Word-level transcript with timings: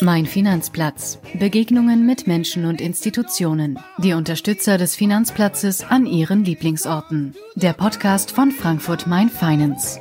Mein 0.00 0.26
Finanzplatz. 0.26 1.18
Begegnungen 1.40 2.06
mit 2.06 2.28
Menschen 2.28 2.66
und 2.66 2.80
Institutionen. 2.80 3.80
Die 3.98 4.12
Unterstützer 4.12 4.78
des 4.78 4.94
Finanzplatzes 4.94 5.82
an 5.82 6.06
ihren 6.06 6.44
Lieblingsorten. 6.44 7.34
Der 7.56 7.72
Podcast 7.72 8.30
von 8.30 8.52
Frankfurt 8.52 9.08
Mein 9.08 9.28
Finance. 9.28 10.00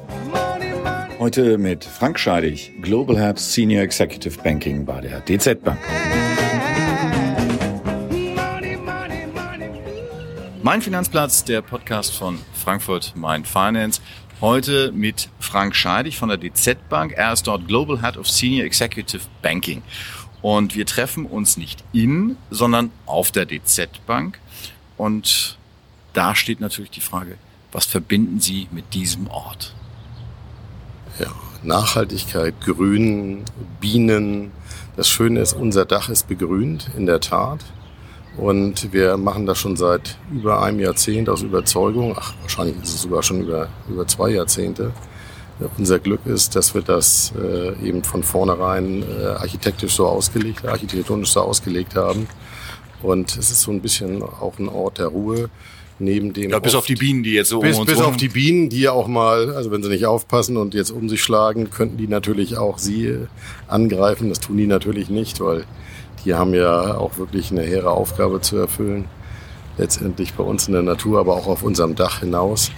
Heute 1.17 1.57
mit 1.57 1.83
Frank 1.83 2.19
Scheidig, 2.19 2.73
Global 2.83 3.17
Head 3.17 3.39
Senior 3.39 3.81
Executive 3.81 4.37
Banking 4.43 4.85
bei 4.85 5.01
der 5.01 5.21
DZ 5.21 5.63
Bank. 5.63 5.79
Mein 10.61 10.83
Finanzplatz, 10.83 11.43
der 11.43 11.63
Podcast 11.63 12.13
von 12.13 12.37
Frankfurt 12.53 13.13
Mein 13.15 13.45
Finance. 13.45 14.01
Heute 14.39 14.91
mit 14.91 15.29
Frank 15.39 15.75
Scheidig 15.75 16.19
von 16.19 16.29
der 16.29 16.37
DZ 16.37 16.77
Bank. 16.89 17.13
Er 17.13 17.33
ist 17.33 17.47
dort 17.47 17.67
Global 17.67 18.03
Head 18.03 18.17
of 18.17 18.29
Senior 18.29 18.67
Executive 18.67 19.23
Banking. 19.41 19.81
Und 20.43 20.75
wir 20.75 20.85
treffen 20.85 21.25
uns 21.25 21.57
nicht 21.57 21.83
in, 21.91 22.37
sondern 22.51 22.91
auf 23.07 23.31
der 23.31 23.47
DZ 23.47 23.89
Bank. 24.05 24.39
Und 24.95 25.57
da 26.13 26.35
steht 26.35 26.59
natürlich 26.59 26.91
die 26.91 27.01
Frage, 27.01 27.39
was 27.71 27.85
verbinden 27.85 28.39
Sie 28.39 28.67
mit 28.69 28.93
diesem 28.93 29.25
Ort? 29.27 29.73
Ja, 31.17 31.33
Nachhaltigkeit, 31.63 32.61
Grün, 32.61 33.43
Bienen. 33.81 34.51
Das 34.95 35.09
Schöne 35.09 35.39
ist, 35.39 35.53
unser 35.53 35.85
Dach 35.85 36.09
ist 36.09 36.27
begrünt, 36.27 36.91
in 36.95 37.07
der 37.07 37.21
Tat. 37.21 37.65
Und 38.37 38.93
wir 38.93 39.17
machen 39.17 39.47
das 39.47 39.57
schon 39.57 39.75
seit 39.75 40.17
über 40.31 40.61
einem 40.61 40.79
Jahrzehnt 40.79 41.27
aus 41.27 41.41
Überzeugung. 41.41 42.15
Ach, 42.15 42.33
wahrscheinlich 42.41 42.75
ist 42.83 42.93
es 42.93 43.01
sogar 43.01 43.23
schon 43.23 43.41
über, 43.41 43.69
über 43.89 44.07
zwei 44.07 44.29
Jahrzehnte. 44.29 44.91
Unser 45.77 45.97
Glück 45.97 46.19
ist, 46.25 46.55
dass 46.55 46.75
wir 46.75 46.83
das 46.83 47.33
äh, 47.35 47.73
eben 47.83 48.03
von 48.03 48.21
vornherein 48.21 49.01
äh, 49.01 49.25
architektisch 49.25 49.93
so 49.93 50.05
ausgelegt, 50.05 50.67
architektonisch 50.67 51.31
so 51.31 51.41
ausgelegt 51.41 51.95
haben. 51.95 52.27
Und 53.01 53.31
es 53.31 53.49
ist 53.49 53.61
so 53.61 53.71
ein 53.71 53.81
bisschen 53.81 54.21
auch 54.21 54.59
ein 54.59 54.69
Ort 54.69 54.99
der 54.99 55.07
Ruhe. 55.07 55.49
Neben 55.99 56.31
dem 56.31 56.51
ja, 56.51 56.59
bis 56.59 56.75
auf 56.75 56.85
die 56.85 56.93
Bienen, 56.93 57.23
die 57.23 57.33
jetzt 57.33 57.49
so 57.49 57.59
bis, 57.59 57.73
um 57.73 57.81
uns 57.81 57.89
Bis 57.89 57.99
rum. 57.99 58.09
auf 58.09 58.17
die 58.17 58.27
Bienen, 58.27 58.69
die 58.69 58.81
ja 58.81 58.91
auch 58.91 59.07
mal, 59.07 59.55
also 59.55 59.71
wenn 59.71 59.81
sie 59.81 59.89
nicht 59.89 60.05
aufpassen 60.05 60.55
und 60.55 60.75
jetzt 60.75 60.91
um 60.91 61.09
sich 61.09 61.23
schlagen, 61.23 61.71
könnten 61.71 61.97
die 61.97 62.07
natürlich 62.07 62.55
auch 62.55 62.77
sie 62.77 63.17
angreifen. 63.67 64.29
Das 64.29 64.39
tun 64.39 64.57
die 64.57 64.67
natürlich 64.67 65.09
nicht, 65.09 65.39
weil 65.39 65.65
die 66.27 66.35
haben 66.35 66.53
ja 66.53 66.97
auch 66.97 67.17
wirklich 67.17 67.51
eine 67.51 67.61
hehre 67.61 67.91
Aufgabe 67.91 68.41
zu 68.41 68.57
erfüllen. 68.57 69.05
Letztendlich 69.77 70.33
bei 70.33 70.43
uns 70.43 70.67
in 70.67 70.73
der 70.73 70.83
Natur, 70.83 71.21
aber 71.21 71.35
auch 71.35 71.47
auf 71.47 71.63
unserem 71.63 71.95
Dach 71.95 72.19
hinaus. 72.19 72.69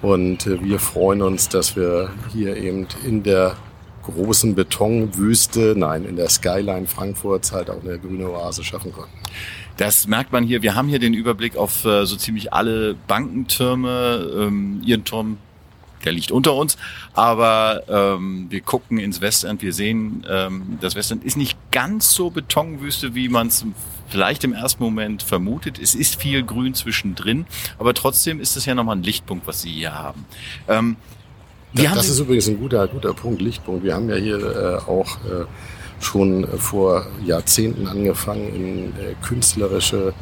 Und 0.00 0.46
äh, 0.46 0.62
wir 0.62 0.78
freuen 0.78 1.20
uns, 1.20 1.50
dass 1.50 1.76
wir 1.76 2.10
hier 2.32 2.56
eben 2.56 2.86
in 3.04 3.22
der 3.22 3.56
großen 4.04 4.54
Betonwüste, 4.54 5.74
nein, 5.76 6.04
in 6.04 6.16
der 6.16 6.30
Skyline 6.30 6.86
Frankfurts 6.86 7.52
halt 7.52 7.68
auch 7.68 7.82
eine 7.82 7.98
grüne 7.98 8.30
Oase 8.30 8.64
schaffen 8.64 8.92
konnten. 8.92 9.18
Das 9.76 10.06
merkt 10.06 10.32
man 10.32 10.44
hier. 10.44 10.62
Wir 10.62 10.74
haben 10.74 10.88
hier 10.88 10.98
den 10.98 11.12
Überblick 11.12 11.56
auf 11.56 11.84
äh, 11.84 12.06
so 12.06 12.16
ziemlich 12.16 12.54
alle 12.54 12.94
Bankentürme. 13.08 14.30
Ähm, 14.38 14.80
Ihren 14.86 15.04
Turm, 15.04 15.36
der 16.06 16.12
liegt 16.12 16.30
unter 16.30 16.54
uns. 16.54 16.78
Aber 17.12 17.82
ähm, 17.88 18.46
wir 18.48 18.62
gucken 18.62 18.98
ins 18.98 19.20
Westend. 19.20 19.60
Wir 19.60 19.72
sehen, 19.72 20.24
ähm, 20.28 20.78
das 20.80 20.94
Westend 20.94 21.24
ist 21.24 21.36
nicht 21.36 21.58
ganz 21.70 22.12
so 22.12 22.30
Betonwüste, 22.30 23.14
wie 23.14 23.28
man 23.28 23.48
es 23.48 23.66
vielleicht 24.08 24.44
im 24.44 24.54
ersten 24.54 24.82
Moment 24.82 25.22
vermutet. 25.22 25.78
Es 25.78 25.94
ist 25.94 26.20
viel 26.20 26.42
Grün 26.42 26.74
zwischendrin. 26.74 27.44
Aber 27.78 27.92
trotzdem 27.92 28.40
ist 28.40 28.56
es 28.56 28.64
ja 28.64 28.74
nochmal 28.74 28.96
ein 28.96 29.02
Lichtpunkt, 29.02 29.46
was 29.46 29.62
Sie 29.62 29.70
hier 29.70 29.94
haben. 29.94 30.24
Ähm, 30.68 30.96
das, 31.74 31.92
das 31.94 32.08
ist 32.08 32.20
übrigens 32.20 32.48
ein 32.48 32.58
guter, 32.58 32.86
guter 32.88 33.12
Punkt, 33.12 33.42
Lichtpunkt. 33.42 33.84
Wir 33.84 33.94
haben 33.94 34.08
ja 34.08 34.16
hier 34.16 34.38
äh, 34.38 34.90
auch 34.90 35.16
äh, 35.24 35.44
schon 36.00 36.46
vor 36.58 37.06
Jahrzehnten 37.24 37.86
angefangen, 37.86 38.54
in 38.54 38.88
äh, 38.90 39.14
künstlerische 39.22 40.14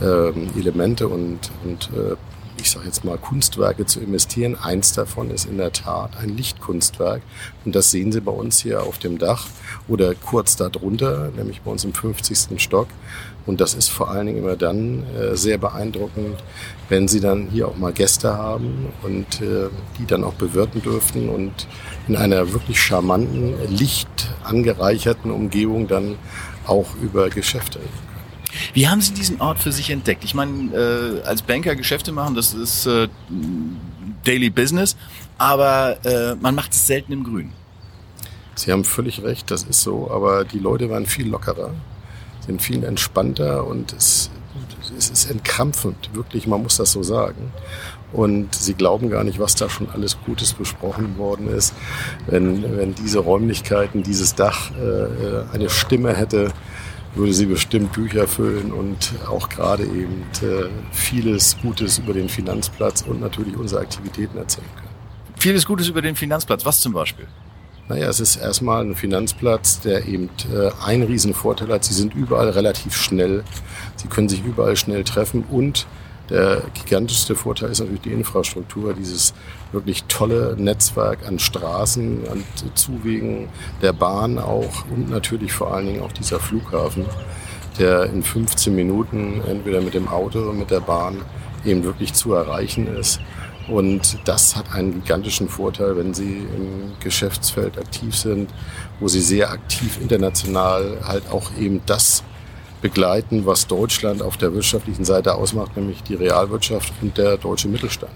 äh, 0.00 0.58
Elemente 0.58 1.08
und, 1.08 1.38
und 1.64 1.90
äh, 1.96 2.16
ich 2.60 2.70
sage 2.70 2.86
jetzt 2.86 3.04
mal 3.04 3.18
Kunstwerke 3.18 3.86
zu 3.86 4.00
investieren. 4.00 4.56
Eins 4.56 4.92
davon 4.92 5.30
ist 5.30 5.46
in 5.46 5.58
der 5.58 5.72
Tat 5.72 6.16
ein 6.18 6.36
Lichtkunstwerk 6.36 7.22
und 7.64 7.74
das 7.74 7.90
sehen 7.90 8.12
Sie 8.12 8.20
bei 8.20 8.32
uns 8.32 8.60
hier 8.60 8.82
auf 8.82 8.98
dem 8.98 9.18
Dach 9.18 9.46
oder 9.88 10.14
kurz 10.14 10.56
darunter, 10.56 11.30
nämlich 11.36 11.62
bei 11.62 11.70
uns 11.70 11.84
im 11.84 11.94
50. 11.94 12.60
Stock. 12.62 12.88
Und 13.46 13.60
das 13.60 13.74
ist 13.74 13.88
vor 13.88 14.10
allen 14.10 14.26
Dingen 14.26 14.38
immer 14.38 14.56
dann 14.56 15.02
äh, 15.16 15.34
sehr 15.36 15.58
beeindruckend, 15.58 16.36
wenn 16.88 17.08
Sie 17.08 17.20
dann 17.20 17.48
hier 17.48 17.68
auch 17.68 17.76
mal 17.76 17.92
Gäste 17.92 18.36
haben 18.36 18.92
und 19.02 19.40
äh, 19.40 19.68
die 19.98 20.06
dann 20.06 20.24
auch 20.24 20.34
bewirten 20.34 20.82
dürften 20.82 21.28
und 21.28 21.66
in 22.06 22.16
einer 22.16 22.52
wirklich 22.52 22.80
charmanten, 22.80 23.54
licht 23.68 24.08
angereicherten 24.44 25.30
Umgebung 25.30 25.88
dann 25.88 26.16
auch 26.66 26.94
über 27.02 27.30
Geschäfte. 27.30 27.80
Wie 28.74 28.88
haben 28.88 29.00
Sie 29.00 29.12
diesen 29.12 29.40
Ort 29.40 29.58
für 29.58 29.72
sich 29.72 29.90
entdeckt? 29.90 30.24
Ich 30.24 30.34
meine, 30.34 30.74
äh, 30.74 31.26
als 31.26 31.42
Banker 31.42 31.76
Geschäfte 31.76 32.12
machen, 32.12 32.34
das 32.34 32.54
ist 32.54 32.86
äh, 32.86 33.08
Daily 34.24 34.50
Business, 34.50 34.96
aber 35.38 36.04
äh, 36.04 36.34
man 36.36 36.54
macht 36.54 36.72
es 36.72 36.86
selten 36.86 37.12
im 37.12 37.24
Grün. 37.24 37.52
Sie 38.54 38.72
haben 38.72 38.84
völlig 38.84 39.22
recht, 39.22 39.50
das 39.50 39.62
ist 39.62 39.82
so, 39.82 40.10
aber 40.10 40.44
die 40.44 40.58
Leute 40.58 40.90
waren 40.90 41.06
viel 41.06 41.28
lockerer, 41.28 41.72
sind 42.46 42.60
viel 42.60 42.84
entspannter 42.84 43.66
und 43.66 43.94
es, 43.94 44.30
es 44.98 45.08
ist 45.08 45.30
entkrampfend, 45.30 46.10
wirklich, 46.12 46.46
man 46.46 46.62
muss 46.62 46.76
das 46.76 46.92
so 46.92 47.02
sagen. 47.02 47.52
Und 48.12 48.54
sie 48.54 48.74
glauben 48.74 49.08
gar 49.08 49.22
nicht, 49.22 49.38
was 49.38 49.54
da 49.54 49.70
schon 49.70 49.88
alles 49.90 50.18
Gutes 50.26 50.52
besprochen 50.52 51.16
worden 51.16 51.48
ist. 51.48 51.72
Wenn, 52.26 52.76
wenn 52.76 52.94
diese 52.94 53.20
Räumlichkeiten, 53.20 54.02
dieses 54.02 54.34
Dach 54.34 54.72
äh, 54.72 55.54
eine 55.54 55.70
Stimme 55.70 56.14
hätte, 56.14 56.52
würde 57.14 57.32
sie 57.32 57.46
bestimmt 57.46 57.92
Bücher 57.92 58.26
füllen 58.26 58.72
und 58.72 59.14
auch 59.28 59.48
gerade 59.48 59.84
eben 59.84 60.22
äh, 60.42 60.68
vieles 60.92 61.56
Gutes 61.60 61.98
über 61.98 62.12
den 62.12 62.28
Finanzplatz 62.28 63.02
und 63.02 63.20
natürlich 63.20 63.56
unsere 63.56 63.80
Aktivitäten 63.80 64.38
erzählen 64.38 64.68
können. 64.76 64.88
Vieles 65.38 65.66
Gutes 65.66 65.88
über 65.88 66.02
den 66.02 66.16
Finanzplatz, 66.16 66.64
was 66.64 66.80
zum 66.80 66.92
Beispiel? 66.92 67.26
Naja, 67.88 68.08
es 68.08 68.20
ist 68.20 68.36
erstmal 68.36 68.84
ein 68.84 68.94
Finanzplatz, 68.94 69.80
der 69.80 70.06
eben 70.06 70.30
äh, 70.54 70.70
einen 70.84 71.02
riesen 71.02 71.34
Vorteil 71.34 71.68
hat. 71.70 71.84
Sie 71.84 71.94
sind 71.94 72.14
überall 72.14 72.50
relativ 72.50 72.94
schnell. 72.94 73.42
Sie 73.96 74.06
können 74.06 74.28
sich 74.28 74.44
überall 74.44 74.76
schnell 74.76 75.02
treffen 75.02 75.44
und 75.50 75.86
der 76.30 76.62
gigantischste 76.74 77.34
Vorteil 77.34 77.70
ist 77.70 77.80
natürlich 77.80 78.02
die 78.02 78.12
Infrastruktur, 78.12 78.94
dieses 78.94 79.34
wirklich 79.72 80.04
tolle 80.04 80.54
Netzwerk 80.56 81.26
an 81.26 81.38
Straßen, 81.38 82.28
an 82.30 82.44
Zuwegen 82.74 83.48
der 83.82 83.92
Bahn 83.92 84.38
auch 84.38 84.84
und 84.90 85.10
natürlich 85.10 85.52
vor 85.52 85.74
allen 85.74 85.86
Dingen 85.86 86.02
auch 86.02 86.12
dieser 86.12 86.38
Flughafen, 86.38 87.04
der 87.78 88.04
in 88.04 88.22
15 88.22 88.74
Minuten 88.74 89.40
entweder 89.46 89.80
mit 89.80 89.94
dem 89.94 90.08
Auto 90.08 90.40
oder 90.40 90.52
mit 90.52 90.70
der 90.70 90.80
Bahn 90.80 91.22
eben 91.64 91.84
wirklich 91.84 92.14
zu 92.14 92.32
erreichen 92.32 92.86
ist. 92.96 93.20
Und 93.68 94.18
das 94.24 94.56
hat 94.56 94.72
einen 94.72 94.94
gigantischen 94.94 95.48
Vorteil, 95.48 95.96
wenn 95.96 96.12
Sie 96.12 96.38
im 96.56 96.92
Geschäftsfeld 97.00 97.78
aktiv 97.78 98.16
sind, 98.16 98.50
wo 98.98 99.06
Sie 99.06 99.20
sehr 99.20 99.50
aktiv 99.50 100.00
international 100.00 100.98
halt 101.06 101.30
auch 101.30 101.52
eben 101.58 101.80
das 101.86 102.24
begleiten, 102.80 103.46
was 103.46 103.66
Deutschland 103.66 104.22
auf 104.22 104.36
der 104.36 104.54
wirtschaftlichen 104.54 105.04
Seite 105.04 105.34
ausmacht, 105.34 105.76
nämlich 105.76 106.02
die 106.02 106.14
Realwirtschaft 106.14 106.92
und 107.00 107.16
der 107.18 107.36
deutsche 107.36 107.68
Mittelstand. 107.68 108.12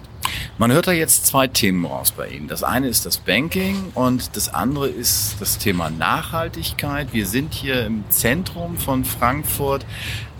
Man 0.57 0.73
hört 0.73 0.87
da 0.87 0.93
jetzt 0.93 1.27
zwei 1.27 1.49
Themen 1.49 1.85
raus 1.85 2.13
bei 2.13 2.29
Ihnen. 2.29 2.49
Das 2.49 2.63
eine 2.63 2.89
ist 2.89 3.07
das 3.07 3.19
Banking 3.19 3.77
und 3.95 4.37
das 4.37 4.53
andere 4.53 4.89
ist 4.89 5.37
das 5.41 5.59
Thema 5.59 5.91
Nachhaltigkeit. 5.91 7.09
Wir 7.13 7.27
sind 7.27 7.53
hier 7.55 7.85
im 7.85 8.05
Zentrum 8.09 8.77
von 8.77 9.05
Frankfurt. 9.05 9.85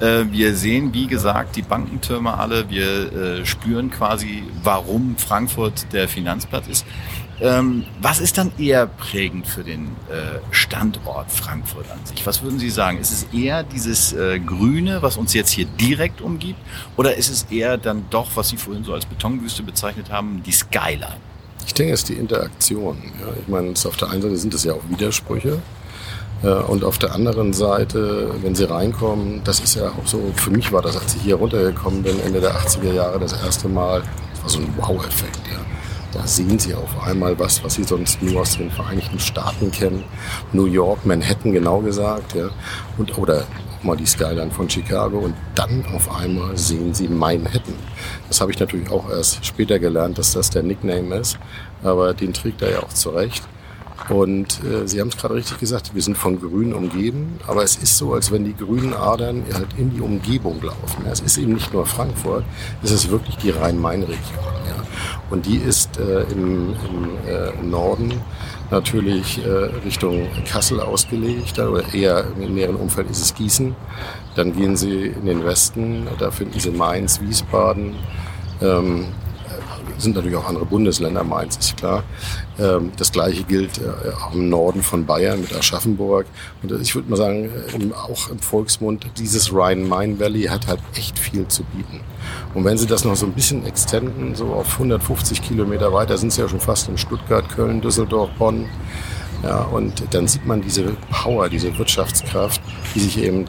Äh, 0.01 0.27
wir 0.31 0.55
sehen, 0.55 0.95
wie 0.95 1.07
gesagt, 1.07 1.57
die 1.57 1.63
Bankentürme 1.63 2.39
alle. 2.39 2.71
Wir 2.71 3.13
äh, 3.13 3.47
spüren 3.47 3.91
quasi, 3.91 4.45
warum 4.63 5.17
Frankfurt 5.17 5.93
der 5.93 6.09
Finanzplatz 6.09 6.69
ist. 6.69 6.87
Ähm, 7.41 7.85
was 8.01 8.21
ist 8.21 8.39
dann 8.39 8.53
eher 8.59 8.87
prägend 8.87 9.47
für 9.47 9.65
den 9.65 9.87
äh, 10.09 10.39
Standort 10.53 11.31
Frankfurt 11.31 11.91
an 11.91 11.99
sich? 12.05 12.25
Was 12.27 12.43
würden 12.43 12.59
Sie 12.59 12.71
sagen? 12.71 12.99
Ist 12.99 13.11
es 13.11 13.27
eher 13.33 13.65
dieses 13.65 14.13
äh, 14.13 14.39
Grüne, 14.39 15.03
was 15.03 15.17
uns 15.17 15.35
jetzt 15.35 15.51
hier 15.51 15.67
direkt 15.67 16.21
umgibt? 16.21 16.59
Oder 16.97 17.17
ist 17.17 17.31
es 17.31 17.47
eher 17.51 17.77
dann 17.77 18.05
doch, 18.11 18.29
was 18.35 18.51
Sie 18.51 18.57
vorhin 18.57 18.85
so 18.85 18.95
als 18.95 19.07
Betonwüste 19.07 19.65
bezeichnet 19.65 20.11
haben, 20.11 20.43
die 20.45 20.53
Skyline? 20.53 21.17
Ich 21.67 21.75
denke, 21.75 21.93
es 21.93 22.01
ist 22.01 22.11
die 22.11 22.15
Interaktion. 22.15 22.99
Ja, 23.21 23.33
ich 23.41 23.49
meine, 23.49 23.71
auf 23.71 23.97
der 23.97 24.11
einen 24.11 24.23
Seite 24.23 24.37
sind 24.37 24.55
es 24.55 24.63
ja 24.65 24.75
auch 24.75 24.83
Widersprüche. 24.89 25.61
Äh, 26.45 26.49
und 26.49 26.85
auf 26.85 26.99
der 26.99 27.15
anderen 27.15 27.53
Seite, 27.53 28.33
wenn 28.43 28.55
Sie 28.55 28.65
reinkommen, 28.65 29.41
das 29.43 29.59
ist 29.59 29.75
ja 29.75 29.89
auch 29.89 30.07
so, 30.07 30.33
für 30.37 30.51
mich 30.51 30.71
war 30.71 30.83
das, 30.83 30.97
als 30.97 31.17
ich 31.17 31.23
hier 31.23 31.35
runtergekommen 31.35 32.05
bin, 32.05 32.21
Ende 32.21 32.41
der 32.41 32.55
80er 32.55 32.93
Jahre 32.93 33.19
das 33.19 33.33
erste 33.33 33.69
Mal, 33.69 34.03
das 34.35 34.43
war 34.43 34.49
so 34.51 34.59
ein 34.61 34.73
Wow-Effekt. 34.77 35.41
Ja 35.51 35.74
Da 36.15 36.25
sehen 36.29 36.61
Sie 36.61 36.75
auf 36.75 37.03
einmal 37.05 37.37
was, 37.41 37.63
was 37.65 37.75
Sie 37.75 37.83
sonst 37.83 38.23
nur 38.23 38.43
aus 38.43 38.57
den 38.57 38.71
Vereinigten 38.71 39.19
Staaten 39.19 39.73
kennen. 39.73 40.05
New 40.53 40.67
York, 40.67 41.05
Manhattan 41.05 41.53
genau 41.53 41.81
gesagt, 41.81 42.35
ja. 42.37 42.51
Und, 42.97 43.19
oder 43.19 43.45
mal 43.83 43.97
die 43.97 44.07
Skyline 44.07 44.53
von 44.53 44.71
Chicago 44.71 45.19
und 45.19 45.35
dann 45.57 45.85
auf 45.93 46.15
einmal 46.15 46.57
sehen 46.57 46.95
Sie 46.95 47.09
Manhattan. 47.09 47.75
Das 48.29 48.41
habe 48.41 48.53
ich 48.53 48.61
natürlich 48.61 48.91
auch 48.91 49.11
erst 49.11 49.45
später 49.45 49.81
gelernt, 49.81 50.17
dass 50.17 50.33
das 50.33 50.51
der 50.51 50.63
Nickname 50.63 51.17
ist, 51.17 51.37
aber 51.83 52.15
den 52.15 52.33
trägt 52.33 52.63
er 52.63 52.71
ja 52.71 52.83
auch 52.83 52.93
zurecht. 52.95 53.43
Und 54.09 54.63
äh, 54.65 54.87
Sie 54.87 55.01
haben 55.01 55.09
es 55.09 55.17
gerade 55.17 55.35
richtig 55.35 55.59
gesagt, 55.59 55.95
wir 55.95 56.03
sind 56.03 56.19
von 56.19 56.39
Grün 56.39 56.75
umgeben, 56.75 57.39
aber 57.47 57.63
es 57.63 57.77
ist 57.77 57.97
so, 57.97 58.13
als 58.13 58.31
wenn 58.31 58.45
die 58.45 58.55
grünen 58.55 58.93
Adern 58.93 59.45
halt 59.53 59.69
in 59.79 59.91
die 59.95 60.01
Umgebung 60.01 60.63
laufen. 60.63 61.05
Ja, 61.07 61.13
es 61.13 61.21
ist 61.21 61.39
eben 61.39 61.55
nicht 61.55 61.73
nur 61.73 61.87
Frankfurt, 61.87 62.45
es 62.83 62.91
ist 62.91 63.11
wirklich 63.11 63.37
die 63.37 63.51
Rhein-Main-Region. 63.51 64.45
Ja. 64.67 64.85
Und 65.31 65.47
die 65.47 65.57
ist 65.57 65.99
äh, 65.99 66.23
im, 66.25 66.75
im 66.75 67.09
äh, 67.27 67.63
Norden 67.63 68.13
natürlich 68.71 69.45
äh, 69.45 69.49
Richtung 69.85 70.27
Kassel 70.47 70.81
ausgelegt, 70.81 71.59
oder 71.59 71.83
eher 71.95 72.27
im 72.39 72.55
näheren 72.55 72.77
Umfeld 72.77 73.11
ist 73.11 73.23
es 73.23 73.35
Gießen. 73.35 73.75
Dann 74.37 74.55
gehen 74.55 74.77
Sie 74.77 75.07
in 75.07 75.27
den 75.27 75.45
Westen, 75.45 76.09
da 76.19 76.31
finden 76.31 76.61
Sie 76.61 76.71
Mainz, 76.71 77.21
Wiesbaden, 77.21 77.95
ähm, 78.61 79.07
sind 79.97 80.17
natürlich 80.17 80.37
auch 80.37 80.49
andere 80.49 80.67
Bundesländer, 80.67 81.23
Mainz 81.25 81.57
ist 81.57 81.77
klar. 81.77 82.03
Ähm, 82.59 82.93
das 82.97 83.11
gleiche 83.11 83.43
gilt 83.45 83.79
äh, 83.79 84.13
auch 84.23 84.35
im 84.35 84.49
Norden 84.49 84.83
von 84.83 85.07
Bayern 85.07 85.41
mit 85.41 85.55
Aschaffenburg. 85.55 86.27
Und 86.63 86.73
ich 86.81 86.95
würde 86.95 87.11
mal 87.11 87.17
sagen, 87.17 87.45
äh, 87.47 87.95
auch 87.95 88.31
im 88.31 88.39
Volksmund, 88.39 89.07
dieses 89.19 89.53
Rhine-Main-Valley 89.53 90.45
hat 90.45 90.67
halt 90.67 90.81
echt 90.97 91.19
viel 91.19 91.47
zu 91.49 91.65
bieten. 91.65 92.01
Und 92.55 92.65
wenn 92.65 92.79
Sie 92.79 92.87
das 92.87 93.05
noch 93.05 93.17
so 93.17 93.27
ein 93.27 93.33
bisschen 93.33 93.67
extenden, 93.67 94.35
so 94.35 94.47
auf 94.47 94.75
150 94.75 95.43
Kilometer 95.43 95.93
weiter, 95.93 96.17
sind 96.17 96.33
Sie 96.33 96.41
ja 96.41 96.49
schon 96.49 96.61
fast 96.61 96.89
in 96.89 96.97
Stuttgart, 96.97 97.49
Köln, 97.49 97.81
Düsseldorf, 97.81 98.31
Bonn. 98.39 98.67
Ja, 99.43 99.63
und 99.65 100.03
dann 100.13 100.27
sieht 100.27 100.47
man 100.47 100.63
diese 100.63 100.85
Power, 101.11 101.49
diese 101.49 101.77
Wirtschaftskraft, 101.77 102.63
die 102.95 103.01
sich 103.01 103.23
eben 103.23 103.47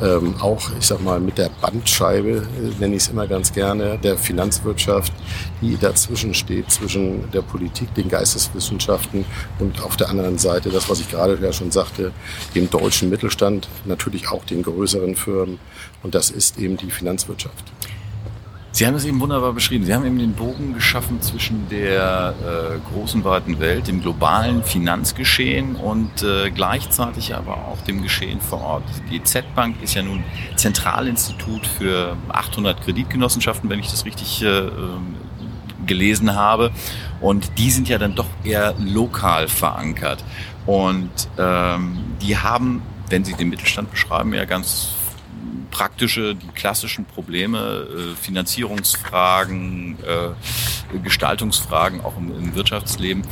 ähm, 0.00 0.34
auch, 0.40 0.70
ich 0.78 0.86
sag 0.86 1.02
mal, 1.02 1.20
mit 1.20 1.38
der 1.38 1.50
Bandscheibe, 1.60 2.30
äh, 2.30 2.80
nenne 2.80 2.96
ich 2.96 3.02
es 3.02 3.08
immer 3.08 3.26
ganz 3.26 3.52
gerne, 3.52 3.98
der 3.98 4.16
Finanzwirtschaft, 4.16 5.12
die 5.60 5.76
dazwischen 5.76 6.34
steht, 6.34 6.70
zwischen 6.70 7.30
der 7.32 7.42
Politik, 7.42 7.94
den 7.94 8.08
Geisteswissenschaften 8.08 9.24
und 9.58 9.82
auf 9.82 9.96
der 9.96 10.08
anderen 10.08 10.38
Seite, 10.38 10.70
das, 10.70 10.88
was 10.88 11.00
ich 11.00 11.10
gerade 11.10 11.38
ja 11.42 11.52
schon 11.52 11.70
sagte, 11.70 12.12
dem 12.54 12.70
deutschen 12.70 13.10
Mittelstand, 13.10 13.68
natürlich 13.84 14.28
auch 14.28 14.44
den 14.44 14.62
größeren 14.62 15.16
Firmen. 15.16 15.58
Und 16.02 16.14
das 16.14 16.30
ist 16.30 16.58
eben 16.58 16.76
die 16.76 16.90
Finanzwirtschaft. 16.90 17.64
Sie 18.74 18.86
haben 18.86 18.94
es 18.94 19.04
eben 19.04 19.20
wunderbar 19.20 19.52
beschrieben. 19.52 19.84
Sie 19.84 19.92
haben 19.92 20.06
eben 20.06 20.18
den 20.18 20.32
Bogen 20.32 20.72
geschaffen 20.72 21.20
zwischen 21.20 21.68
der 21.68 22.34
äh, 22.40 22.90
großen, 22.90 23.22
weiten 23.22 23.60
Welt, 23.60 23.86
dem 23.86 24.00
globalen 24.00 24.64
Finanzgeschehen 24.64 25.76
und 25.76 26.22
äh, 26.22 26.50
gleichzeitig 26.50 27.34
aber 27.34 27.54
auch 27.68 27.82
dem 27.82 28.02
Geschehen 28.02 28.40
vor 28.40 28.62
Ort. 28.62 28.84
Die 29.10 29.22
Z-Bank 29.22 29.76
ist 29.82 29.92
ja 29.92 30.02
nun 30.02 30.24
Zentralinstitut 30.56 31.66
für 31.66 32.16
800 32.30 32.80
Kreditgenossenschaften, 32.82 33.68
wenn 33.68 33.78
ich 33.78 33.90
das 33.90 34.06
richtig 34.06 34.42
äh, 34.42 34.46
ähm, 34.46 35.16
gelesen 35.84 36.34
habe. 36.34 36.70
Und 37.20 37.58
die 37.58 37.70
sind 37.70 37.90
ja 37.90 37.98
dann 37.98 38.14
doch 38.14 38.28
eher 38.42 38.74
lokal 38.78 39.48
verankert. 39.48 40.24
Und 40.64 41.10
ähm, 41.38 41.98
die 42.22 42.38
haben, 42.38 42.80
wenn 43.10 43.22
Sie 43.22 43.34
den 43.34 43.50
Mittelstand 43.50 43.90
beschreiben, 43.90 44.32
ja 44.32 44.46
ganz 44.46 44.94
praktische, 45.72 46.36
die 46.36 46.46
klassischen 46.48 47.04
Probleme, 47.04 47.58
äh, 47.58 48.14
Finanzierungsfragen, 48.14 49.96
äh, 50.06 50.98
Gestaltungsfragen 50.98 52.02
auch 52.02 52.16
im, 52.16 52.54
Wirtschaftsleben. 52.54 53.24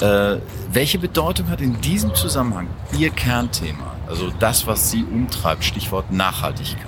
Äh, 0.00 0.36
welche 0.72 0.98
Bedeutung 0.98 1.50
hat 1.50 1.60
in 1.60 1.78
diesem 1.82 2.14
Zusammenhang 2.14 2.68
Ihr 2.96 3.10
Kernthema, 3.10 3.96
also 4.06 4.32
das, 4.38 4.66
was 4.66 4.90
Sie 4.90 5.04
umtreibt, 5.04 5.64
Stichwort 5.64 6.10
Nachhaltigkeit? 6.12 6.86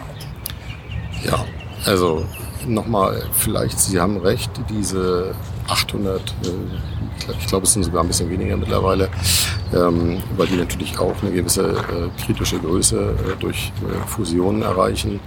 Ja, 1.24 1.44
also 1.84 2.24
nochmal, 2.66 3.22
vielleicht, 3.32 3.78
Sie 3.78 4.00
haben 4.00 4.18
recht, 4.18 4.50
diese 4.70 5.34
800, 5.68 6.20
äh, 6.20 7.34
ich 7.38 7.46
glaube, 7.48 7.66
es 7.66 7.72
sind 7.72 7.82
sogar 7.82 8.02
ein 8.02 8.06
bisschen 8.06 8.30
weniger 8.30 8.56
mittlerweile, 8.56 9.10
ähm, 9.74 10.18
weil 10.36 10.46
die 10.46 10.56
natürlich 10.56 10.98
auch 10.98 11.14
eine 11.22 11.32
gewisse 11.32 11.70
äh, 11.70 12.24
kritische 12.24 12.58
Größe 12.58 12.98
äh, 12.98 13.40
durch 13.40 13.72
Fusionen 14.06 14.62
erreichen, 14.62 15.20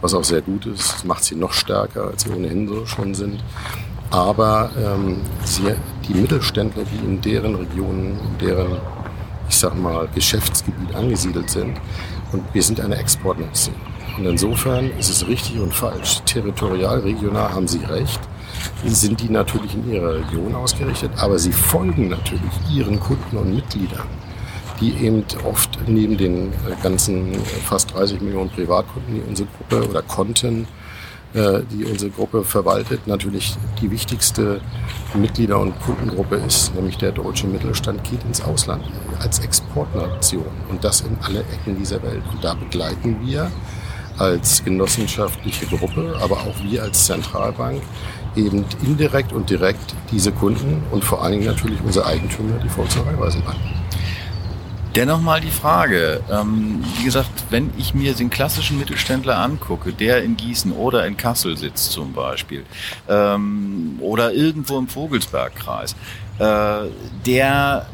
was 0.00 0.14
auch 0.14 0.24
sehr 0.24 0.42
gut 0.42 0.66
ist. 0.66 0.94
Das 0.94 1.04
macht 1.04 1.24
sie 1.24 1.36
noch 1.36 1.52
stärker, 1.52 2.08
als 2.08 2.24
sie 2.24 2.30
ohnehin 2.30 2.68
so 2.68 2.86
schon 2.86 3.14
sind. 3.14 3.42
Aber 4.10 4.70
ähm, 4.78 5.22
sie, 5.44 5.62
die 6.06 6.14
Mittelständler, 6.14 6.84
die 6.84 7.04
in 7.04 7.20
deren 7.20 7.54
Regionen, 7.54 8.18
in 8.20 8.46
deren, 8.46 8.78
ich 9.48 9.56
sag 9.56 9.74
mal, 9.76 10.08
Geschäftsgebiet 10.14 10.94
angesiedelt 10.94 11.50
sind, 11.50 11.78
und 12.32 12.42
wir 12.52 12.62
sind 12.62 12.80
eine 12.80 12.96
Exportnation. 12.96 13.76
Und 14.18 14.26
insofern 14.26 14.90
ist 14.98 15.08
es 15.08 15.26
richtig 15.26 15.58
und 15.58 15.72
falsch. 15.72 16.20
Territorial, 16.24 17.00
regional 17.00 17.52
haben 17.52 17.68
Sie 17.68 17.84
recht 17.84 18.20
sind 18.86 19.20
die 19.20 19.28
natürlich 19.28 19.74
in 19.74 19.92
ihrer 19.92 20.14
Region 20.14 20.54
ausgerichtet, 20.54 21.10
aber 21.16 21.38
sie 21.38 21.52
folgen 21.52 22.08
natürlich 22.08 22.52
ihren 22.72 23.00
Kunden 23.00 23.36
und 23.36 23.54
Mitgliedern, 23.54 24.06
die 24.80 24.92
eben 24.94 25.24
oft 25.44 25.78
neben 25.86 26.16
den 26.16 26.52
äh, 26.52 26.82
ganzen 26.82 27.34
äh, 27.34 27.38
fast 27.64 27.94
30 27.94 28.20
Millionen 28.20 28.50
Privatkunden, 28.50 29.14
die 29.14 29.22
unsere 29.28 29.48
Gruppe 29.56 29.88
oder 29.88 30.02
Konten, 30.02 30.66
äh, 31.34 31.60
die 31.70 31.84
unsere 31.84 32.10
Gruppe 32.10 32.44
verwaltet, 32.44 33.06
natürlich 33.06 33.56
die 33.80 33.90
wichtigste 33.90 34.60
Mitglieder- 35.14 35.58
und 35.58 35.78
Kundengruppe 35.80 36.36
ist, 36.36 36.74
nämlich 36.74 36.96
der 36.98 37.12
deutsche 37.12 37.46
Mittelstand 37.46 38.04
geht 38.04 38.22
ins 38.24 38.40
Ausland 38.40 38.84
als 39.20 39.40
Exportnation 39.40 40.46
und 40.70 40.84
das 40.84 41.00
in 41.00 41.16
alle 41.22 41.40
Ecken 41.40 41.76
dieser 41.76 42.02
Welt. 42.02 42.22
Und 42.32 42.44
da 42.44 42.54
begleiten 42.54 43.18
wir 43.24 43.50
als 44.18 44.64
genossenschaftliche 44.64 45.66
Gruppe, 45.66 46.16
aber 46.20 46.36
auch 46.36 46.54
wir 46.62 46.82
als 46.82 47.06
Zentralbank 47.06 47.82
eben 48.36 48.64
indirekt 48.82 49.32
und 49.32 49.50
direkt 49.50 49.94
diese 50.10 50.32
Kunden 50.32 50.82
und 50.90 51.04
vor 51.04 51.22
allen 51.22 51.32
Dingen 51.32 51.46
natürlich 51.46 51.80
unsere 51.84 52.06
Eigentümer, 52.06 52.58
die 52.62 52.68
Volkswagen 52.68 53.10
Raiffeisenbank. 53.10 53.56
Dennoch 54.94 55.20
mal 55.20 55.40
die 55.40 55.50
Frage, 55.50 56.20
ähm, 56.30 56.84
wie 56.98 57.04
gesagt, 57.04 57.46
wenn 57.50 57.72
ich 57.76 57.94
mir 57.94 58.14
den 58.14 58.30
klassischen 58.30 58.78
Mittelständler 58.78 59.38
angucke, 59.38 59.92
der 59.92 60.22
in 60.22 60.36
Gießen 60.36 60.70
oder 60.70 61.04
in 61.04 61.16
Kassel 61.16 61.56
sitzt 61.56 61.90
zum 61.90 62.12
Beispiel, 62.12 62.64
ähm, 63.08 63.96
oder 63.98 64.32
irgendwo 64.32 64.78
im 64.78 64.86
Vogelsbergkreis, 64.86 65.96
äh, 66.38 66.88
der 67.26 67.86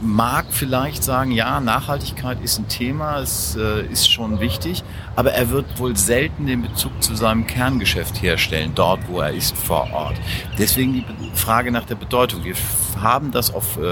mag 0.00 0.46
vielleicht 0.50 1.02
sagen, 1.02 1.32
ja, 1.32 1.60
Nachhaltigkeit 1.60 2.40
ist 2.42 2.58
ein 2.58 2.68
Thema, 2.68 3.18
es 3.18 3.56
äh, 3.56 3.82
ist 3.86 4.10
schon 4.10 4.40
wichtig, 4.40 4.84
aber 5.16 5.32
er 5.32 5.50
wird 5.50 5.78
wohl 5.78 5.96
selten 5.96 6.46
den 6.46 6.62
Bezug 6.62 7.02
zu 7.02 7.16
seinem 7.16 7.46
Kerngeschäft 7.46 8.22
herstellen, 8.22 8.72
dort, 8.74 9.00
wo 9.08 9.20
er 9.20 9.32
ist, 9.32 9.56
vor 9.56 9.90
Ort. 9.92 10.16
Deswegen 10.56 10.92
die 10.92 11.04
Frage 11.34 11.72
nach 11.72 11.84
der 11.84 11.96
Bedeutung. 11.96 12.44
Wir 12.44 12.54
haben 13.00 13.32
das 13.32 13.52
auf 13.52 13.76
äh, 13.76 13.82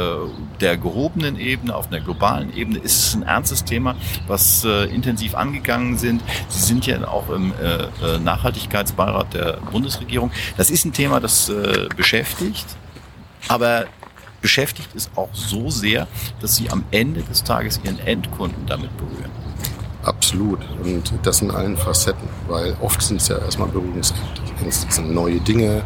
der 0.60 0.76
gehobenen 0.76 1.38
Ebene, 1.38 1.74
auf 1.74 1.88
einer 1.88 2.00
globalen 2.00 2.54
Ebene, 2.54 2.78
ist 2.78 3.08
es 3.08 3.14
ein 3.14 3.22
ernstes 3.22 3.64
Thema, 3.64 3.96
was 4.28 4.64
äh, 4.64 4.84
intensiv 4.84 5.34
angegangen 5.34 5.98
sind. 5.98 6.22
Sie 6.48 6.62
sind 6.62 6.86
ja 6.86 7.06
auch 7.08 7.28
im 7.30 7.52
äh, 7.52 7.84
äh, 8.14 8.18
Nachhaltigkeitsbeirat 8.18 9.34
der 9.34 9.58
Bundesregierung. 9.72 10.30
Das 10.56 10.70
ist 10.70 10.84
ein 10.84 10.92
Thema, 10.92 11.18
das 11.20 11.48
äh, 11.48 11.88
beschäftigt, 11.96 12.66
aber 13.48 13.86
beschäftigt 14.46 14.94
ist 14.94 15.10
auch 15.16 15.28
so 15.32 15.70
sehr, 15.70 16.06
dass 16.40 16.54
sie 16.54 16.70
am 16.70 16.84
Ende 16.92 17.20
des 17.22 17.42
Tages 17.42 17.80
ihren 17.82 17.98
Endkunden 17.98 18.64
damit 18.64 18.96
berühren. 18.96 19.32
Absolut. 20.04 20.60
Und 20.84 21.12
das 21.24 21.42
in 21.42 21.50
allen 21.50 21.76
Facetten, 21.76 22.28
weil 22.46 22.76
oft 22.80 23.02
sind 23.02 23.20
es 23.20 23.26
ja 23.26 23.38
erstmal 23.38 23.66
Berührungsängste. 23.66 24.22
Es 24.64 24.86
sind 24.88 25.12
neue 25.12 25.40
Dinge. 25.40 25.82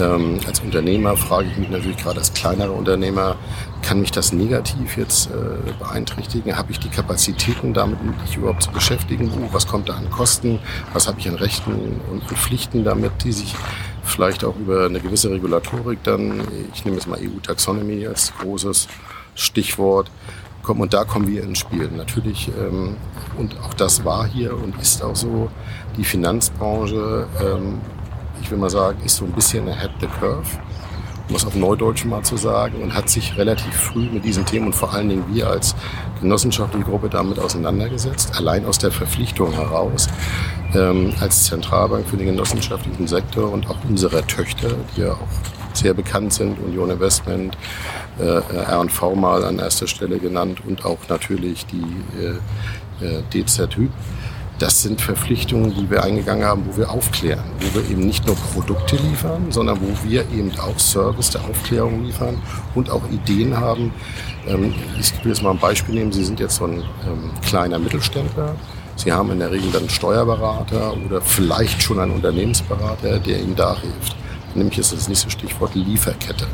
Ähm, 0.00 0.40
als 0.48 0.58
Unternehmer 0.58 1.16
frage 1.16 1.46
ich 1.48 1.56
mich 1.58 1.70
natürlich 1.70 1.96
gerade 1.96 2.18
als 2.18 2.32
kleinerer 2.32 2.74
Unternehmer, 2.74 3.36
kann 3.82 4.00
mich 4.00 4.10
das 4.10 4.32
negativ 4.32 4.96
jetzt 4.96 5.30
äh, 5.30 5.72
beeinträchtigen? 5.78 6.56
Habe 6.56 6.72
ich 6.72 6.80
die 6.80 6.88
Kapazitäten, 6.88 7.72
damit 7.72 8.02
mich 8.02 8.36
überhaupt 8.36 8.64
zu 8.64 8.72
beschäftigen? 8.72 9.28
Uh, 9.28 9.48
was 9.52 9.68
kommt 9.68 9.88
da 9.88 9.94
an 9.94 10.10
Kosten? 10.10 10.58
Was 10.92 11.06
habe 11.06 11.20
ich 11.20 11.28
an 11.28 11.36
Rechten 11.36 12.00
und 12.10 12.24
Pflichten 12.24 12.82
damit, 12.82 13.12
die 13.22 13.30
sich 13.30 13.54
vielleicht 14.16 14.44
auch 14.44 14.56
über 14.56 14.86
eine 14.86 14.98
gewisse 14.98 15.30
Regulatorik 15.30 16.02
dann, 16.02 16.40
ich 16.72 16.84
nehme 16.84 16.96
jetzt 16.96 17.06
mal 17.06 17.18
EU-Taxonomy 17.18 18.06
als 18.06 18.32
großes 18.40 18.88
Stichwort, 19.34 20.10
kommen. 20.66 20.80
Und 20.80 20.92
da 20.92 21.04
kommen 21.04 21.28
wir 21.28 21.42
ins 21.44 21.60
Spiel. 21.60 21.88
Natürlich, 21.96 22.50
ähm, 22.58 22.96
und 23.38 23.56
auch 23.60 23.74
das 23.74 24.04
war 24.04 24.26
hier 24.26 24.54
und 24.54 24.78
ist 24.80 25.02
auch 25.02 25.16
so, 25.16 25.48
die 25.96 26.04
Finanzbranche, 26.04 27.26
ähm, 27.40 27.80
ich 28.42 28.50
will 28.50 28.58
mal 28.58 28.70
sagen, 28.70 28.98
ist 29.04 29.16
so 29.16 29.24
ein 29.24 29.32
bisschen 29.32 29.68
ahead 29.68 29.90
the 30.00 30.06
curve. 30.06 30.46
Um 31.28 31.34
es 31.34 31.44
auf 31.44 31.54
Neudeutsch 31.54 32.04
mal 32.04 32.22
zu 32.22 32.36
sagen, 32.36 32.82
und 32.82 32.94
hat 32.94 33.08
sich 33.08 33.36
relativ 33.36 33.74
früh 33.74 34.08
mit 34.10 34.24
diesen 34.24 34.46
Themen 34.46 34.66
und 34.66 34.74
vor 34.74 34.92
allen 34.92 35.08
Dingen 35.08 35.24
wir 35.32 35.48
als 35.48 35.74
genossenschaftliche 36.20 36.84
Gruppe 36.84 37.08
damit 37.08 37.38
auseinandergesetzt, 37.38 38.36
allein 38.36 38.64
aus 38.64 38.78
der 38.78 38.92
Verpflichtung 38.92 39.52
heraus, 39.52 40.08
ähm, 40.74 41.12
als 41.20 41.44
Zentralbank 41.44 42.06
für 42.06 42.16
den 42.16 42.26
genossenschaftlichen 42.26 43.06
Sektor 43.06 43.52
und 43.52 43.68
auch 43.68 43.78
unsere 43.88 44.26
Töchter, 44.26 44.70
die 44.96 45.02
ja 45.02 45.12
auch 45.12 45.28
sehr 45.72 45.94
bekannt 45.94 46.32
sind, 46.32 46.58
Union 46.58 46.90
Investment, 46.90 47.56
äh, 48.18 48.40
R&V 48.54 49.14
mal 49.14 49.44
an 49.44 49.58
erster 49.58 49.86
Stelle 49.86 50.18
genannt 50.18 50.62
und 50.66 50.84
auch 50.84 50.98
natürlich 51.08 51.66
die 51.66 51.84
äh, 52.18 53.04
äh 53.04 53.22
DZHÜ. 53.30 53.88
Das 54.58 54.82
sind 54.82 55.02
Verpflichtungen, 55.02 55.74
die 55.74 55.90
wir 55.90 56.02
eingegangen 56.02 56.44
haben, 56.44 56.64
wo 56.66 56.78
wir 56.78 56.90
aufklären, 56.90 57.44
wo 57.60 57.78
wir 57.78 57.90
eben 57.90 58.06
nicht 58.06 58.26
nur 58.26 58.36
Produkte 58.36 58.96
liefern, 58.96 59.46
sondern 59.50 59.78
wo 59.82 60.08
wir 60.08 60.22
eben 60.32 60.50
auch 60.58 60.78
Service 60.78 61.28
der 61.30 61.42
Aufklärung 61.44 62.04
liefern 62.04 62.40
und 62.74 62.88
auch 62.88 63.02
Ideen 63.10 63.54
haben. 63.58 63.92
Ähm, 64.46 64.74
ich 64.98 65.12
will 65.22 65.32
jetzt 65.32 65.42
mal 65.42 65.50
ein 65.50 65.58
Beispiel 65.58 65.96
nehmen. 65.96 66.10
Sie 66.10 66.24
sind 66.24 66.40
jetzt 66.40 66.56
so 66.56 66.64
ein 66.64 66.78
ähm, 67.06 67.30
kleiner 67.46 67.78
Mittelständler. 67.78 68.56
Sie 68.96 69.12
haben 69.12 69.30
in 69.30 69.40
der 69.40 69.50
Regel 69.50 69.70
dann 69.72 69.82
einen 69.82 69.90
Steuerberater 69.90 70.96
oder 71.04 71.20
vielleicht 71.20 71.82
schon 71.82 72.00
einen 72.00 72.12
Unternehmensberater, 72.12 73.18
der 73.18 73.40
Ihnen 73.40 73.56
da 73.56 73.78
hilft. 73.78 74.16
Nämlich 74.54 74.78
ist 74.78 74.94
das 74.94 75.06
nächste 75.06 75.30
Stichwort 75.30 75.74
Lieferkette. 75.74 76.46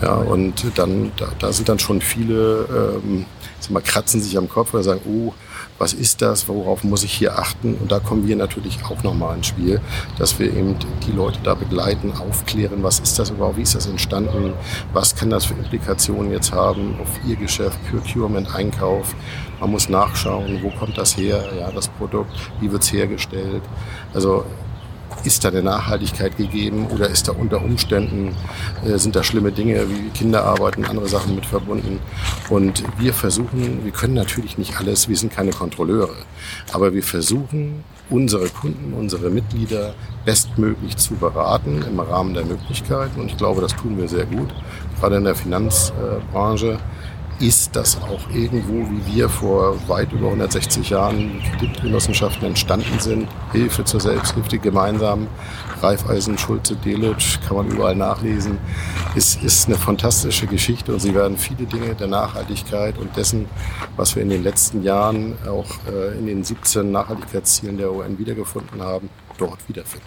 Ja, 0.00 0.14
und 0.14 0.64
dann, 0.76 1.10
da, 1.16 1.26
da 1.38 1.52
sind 1.52 1.68
dann 1.68 1.80
schon 1.80 2.00
viele, 2.00 3.00
ähm, 3.04 3.26
mal, 3.70 3.82
kratzen 3.82 4.20
sich 4.20 4.38
am 4.38 4.48
Kopf 4.48 4.72
oder 4.72 4.84
sagen, 4.84 5.00
oh, 5.06 5.32
was 5.78 5.92
ist 5.92 6.22
das, 6.22 6.48
worauf 6.48 6.84
muss 6.84 7.04
ich 7.04 7.12
hier 7.12 7.38
achten? 7.38 7.74
Und 7.74 7.90
da 7.90 7.98
kommen 7.98 8.26
wir 8.26 8.36
natürlich 8.36 8.78
auch 8.84 9.02
nochmal 9.02 9.36
ins 9.36 9.48
Spiel, 9.48 9.80
dass 10.18 10.38
wir 10.38 10.46
eben 10.46 10.76
die 11.06 11.12
Leute 11.12 11.38
da 11.42 11.54
begleiten, 11.54 12.12
aufklären, 12.12 12.82
was 12.82 13.00
ist 13.00 13.18
das 13.18 13.30
überhaupt, 13.30 13.56
wie 13.56 13.62
ist 13.62 13.74
das 13.74 13.86
entstanden, 13.86 14.52
was 14.92 15.16
kann 15.16 15.30
das 15.30 15.46
für 15.46 15.54
Implikationen 15.54 16.30
jetzt 16.30 16.52
haben 16.52 16.96
auf 17.00 17.08
Ihr 17.26 17.36
Geschäft, 17.36 17.78
Procurement, 17.90 18.54
Einkauf. 18.54 19.14
Man 19.60 19.70
muss 19.70 19.88
nachschauen, 19.88 20.62
wo 20.62 20.70
kommt 20.70 20.98
das 20.98 21.16
her, 21.16 21.44
ja, 21.58 21.70
das 21.70 21.88
Produkt, 21.88 22.32
wie 22.60 22.70
wird 22.70 22.82
es 22.82 22.92
hergestellt. 22.92 23.62
Also 24.12 24.44
ist 25.24 25.44
da 25.44 25.48
eine 25.48 25.62
Nachhaltigkeit 25.62 26.36
gegeben 26.36 26.86
oder 26.88 27.08
ist 27.08 27.28
da 27.28 27.32
unter 27.32 27.62
Umständen, 27.62 28.34
äh, 28.84 28.98
sind 28.98 29.16
da 29.16 29.22
schlimme 29.22 29.52
Dinge 29.52 29.88
wie 29.88 30.10
Kinderarbeit 30.10 30.76
und 30.76 30.88
andere 30.88 31.08
Sachen 31.08 31.34
mit 31.34 31.46
verbunden? 31.46 32.00
Und 32.50 32.82
wir 32.98 33.14
versuchen, 33.14 33.84
wir 33.84 33.92
können 33.92 34.14
natürlich 34.14 34.58
nicht 34.58 34.78
alles, 34.78 35.08
wir 35.08 35.16
sind 35.16 35.32
keine 35.32 35.52
Kontrolleure, 35.52 36.14
aber 36.72 36.92
wir 36.92 37.02
versuchen, 37.02 37.84
unsere 38.10 38.48
Kunden, 38.48 38.92
unsere 38.92 39.30
Mitglieder 39.30 39.94
bestmöglich 40.24 40.96
zu 40.96 41.14
beraten 41.14 41.82
im 41.88 42.00
Rahmen 42.00 42.34
der 42.34 42.44
Möglichkeiten. 42.44 43.20
Und 43.20 43.28
ich 43.28 43.36
glaube, 43.36 43.62
das 43.62 43.74
tun 43.74 43.96
wir 43.96 44.08
sehr 44.08 44.26
gut, 44.26 44.48
gerade 45.00 45.16
in 45.16 45.24
der 45.24 45.34
Finanzbranche 45.34 46.78
ist 47.40 47.74
das 47.76 48.00
auch 48.02 48.30
irgendwo, 48.32 48.88
wie 48.90 49.14
wir 49.14 49.28
vor 49.28 49.76
weit 49.88 50.12
über 50.12 50.26
160 50.26 50.90
Jahren 50.90 51.42
Kreditgenossenschaften 51.58 52.46
entstanden 52.46 52.98
sind. 52.98 53.28
Hilfe 53.52 53.84
zur 53.84 54.00
Selbsthilfe 54.00 54.58
gemeinsam. 54.58 55.26
Raiffeisen, 55.82 56.38
Schulze, 56.38 56.76
Delitzsch, 56.76 57.40
kann 57.46 57.56
man 57.58 57.68
überall 57.68 57.96
nachlesen. 57.96 58.58
Es 59.14 59.36
ist 59.36 59.66
eine 59.66 59.76
fantastische 59.76 60.46
Geschichte 60.46 60.92
und 60.92 61.00
sie 61.00 61.14
werden 61.14 61.36
viele 61.36 61.66
Dinge 61.66 61.94
der 61.94 62.06
Nachhaltigkeit 62.06 62.98
und 62.98 63.16
dessen, 63.16 63.46
was 63.96 64.14
wir 64.16 64.22
in 64.22 64.30
den 64.30 64.42
letzten 64.42 64.82
Jahren 64.82 65.36
auch 65.46 65.66
äh, 65.92 66.18
in 66.18 66.26
den 66.26 66.44
17 66.44 66.90
Nachhaltigkeitszielen 66.90 67.76
der 67.76 67.92
UN 67.92 68.18
wiedergefunden 68.18 68.80
haben, 68.80 69.10
dort 69.38 69.68
wiederfinden. 69.68 70.06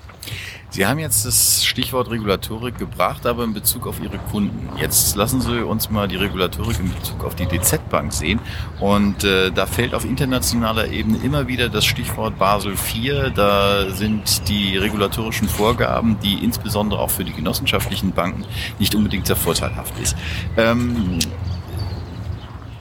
Sie 0.70 0.86
haben 0.86 1.00
jetzt 1.00 1.26
das 1.26 1.64
Stichwort 1.64 2.10
Regulatorik 2.12 2.78
gebracht, 2.78 3.26
aber 3.26 3.46
in 3.46 3.54
Bezug 3.54 3.88
auf 3.88 4.02
Ihre 4.02 4.18
Kunden. 4.18 4.70
Jetzt 4.78 5.16
lassen 5.16 5.40
Sie 5.40 5.64
uns 5.64 5.90
mal 5.90 6.08
die 6.08 6.18
Regulatorik 6.18 6.80
in 6.80 6.94
Bezug 6.94 7.24
auf 7.24 7.36
die 7.36 7.46
DZ 7.46 7.90
Bank 7.90 8.12
sehen. 8.12 8.40
Und 8.80 9.24
äh, 9.24 9.50
da 9.52 9.66
fällt 9.66 9.94
auf 9.94 10.04
internationaler 10.04 10.90
Ebene 10.90 11.20
immer 11.24 11.48
wieder 11.48 11.70
das 11.70 11.86
Stichwort 11.86 12.38
Basel 12.38 12.74
IV. 12.74 13.32
Da 13.34 13.90
sind 13.90 14.48
die 14.50 14.78
regulatorischen 14.78 15.48
Vorgaben, 15.48 16.20
die 16.20 16.44
insbesondere 16.44 17.00
auch 17.00 17.12
für 17.12 17.24
die 17.24 17.34
genossenschaftlichen 17.34 18.12
Banken 18.12 18.46
nicht 18.78 18.94
unbedingt 18.94 19.28
sehr 19.28 19.38
vorteilhaft 19.38 19.98
ist. 20.00 20.18
Ähm, 20.58 21.20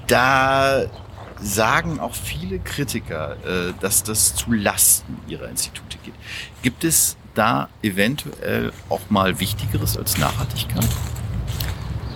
da 0.08 0.86
sagen 1.40 2.00
auch 2.00 2.14
viele 2.14 2.58
Kritiker, 2.58 3.36
äh, 3.44 3.72
dass 3.80 4.02
das 4.02 4.34
zu 4.34 4.52
Lasten 4.52 5.18
ihrer 5.28 5.48
Institute 5.48 5.98
geht. 6.04 6.14
Gibt 6.62 6.84
es 6.84 7.16
da 7.34 7.68
eventuell 7.82 8.72
auch 8.88 9.10
mal 9.10 9.38
Wichtigeres 9.40 9.96
als 9.96 10.18
Nachhaltigkeit? 10.18 10.86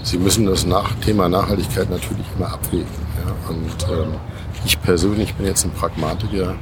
Sie 0.03 0.19
müssen 0.19 0.47
das 0.47 0.65
Nach 0.65 0.95
Thema 0.97 1.29
Nachhaltigkeit 1.29 1.91
natürlich 1.91 2.27
immer 2.37 2.53
abwägen. 2.53 2.87
Ja? 3.25 3.51
Und 3.51 3.93
ähm, 3.93 4.15
ich 4.65 4.81
persönlich 4.81 5.35
bin 5.35 5.47
jetzt 5.47 5.65
ein 5.65 5.73
Pragmatiker. 5.73 6.55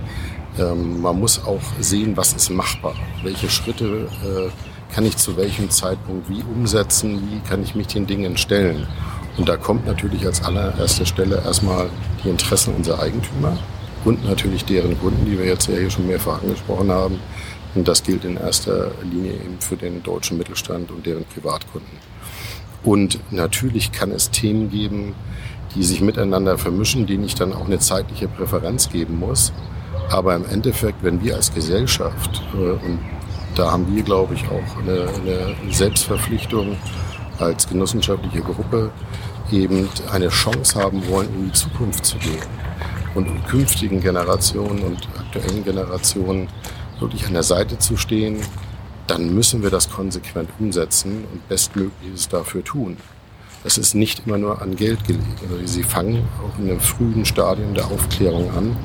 Ähm, 0.59 1.01
man 1.01 1.19
muss 1.19 1.45
auch 1.45 1.63
sehen, 1.79 2.17
was 2.17 2.33
ist 2.33 2.51
machbar. 2.51 2.95
Welche 3.23 3.49
Schritte 3.49 4.09
äh, 4.25 4.95
kann 4.95 5.07
ich 5.07 5.17
zu 5.17 5.37
welchem 5.37 5.71
Zeitpunkt 5.71 6.29
wie 6.29 6.43
umsetzen? 6.43 7.31
Wie 7.31 7.49
kann 7.49 7.63
ich 7.63 7.75
mich 7.75 7.87
den 7.87 8.07
Dingen 8.07 8.37
stellen? 8.37 8.87
Und 9.39 9.49
da 9.49 9.57
kommt 9.57 9.87
natürlich 9.87 10.27
als 10.27 10.45
allererster 10.45 11.07
Stelle 11.07 11.41
erstmal 11.45 11.89
die 12.23 12.29
Interessen 12.29 12.75
unserer 12.75 13.01
Eigentümer 13.01 13.57
und 14.05 14.25
natürlich 14.25 14.65
deren 14.65 14.99
Kunden, 14.99 15.25
die 15.25 15.39
wir 15.39 15.47
jetzt 15.47 15.69
ja 15.69 15.77
hier 15.77 15.91
schon 15.91 16.09
mehrfach 16.09 16.43
angesprochen 16.43 16.91
haben. 16.91 17.21
Und 17.75 17.87
das 17.87 18.03
gilt 18.03 18.25
in 18.25 18.37
erster 18.37 18.91
Linie 19.03 19.35
eben 19.35 19.61
für 19.61 19.77
den 19.77 20.03
deutschen 20.03 20.39
Mittelstand 20.39 20.91
und 20.91 21.07
deren 21.07 21.25
Privatkunden. 21.25 21.99
Und 22.83 23.21
natürlich 23.31 23.93
kann 23.93 24.11
es 24.11 24.31
Themen 24.31 24.71
geben, 24.71 25.15
die 25.75 25.85
sich 25.85 26.01
miteinander 26.01 26.59
vermischen, 26.59 27.07
denen 27.07 27.25
ich 27.25 27.35
dann 27.35 27.53
auch 27.53 27.67
eine 27.67 27.79
zeitliche 27.79 28.27
Präferenz 28.27 28.89
geben 28.91 29.19
muss. 29.19 29.53
Aber 30.11 30.35
im 30.35 30.47
Endeffekt, 30.47 31.03
wenn 31.03 31.23
wir 31.23 31.37
als 31.37 31.53
Gesellschaft, 31.55 32.43
äh, 32.55 32.71
und 32.71 32.99
da 33.55 33.71
haben 33.71 33.95
wir, 33.95 34.03
glaube 34.03 34.35
ich, 34.35 34.45
auch 34.45 34.79
eine, 34.79 35.09
eine 35.21 35.73
Selbstverpflichtung 35.73 36.77
als 37.39 37.69
genossenschaftliche 37.69 38.41
Gruppe, 38.41 38.91
eben 39.51 39.89
eine 40.13 40.29
Chance 40.29 40.79
haben 40.79 41.07
wollen, 41.09 41.29
in 41.35 41.47
die 41.47 41.53
Zukunft 41.53 42.05
zu 42.05 42.19
gehen 42.19 42.43
und 43.15 43.47
künftigen 43.49 44.01
Generationen 44.01 44.83
und 44.83 45.09
aktuellen 45.19 45.65
Generationen 45.65 46.49
wirklich 47.01 47.27
an 47.27 47.33
der 47.33 47.43
Seite 47.43 47.79
zu 47.79 47.97
stehen, 47.97 48.39
dann 49.07 49.35
müssen 49.35 49.63
wir 49.63 49.71
das 49.71 49.91
konsequent 49.91 50.51
umsetzen 50.59 51.25
und 51.33 51.49
bestmögliches 51.49 52.29
dafür 52.29 52.63
tun. 52.63 52.97
Das 53.65 53.79
ist 53.79 53.95
nicht 53.95 54.27
immer 54.27 54.39
nur 54.39 54.63
an 54.63 54.77
Geld 54.77 55.05
gelegt. 55.05 55.43
Also 55.43 55.67
sie 55.67 55.83
fangen 55.83 56.25
auch 56.43 56.59
in 56.59 56.71
einem 56.71 56.81
frühen 56.81 57.25
Stadium 57.25 57.75
der 57.75 57.87
Aufklärung 57.87 58.51
an. 58.57 58.77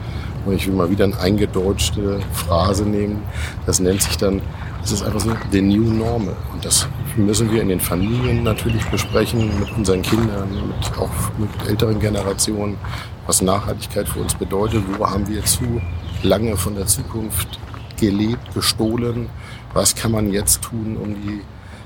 Und 0.45 0.55
ich 0.55 0.67
will 0.67 0.75
mal 0.75 0.89
wieder 0.89 1.05
eine 1.05 1.17
eingedeutschte 1.19 2.19
Phrase 2.33 2.83
nehmen. 2.83 3.23
Das 3.65 3.79
nennt 3.79 4.01
sich 4.01 4.17
dann, 4.17 4.41
das 4.81 4.91
ist 4.91 5.03
einfach 5.03 5.21
so 5.21 5.31
the 5.51 5.61
new 5.61 5.83
normal. 5.83 6.35
Und 6.53 6.65
das 6.65 6.87
müssen 7.15 7.51
wir 7.51 7.61
in 7.61 7.69
den 7.69 7.79
Familien 7.79 8.43
natürlich 8.43 8.85
besprechen, 8.85 9.59
mit 9.59 9.71
unseren 9.71 10.01
Kindern, 10.01 10.49
mit, 10.67 10.97
auch 10.97 11.09
mit 11.37 11.49
älteren 11.67 11.99
Generationen, 11.99 12.77
was 13.25 13.41
Nachhaltigkeit 13.41 14.07
für 14.09 14.19
uns 14.19 14.33
bedeutet. 14.33 14.83
Wo 14.97 15.09
haben 15.09 15.27
wir 15.27 15.45
zu 15.45 15.81
lange 16.23 16.57
von 16.57 16.75
der 16.75 16.87
Zukunft 16.87 17.59
gelebt, 17.99 18.53
gestohlen. 18.53 19.29
Was 19.73 19.95
kann 19.95 20.11
man 20.11 20.31
jetzt 20.31 20.61
tun, 20.63 20.97
um 20.97 21.15
die 21.15 21.41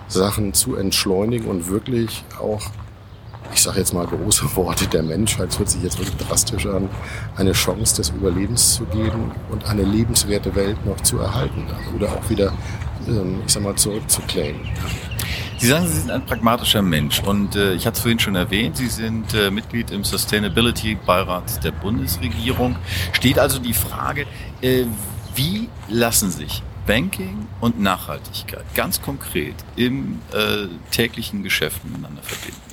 Sachen 0.08 0.54
zu 0.54 0.76
entschleunigen 0.76 1.48
und 1.48 1.70
wirklich 1.70 2.24
auch, 2.40 2.62
ich 3.54 3.62
sage 3.62 3.80
jetzt 3.80 3.94
mal 3.94 4.06
große 4.06 4.44
Worte 4.56 4.88
der 4.88 5.04
Menschheit, 5.04 5.50
es 5.50 5.60
hört 5.60 5.70
sich 5.70 5.84
jetzt 5.84 5.98
wirklich 6.00 6.18
drastisch 6.18 6.66
an, 6.66 6.90
eine 7.36 7.54
Chance 7.54 7.96
des 7.98 8.10
Überlebens 8.10 8.76
zu 8.76 8.86
geben 8.86 9.32
und 9.50 9.66
eine 9.68 9.84
lebenswerte 9.84 10.54
Welt 10.56 10.86
noch 10.86 11.00
zu 11.02 11.20
erhalten 11.20 11.66
oder 11.96 12.12
auch 12.12 12.30
wieder, 12.30 12.54
ähm, 13.08 13.42
ich 13.46 13.54
sag 13.54 13.64
mal, 13.64 13.76
zurückzuclaimen. 13.76 14.62
Sie 15.60 15.68
sagen, 15.68 15.88
Sie 15.88 16.02
sind 16.02 16.12
ein 16.12 16.24
pragmatischer 16.24 16.84
Mensch 16.84 17.20
und 17.22 17.56
äh, 17.56 17.74
ich 17.74 17.88
hatte 17.88 17.96
es 17.96 18.02
vorhin 18.02 18.20
schon 18.20 18.36
erwähnt, 18.36 18.78
Sie 18.78 18.88
sind 18.88 19.34
äh, 19.34 19.50
Mitglied 19.50 19.90
im 19.90 20.04
Sustainability-Beirat 20.04 21.64
der 21.64 21.72
Bundesregierung. 21.72 22.76
Steht 23.14 23.40
also 23.40 23.58
die 23.58 23.74
Frage, 23.74 24.28
äh, 24.62 24.86
wie 25.34 25.68
lassen 25.90 26.30
sich 26.30 26.62
Banking 26.86 27.48
und 27.60 27.80
Nachhaltigkeit 27.80 28.64
ganz 28.76 29.02
konkret 29.02 29.56
im 29.76 30.20
äh, 30.32 30.68
täglichen 30.92 31.42
Geschäft 31.42 31.84
miteinander 31.84 32.22
verbinden? 32.22 32.67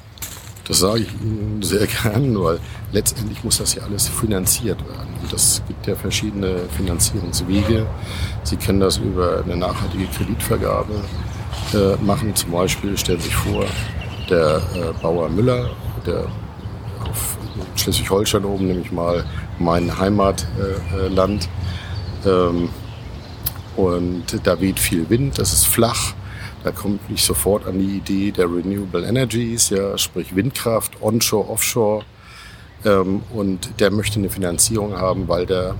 Das 0.66 0.78
sage 0.78 1.00
ich 1.00 1.12
Ihnen 1.20 1.62
sehr 1.62 1.86
gern, 2.02 2.40
weil 2.42 2.58
letztendlich 2.92 3.44
muss 3.44 3.58
das 3.58 3.74
ja 3.74 3.82
alles 3.82 4.08
finanziert 4.08 4.78
werden. 4.88 5.08
Und 5.22 5.32
das 5.32 5.62
gibt 5.68 5.86
ja 5.86 5.94
verschiedene 5.94 6.60
Finanzierungswege. 6.76 7.86
Sie 8.42 8.56
können 8.56 8.80
das 8.80 8.98
über 8.98 9.42
eine 9.44 9.56
nachhaltige 9.56 10.06
Kreditvergabe 10.06 10.94
äh, 11.74 11.96
machen. 12.02 12.34
Zum 12.34 12.52
Beispiel 12.52 12.96
stellen 12.96 13.20
Sie 13.20 13.26
sich 13.26 13.36
vor, 13.36 13.64
der 14.30 14.62
äh, 14.74 15.02
Bauer 15.02 15.28
Müller, 15.28 15.70
der 16.06 16.26
auf 17.08 17.36
Schleswig-Holstein 17.76 18.44
oben, 18.44 18.68
nämlich 18.68 18.90
mal 18.90 19.24
mein 19.58 19.98
Heimatland, 19.98 21.48
äh, 22.24 22.28
ähm, 22.28 22.68
und 23.76 24.24
da 24.44 24.60
weht 24.60 24.78
viel 24.78 25.08
Wind, 25.10 25.38
das 25.38 25.52
ist 25.52 25.66
flach. 25.66 26.14
Da 26.64 26.70
kommt 26.70 27.10
nicht 27.10 27.24
sofort 27.24 27.66
an 27.66 27.78
die 27.78 27.98
Idee 27.98 28.32
der 28.32 28.46
Renewable 28.46 29.06
Energies, 29.06 29.68
ja, 29.68 29.98
sprich 29.98 30.34
Windkraft, 30.34 31.02
Onshore, 31.02 31.50
Offshore. 31.50 32.04
Ähm, 32.86 33.22
und 33.34 33.80
der 33.80 33.90
möchte 33.90 34.18
eine 34.18 34.30
Finanzierung 34.30 34.96
haben, 34.96 35.28
weil 35.28 35.44
der, 35.44 35.74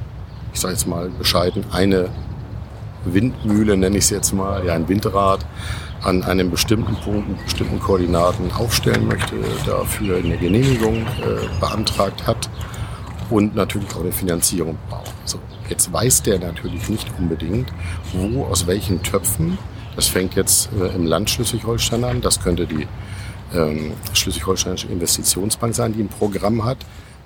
ich 0.52 0.60
sage 0.60 0.74
jetzt 0.74 0.86
mal 0.86 1.08
bescheiden, 1.08 1.64
eine 1.72 2.10
Windmühle, 3.06 3.78
nenne 3.78 3.96
ich 3.96 4.04
es 4.04 4.10
jetzt 4.10 4.32
mal, 4.32 4.64
ja 4.64 4.74
ein 4.74 4.86
Windrad, 4.86 5.46
an 6.02 6.22
einem 6.22 6.50
bestimmten 6.50 6.94
Punkt, 6.96 7.30
mit 7.30 7.42
bestimmten 7.44 7.80
Koordinaten 7.80 8.52
aufstellen 8.52 9.08
möchte, 9.08 9.36
dafür 9.64 10.18
eine 10.18 10.36
Genehmigung 10.36 10.96
äh, 10.96 11.60
beantragt 11.60 12.26
hat 12.26 12.50
und 13.30 13.54
natürlich 13.54 13.90
auch 13.94 14.00
eine 14.00 14.12
Finanzierung 14.12 14.76
braucht. 14.90 15.14
So, 15.24 15.38
jetzt 15.70 15.90
weiß 15.90 16.22
der 16.22 16.38
natürlich 16.38 16.90
nicht 16.90 17.08
unbedingt, 17.18 17.72
wo, 18.12 18.44
aus 18.44 18.66
welchen 18.66 19.02
Töpfen. 19.02 19.56
Das 19.96 20.08
fängt 20.08 20.34
jetzt 20.34 20.70
äh, 20.80 20.94
im 20.94 21.06
Land 21.06 21.30
Schleswig-Holstein 21.30 22.04
an. 22.04 22.20
Das 22.20 22.40
könnte 22.40 22.66
die 22.66 22.86
ähm, 23.54 23.92
Schleswig-Holsteinische 24.12 24.88
Investitionsbank 24.88 25.74
sein, 25.74 25.92
die 25.92 26.02
ein 26.02 26.08
Programm 26.08 26.64
hat. 26.64 26.78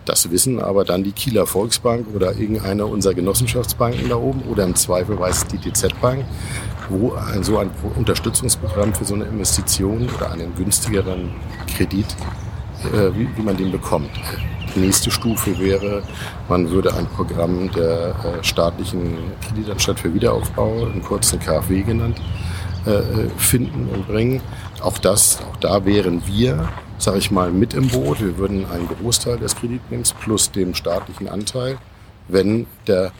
Das 0.08 0.30
wissen 0.30 0.58
aber 0.58 0.86
dann 0.86 1.04
die 1.04 1.12
Kieler 1.12 1.46
Volksbank 1.46 2.06
oder 2.14 2.34
irgendeine 2.34 2.86
unserer 2.86 3.12
Genossenschaftsbanken 3.12 4.08
da 4.08 4.16
oben 4.16 4.40
oder 4.50 4.64
im 4.64 4.74
Zweifel 4.74 5.18
weiß 5.18 5.48
die 5.48 5.58
DZ 5.58 6.00
Bank, 6.00 6.24
wo 6.88 7.12
ein, 7.12 7.42
so 7.42 7.58
ein 7.58 7.70
Unterstützungsprogramm 7.94 8.94
für 8.94 9.04
so 9.04 9.14
eine 9.14 9.24
Investition 9.24 10.08
oder 10.16 10.32
einen 10.32 10.54
günstigeren 10.54 11.32
Kredit, 11.66 12.06
äh, 12.94 13.10
wie, 13.14 13.28
wie, 13.36 13.42
man 13.42 13.58
den 13.58 13.70
bekommt. 13.70 14.08
Die 14.74 14.80
nächste 14.80 15.10
Stufe 15.10 15.58
wäre, 15.58 16.02
man 16.48 16.70
würde 16.70 16.94
ein 16.94 17.06
Programm 17.08 17.70
der 17.72 18.14
äh, 18.40 18.42
staatlichen 18.42 19.18
Kreditanstalt 19.46 20.00
für 20.00 20.14
Wiederaufbau, 20.14 20.86
in 20.86 21.02
kurzen 21.02 21.38
KfW 21.38 21.82
genannt, 21.82 22.18
finden 23.36 23.88
und 23.92 24.06
bringen. 24.06 24.40
Auch 24.82 24.98
das, 24.98 25.40
auch 25.42 25.56
da 25.56 25.84
wären 25.84 26.22
wir 26.26 26.68
sage 26.98 27.18
ich 27.18 27.30
mal, 27.30 27.50
mit 27.50 27.74
im 27.74 27.88
Boot. 27.88 28.20
Wir 28.20 28.36
würden 28.36 28.66
einen 28.70 28.88
Großteil 28.88 29.38
des 29.38 29.56
Kreditnehmens 29.56 30.12
plus 30.12 30.50
dem 30.50 30.74
staatlichen 30.74 31.28
Anteil, 31.28 31.78
wenn 32.28 32.66
der 32.86 33.12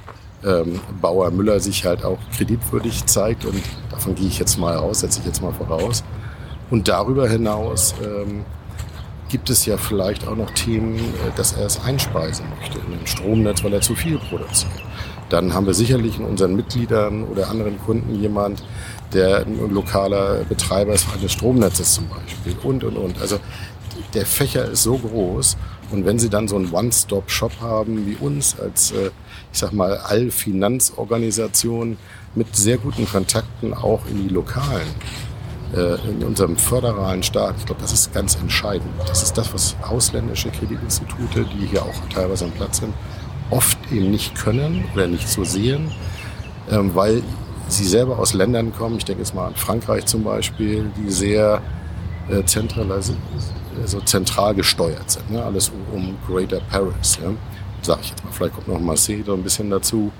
ähm, 0.44 0.80
Bauer 1.00 1.30
Müller 1.30 1.60
sich 1.60 1.84
halt 1.84 2.04
auch 2.04 2.18
kreditwürdig 2.36 3.06
zeigt 3.06 3.44
und 3.44 3.60
davon 3.90 4.14
gehe 4.14 4.26
ich 4.26 4.38
jetzt 4.38 4.58
mal 4.58 4.76
aus, 4.76 5.00
setze 5.00 5.20
ich 5.20 5.26
jetzt 5.26 5.42
mal 5.42 5.52
voraus. 5.52 6.04
Und 6.70 6.88
darüber 6.88 7.28
hinaus 7.28 7.94
ähm, 8.04 8.44
gibt 9.28 9.50
es 9.50 9.64
ja 9.66 9.76
vielleicht 9.76 10.26
auch 10.28 10.36
noch 10.36 10.50
Themen, 10.50 10.98
äh, 10.98 11.36
dass 11.36 11.52
er 11.52 11.66
es 11.66 11.80
einspeisen 11.82 12.46
möchte 12.58 12.78
in 12.78 13.00
ein 13.00 13.06
Stromnetz, 13.06 13.64
weil 13.64 13.72
er 13.72 13.80
zu 13.80 13.94
viel 13.94 14.18
produziert. 14.18 14.72
Dann 15.28 15.54
haben 15.54 15.66
wir 15.66 15.74
sicherlich 15.74 16.18
in 16.18 16.24
unseren 16.24 16.56
Mitgliedern 16.56 17.24
oder 17.24 17.50
anderen 17.50 17.78
Kunden 17.80 18.14
jemand, 18.14 18.62
der 19.12 19.46
ein 19.46 19.72
lokaler 19.72 20.44
Betreiber 20.44 20.94
ist 20.94 21.06
eines 21.14 21.32
Stromnetzes 21.32 21.94
zum 21.94 22.08
Beispiel 22.08 22.56
und, 22.62 22.84
und, 22.84 22.96
und. 22.96 23.20
Also 23.20 23.38
der 24.14 24.26
Fächer 24.26 24.66
ist 24.66 24.82
so 24.82 24.98
groß 24.98 25.56
und 25.90 26.04
wenn 26.04 26.18
Sie 26.18 26.28
dann 26.28 26.48
so 26.48 26.56
einen 26.56 26.72
One-Stop-Shop 26.72 27.60
haben 27.60 28.06
wie 28.06 28.16
uns 28.16 28.58
als, 28.58 28.92
äh, 28.92 29.10
ich 29.52 29.58
sag 29.58 29.72
mal, 29.72 29.96
Allfinanzorganisation 29.96 31.96
mit 32.34 32.54
sehr 32.54 32.76
guten 32.76 33.08
Kontakten 33.08 33.72
auch 33.72 34.02
in 34.10 34.28
die 34.28 34.34
Lokalen, 34.34 34.88
äh, 35.74 35.94
in 36.10 36.22
unserem 36.24 36.56
föderalen 36.56 37.22
Staat, 37.22 37.54
ich 37.58 37.66
glaube, 37.66 37.80
das 37.80 37.92
ist 37.92 38.12
ganz 38.12 38.36
entscheidend. 38.36 38.90
Das 39.06 39.22
ist 39.22 39.38
das, 39.38 39.52
was 39.54 39.76
ausländische 39.82 40.50
Kreditinstitute, 40.50 41.44
die 41.44 41.66
hier 41.66 41.82
auch 41.82 42.08
teilweise 42.12 42.44
am 42.44 42.52
Platz 42.52 42.80
sind, 42.80 42.92
oft 43.50 43.78
eben 43.90 44.10
nicht 44.10 44.34
können 44.34 44.84
oder 44.94 45.06
nicht 45.06 45.28
so 45.28 45.44
sehen, 45.44 45.90
ähm, 46.70 46.94
weil 46.94 47.22
sie 47.68 47.84
selber 47.84 48.18
aus 48.18 48.34
Ländern 48.34 48.72
kommen, 48.72 48.96
ich 48.96 49.04
denke 49.04 49.22
jetzt 49.22 49.34
mal 49.34 49.46
an 49.46 49.54
Frankreich 49.54 50.06
zum 50.06 50.24
Beispiel, 50.24 50.90
die 50.96 51.10
sehr 51.10 51.62
äh, 52.28 52.44
zentralisiert, 52.44 53.18
so 53.84 54.00
zentral 54.00 54.54
gesteuert 54.54 55.10
sind. 55.10 55.30
Ne? 55.30 55.42
Alles 55.42 55.70
um, 55.70 55.94
um 55.94 56.16
Greater 56.26 56.60
Paris. 56.70 57.18
Ja? 57.22 57.30
Sag 57.82 58.00
ich 58.00 58.10
jetzt 58.10 58.24
mal, 58.24 58.32
vielleicht 58.32 58.54
kommt 58.54 58.68
noch 58.68 58.80
Marseille 58.80 59.22
ein 59.26 59.42
bisschen 59.42 59.70
dazu. 59.70 60.10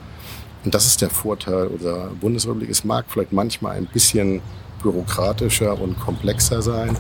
Und 0.65 0.75
das 0.75 0.87
ist 0.87 1.01
der 1.01 1.11
Vorteil 1.11 1.69
unserer 1.69 2.09
Bundesrepublik. 2.21 2.71
Es 2.71 2.85
mag 2.85 3.07
vielleicht 3.09 3.33
manchmal 3.33 3.77
ein 3.77 3.87
bisschen 3.87 4.41
bürokratischer 4.83 5.81
und 5.81 5.99
komplexer 5.99 6.63
sein, 6.63 6.97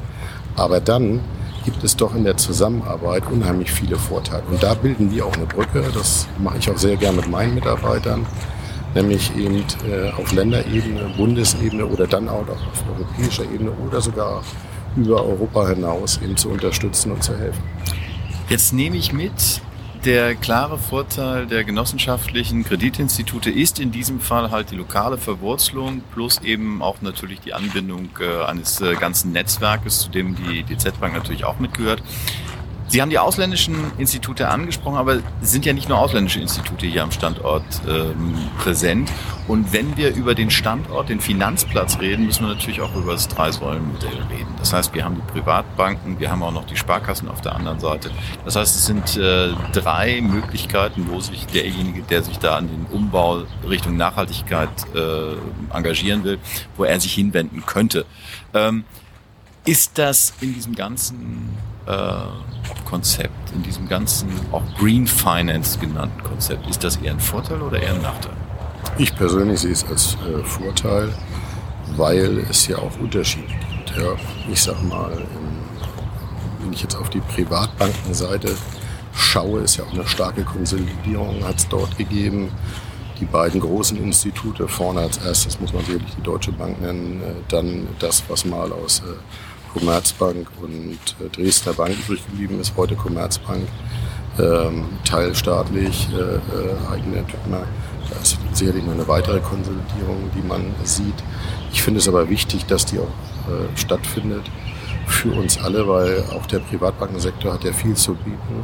aber 0.56 0.80
dann 0.80 1.20
gibt 1.64 1.84
es 1.84 1.94
doch 1.96 2.14
in 2.14 2.24
der 2.24 2.36
Zusammenarbeit 2.36 3.24
unheimlich 3.30 3.70
viele 3.70 3.96
Vorteile. 3.96 4.42
Und 4.50 4.62
da 4.62 4.74
bilden 4.74 5.10
wir 5.10 5.26
auch 5.26 5.36
eine 5.36 5.46
Brücke. 5.46 5.84
Das 5.94 6.26
mache 6.38 6.58
ich 6.58 6.70
auch 6.70 6.78
sehr 6.78 6.96
gern 6.96 7.16
mit 7.16 7.28
meinen 7.28 7.54
Mitarbeitern 7.54 8.26
nämlich 8.94 9.34
eben 9.36 9.64
äh, 9.90 10.10
auf 10.10 10.32
Länderebene, 10.32 11.12
Bundesebene 11.16 11.86
oder 11.86 12.06
dann 12.06 12.28
auch 12.28 12.46
auf 12.48 12.84
europäischer 12.88 13.44
Ebene 13.44 13.70
oder 13.86 14.00
sogar 14.00 14.42
über 14.96 15.24
Europa 15.24 15.68
hinaus 15.68 16.20
eben 16.22 16.36
zu 16.36 16.48
unterstützen 16.48 17.12
und 17.12 17.22
zu 17.22 17.36
helfen. 17.36 17.62
Jetzt 18.48 18.72
nehme 18.72 18.96
ich 18.96 19.12
mit, 19.12 19.60
der 20.04 20.34
klare 20.34 20.78
Vorteil 20.78 21.46
der 21.46 21.64
genossenschaftlichen 21.64 22.64
Kreditinstitute 22.64 23.50
ist 23.50 23.80
in 23.80 23.90
diesem 23.90 24.20
Fall 24.20 24.50
halt 24.50 24.70
die 24.70 24.76
lokale 24.76 25.18
Verwurzelung 25.18 26.02
plus 26.12 26.40
eben 26.42 26.82
auch 26.82 27.02
natürlich 27.02 27.40
die 27.40 27.52
Anbindung 27.52 28.08
äh, 28.20 28.44
eines 28.44 28.80
äh, 28.80 28.94
ganzen 28.94 29.32
Netzwerkes, 29.32 30.00
zu 30.00 30.10
dem 30.10 30.36
die 30.36 30.62
DZ 30.62 30.98
Bank 31.00 31.14
natürlich 31.14 31.44
auch 31.44 31.58
mitgehört. 31.58 32.02
Sie 32.88 33.02
haben 33.02 33.10
die 33.10 33.18
ausländischen 33.18 33.76
Institute 33.98 34.48
angesprochen, 34.48 34.96
aber 34.96 35.18
sind 35.42 35.66
ja 35.66 35.74
nicht 35.74 35.90
nur 35.90 35.98
ausländische 35.98 36.40
Institute 36.40 36.86
hier 36.86 37.02
am 37.02 37.12
Standort 37.12 37.62
ähm, 37.86 38.34
präsent. 38.58 39.12
Und 39.46 39.74
wenn 39.74 39.96
wir 39.98 40.14
über 40.14 40.34
den 40.34 40.50
Standort, 40.50 41.10
den 41.10 41.20
Finanzplatz 41.20 42.00
reden, 42.00 42.24
müssen 42.24 42.46
wir 42.46 42.54
natürlich 42.54 42.80
auch 42.80 42.94
über 42.94 43.12
das 43.12 43.28
Drei-Säulen-Modell 43.28 44.22
reden. 44.30 44.54
Das 44.58 44.72
heißt, 44.72 44.94
wir 44.94 45.04
haben 45.04 45.16
die 45.16 45.32
Privatbanken, 45.32 46.18
wir 46.18 46.30
haben 46.30 46.42
auch 46.42 46.52
noch 46.52 46.64
die 46.64 46.76
Sparkassen 46.76 47.28
auf 47.28 47.42
der 47.42 47.54
anderen 47.54 47.78
Seite. 47.78 48.10
Das 48.46 48.56
heißt, 48.56 48.74
es 48.74 48.86
sind 48.86 49.18
äh, 49.18 49.50
drei 49.72 50.22
Möglichkeiten, 50.22 51.08
wo 51.10 51.20
sich 51.20 51.46
derjenige, 51.46 52.02
der 52.02 52.22
sich 52.22 52.38
da 52.38 52.56
an 52.56 52.68
den 52.68 52.86
Umbau 52.90 53.42
Richtung 53.68 53.98
Nachhaltigkeit 53.98 54.70
äh, 54.94 55.76
engagieren 55.76 56.24
will, 56.24 56.38
wo 56.78 56.84
er 56.84 56.98
sich 57.00 57.12
hinwenden 57.12 57.66
könnte. 57.66 58.06
Ähm, 58.54 58.84
ist 59.66 59.98
das 59.98 60.32
in 60.40 60.54
diesem 60.54 60.74
ganzen 60.74 61.50
Konzept, 62.88 63.52
in 63.54 63.62
diesem 63.62 63.88
ganzen 63.88 64.28
auch 64.50 64.62
Green 64.78 65.06
Finance 65.06 65.78
genannten 65.78 66.22
Konzept, 66.22 66.68
ist 66.68 66.82
das 66.82 66.96
eher 66.96 67.12
ein 67.12 67.20
Vorteil 67.20 67.60
oder 67.60 67.80
eher 67.80 67.94
ein 67.94 68.02
Nachteil? 68.02 68.32
Ich 68.96 69.14
persönlich 69.14 69.60
sehe 69.60 69.72
es 69.72 69.84
als 69.84 70.16
äh, 70.26 70.42
Vorteil, 70.44 71.12
weil 71.96 72.38
es 72.50 72.66
ja 72.66 72.78
auch 72.78 72.98
Unterschiede 72.98 73.46
gibt. 73.46 73.96
Ja, 73.96 74.16
ich 74.50 74.62
sag 74.62 74.82
mal, 74.82 75.10
wenn 76.60 76.72
ich 76.72 76.82
jetzt 76.82 76.96
auf 76.96 77.10
die 77.10 77.20
Privatbankenseite 77.20 78.54
schaue, 79.14 79.60
ist 79.60 79.76
ja 79.76 79.84
auch 79.84 79.92
eine 79.92 80.06
starke 80.06 80.44
Konsolidierung, 80.44 81.44
hat 81.44 81.58
es 81.58 81.68
dort 81.68 81.96
gegeben. 81.98 82.50
Die 83.20 83.24
beiden 83.24 83.60
großen 83.60 83.96
Institute, 84.02 84.68
vorne 84.68 85.00
als 85.00 85.18
erstes 85.18 85.60
muss 85.60 85.72
man 85.72 85.84
sicherlich 85.84 86.14
die 86.16 86.22
Deutsche 86.22 86.52
Bank 86.52 86.80
nennen, 86.80 87.20
äh, 87.20 87.34
dann 87.48 87.88
das, 87.98 88.22
was 88.28 88.44
mal 88.44 88.72
aus 88.72 89.00
äh, 89.00 89.12
Commerzbank 89.72 90.48
und 90.60 90.98
äh, 91.20 91.28
Dresdner 91.30 91.72
Bank 91.72 91.96
übrig 91.98 92.24
geblieben 92.26 92.60
ist, 92.60 92.74
heute 92.76 92.94
Commerzbank, 92.94 93.68
ähm, 94.38 94.84
teilstaatlich, 95.04 96.08
äh, 96.12 96.36
äh, 96.36 96.92
Eigentümer. 96.92 97.66
Da 98.10 98.20
ist 98.22 98.38
sicherlich 98.52 98.84
noch 98.84 98.94
eine 98.94 99.08
weitere 99.08 99.40
Konsolidierung, 99.40 100.30
die 100.34 100.46
man 100.46 100.74
sieht. 100.84 101.22
Ich 101.72 101.82
finde 101.82 101.98
es 101.98 102.08
aber 102.08 102.28
wichtig, 102.30 102.64
dass 102.66 102.86
die 102.86 102.98
auch 102.98 103.02
äh, 103.04 103.76
stattfindet 103.76 104.42
für 105.06 105.32
uns 105.32 105.58
alle, 105.58 105.86
weil 105.88 106.24
auch 106.34 106.46
der 106.46 106.60
Privatbankensektor 106.60 107.52
hat 107.52 107.64
ja 107.64 107.72
viel 107.72 107.94
zu 107.94 108.14
bieten 108.14 108.62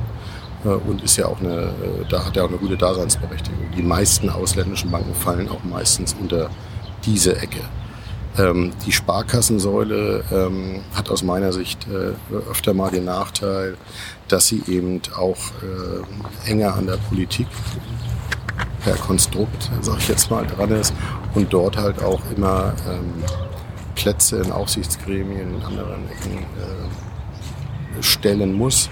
äh, 0.65 0.69
und 0.69 1.03
ist 1.03 1.17
ja 1.17 1.27
auch 1.27 1.41
eine, 1.41 1.55
äh, 1.55 2.05
da 2.09 2.25
hat 2.25 2.37
er 2.37 2.45
auch 2.45 2.49
eine 2.49 2.59
gute 2.59 2.77
Daseinsberechtigung. 2.77 3.71
Die 3.77 3.83
meisten 3.83 4.31
ausländischen 4.31 4.91
Banken 4.91 5.15
fallen 5.15 5.49
auch 5.49 5.65
meistens 5.65 6.15
unter 6.19 6.51
diese 7.05 7.37
Ecke. 7.37 7.61
Ähm, 8.37 8.73
die 8.85 8.93
Sparkassensäule 8.93 10.25
ähm, 10.33 10.83
hat 10.95 11.11
aus 11.11 11.23
meiner 11.23 11.53
Sicht 11.53 11.87
äh, 11.87 12.15
öfter 12.51 12.75
mal 12.75 12.91
den 12.91 13.05
Nachteil, 13.05 13.77
dass 14.29 14.49
sie 14.49 14.63
eben 14.67 15.01
auch 15.17 15.39
äh, 15.63 16.51
enger 16.51 16.75
an 16.75 16.87
der 16.87 16.97
Politik 16.97 17.47
per 18.83 18.97
Konstrukt, 18.97 19.71
sag 19.81 19.99
ich 19.99 20.09
jetzt 20.09 20.31
mal, 20.31 20.47
dran 20.47 20.71
ist 20.73 20.93
und 21.35 21.53
dort 21.53 21.77
halt 21.77 22.03
auch 22.03 22.21
immer 22.37 22.75
ähm, 22.89 23.23
Plätze 23.95 24.39
in 24.39 24.51
Aufsichtsgremien 24.51 25.55
in 25.55 25.63
anderen 25.63 26.09
Ecken 26.11 26.39
äh, 26.39 28.03
stellen 28.03 28.53
muss 28.53 28.91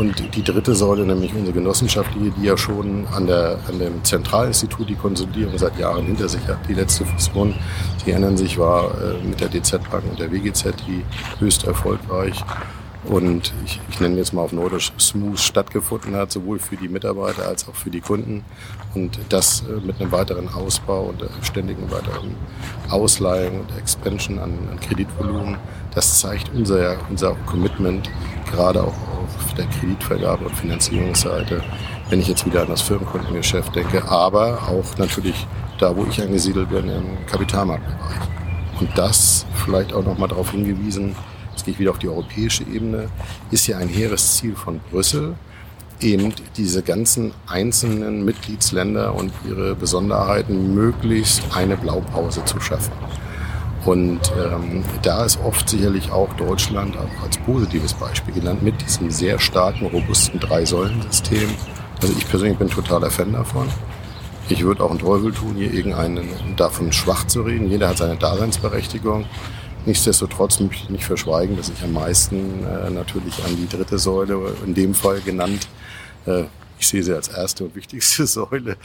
und 0.00 0.34
die 0.34 0.42
dritte 0.42 0.74
Säule, 0.74 1.04
nämlich 1.04 1.34
unsere 1.34 1.52
Genossenschaft, 1.52 2.10
die, 2.14 2.30
die 2.30 2.46
ja 2.46 2.56
schon 2.56 3.06
an, 3.08 3.26
der, 3.26 3.58
an 3.68 3.78
dem 3.78 4.02
Zentralinstitut 4.02 4.88
die 4.88 4.94
Konsolidierung 4.94 5.58
seit 5.58 5.78
Jahren 5.78 6.06
hinter 6.06 6.26
sich 6.26 6.40
hat. 6.48 6.58
Die 6.68 6.74
letzte 6.74 7.04
Fusion, 7.04 7.54
Sie 8.02 8.12
erinnern 8.12 8.36
sich, 8.38 8.58
war 8.58 8.90
äh, 8.94 9.22
mit 9.22 9.40
der 9.40 9.48
DZ 9.48 9.90
Bank 9.90 10.04
und 10.08 10.18
der 10.18 10.32
WGZ 10.32 10.74
die 10.86 11.04
höchst 11.38 11.64
erfolgreich. 11.66 12.42
Und 13.04 13.54
ich, 13.64 13.80
ich 13.88 14.00
nenne 14.00 14.16
jetzt 14.16 14.34
mal 14.34 14.42
auf 14.42 14.52
Nordisch 14.52 14.92
smooth 14.98 15.38
stattgefunden 15.38 16.14
hat, 16.14 16.30
sowohl 16.30 16.58
für 16.58 16.76
die 16.76 16.88
Mitarbeiter 16.88 17.46
als 17.46 17.66
auch 17.66 17.74
für 17.74 17.90
die 17.90 18.00
Kunden. 18.00 18.44
Und 18.94 19.18
das 19.30 19.62
äh, 19.62 19.84
mit 19.84 20.00
einem 20.00 20.12
weiteren 20.12 20.48
Ausbau 20.48 21.04
und 21.04 21.24
ständigen 21.42 21.90
weiteren 21.90 22.34
Ausleihen 22.90 23.60
und 23.60 23.78
Expansion 23.78 24.38
an, 24.38 24.52
an 24.70 24.80
Kreditvolumen, 24.80 25.56
das 25.94 26.20
zeigt 26.20 26.50
unser, 26.54 26.96
unser 27.08 27.34
Commitment, 27.46 28.10
gerade 28.52 28.82
auch 28.82 28.88
auf 28.88 29.54
der 29.56 29.66
Kreditvergabe 29.66 30.44
und 30.44 30.54
Finanzierungsseite, 30.54 31.62
wenn 32.10 32.20
ich 32.20 32.28
jetzt 32.28 32.44
wieder 32.44 32.62
an 32.62 32.68
das 32.68 32.82
Firmenkundengeschäft 32.82 33.74
denke, 33.74 34.06
aber 34.08 34.58
auch 34.68 34.98
natürlich 34.98 35.46
da, 35.78 35.96
wo 35.96 36.04
ich 36.04 36.20
angesiedelt 36.20 36.68
bin, 36.68 36.88
im 36.88 37.26
Kapitalmarktbereich. 37.26 38.28
Und 38.80 38.90
das 38.96 39.46
vielleicht 39.64 39.92
auch 39.92 40.04
nochmal 40.04 40.28
darauf 40.28 40.50
hingewiesen, 40.50 41.14
jetzt 41.50 41.64
gehe 41.64 41.74
ich 41.74 41.80
wieder 41.80 41.90
auf 41.90 41.98
die 41.98 42.08
europäische 42.08 42.64
Ebene, 42.64 43.08
ist 43.50 43.66
ja 43.66 43.78
ein 43.78 43.88
hehres 43.88 44.36
Ziel 44.36 44.54
von 44.54 44.80
Brüssel, 44.90 45.34
eben 46.00 46.32
diese 46.56 46.82
ganzen 46.82 47.32
einzelnen 47.46 48.24
Mitgliedsländer 48.24 49.14
und 49.14 49.32
ihre 49.48 49.74
Besonderheiten 49.74 50.74
möglichst 50.74 51.42
eine 51.54 51.76
Blaupause 51.76 52.44
zu 52.44 52.60
schaffen. 52.60 52.92
Und 53.84 54.20
ähm, 54.38 54.84
da 55.02 55.24
ist 55.24 55.38
oft 55.42 55.68
sicherlich 55.68 56.10
auch 56.12 56.32
Deutschland 56.34 56.96
auch 56.98 57.22
als 57.24 57.38
positives 57.38 57.94
Beispiel 57.94 58.34
genannt 58.34 58.62
mit 58.62 58.80
diesem 58.82 59.10
sehr 59.10 59.38
starken, 59.38 59.86
robusten 59.86 60.38
Drei-Säulen-System. 60.38 61.48
Also 62.02 62.14
ich 62.16 62.28
persönlich 62.28 62.58
bin 62.58 62.68
totaler 62.68 63.10
Fan 63.10 63.32
davon. 63.32 63.68
Ich 64.50 64.64
würde 64.64 64.82
auch 64.82 64.90
einen 64.90 64.98
Teufel 64.98 65.32
tun, 65.32 65.54
hier 65.56 65.72
irgendeinen 65.72 66.28
davon 66.56 66.92
schwach 66.92 67.26
zu 67.26 67.42
reden. 67.42 67.70
Jeder 67.70 67.88
hat 67.88 67.98
seine 67.98 68.16
Daseinsberechtigung. 68.16 69.24
Nichtsdestotrotz 69.86 70.60
möchte 70.60 70.84
ich 70.84 70.90
nicht 70.90 71.04
verschweigen, 71.04 71.56
dass 71.56 71.70
ich 71.70 71.82
am 71.82 71.92
meisten 71.92 72.64
äh, 72.64 72.90
natürlich 72.90 73.42
an 73.44 73.56
die 73.56 73.68
dritte 73.68 73.98
Säule, 73.98 74.54
in 74.64 74.74
dem 74.74 74.94
Fall 74.94 75.20
genannt, 75.20 75.68
äh, 76.26 76.44
ich 76.80 76.88
sehe 76.88 77.02
sie 77.02 77.14
als 77.14 77.28
erste 77.28 77.64
und 77.64 77.74
wichtigste 77.74 78.26
Säule. 78.26 78.76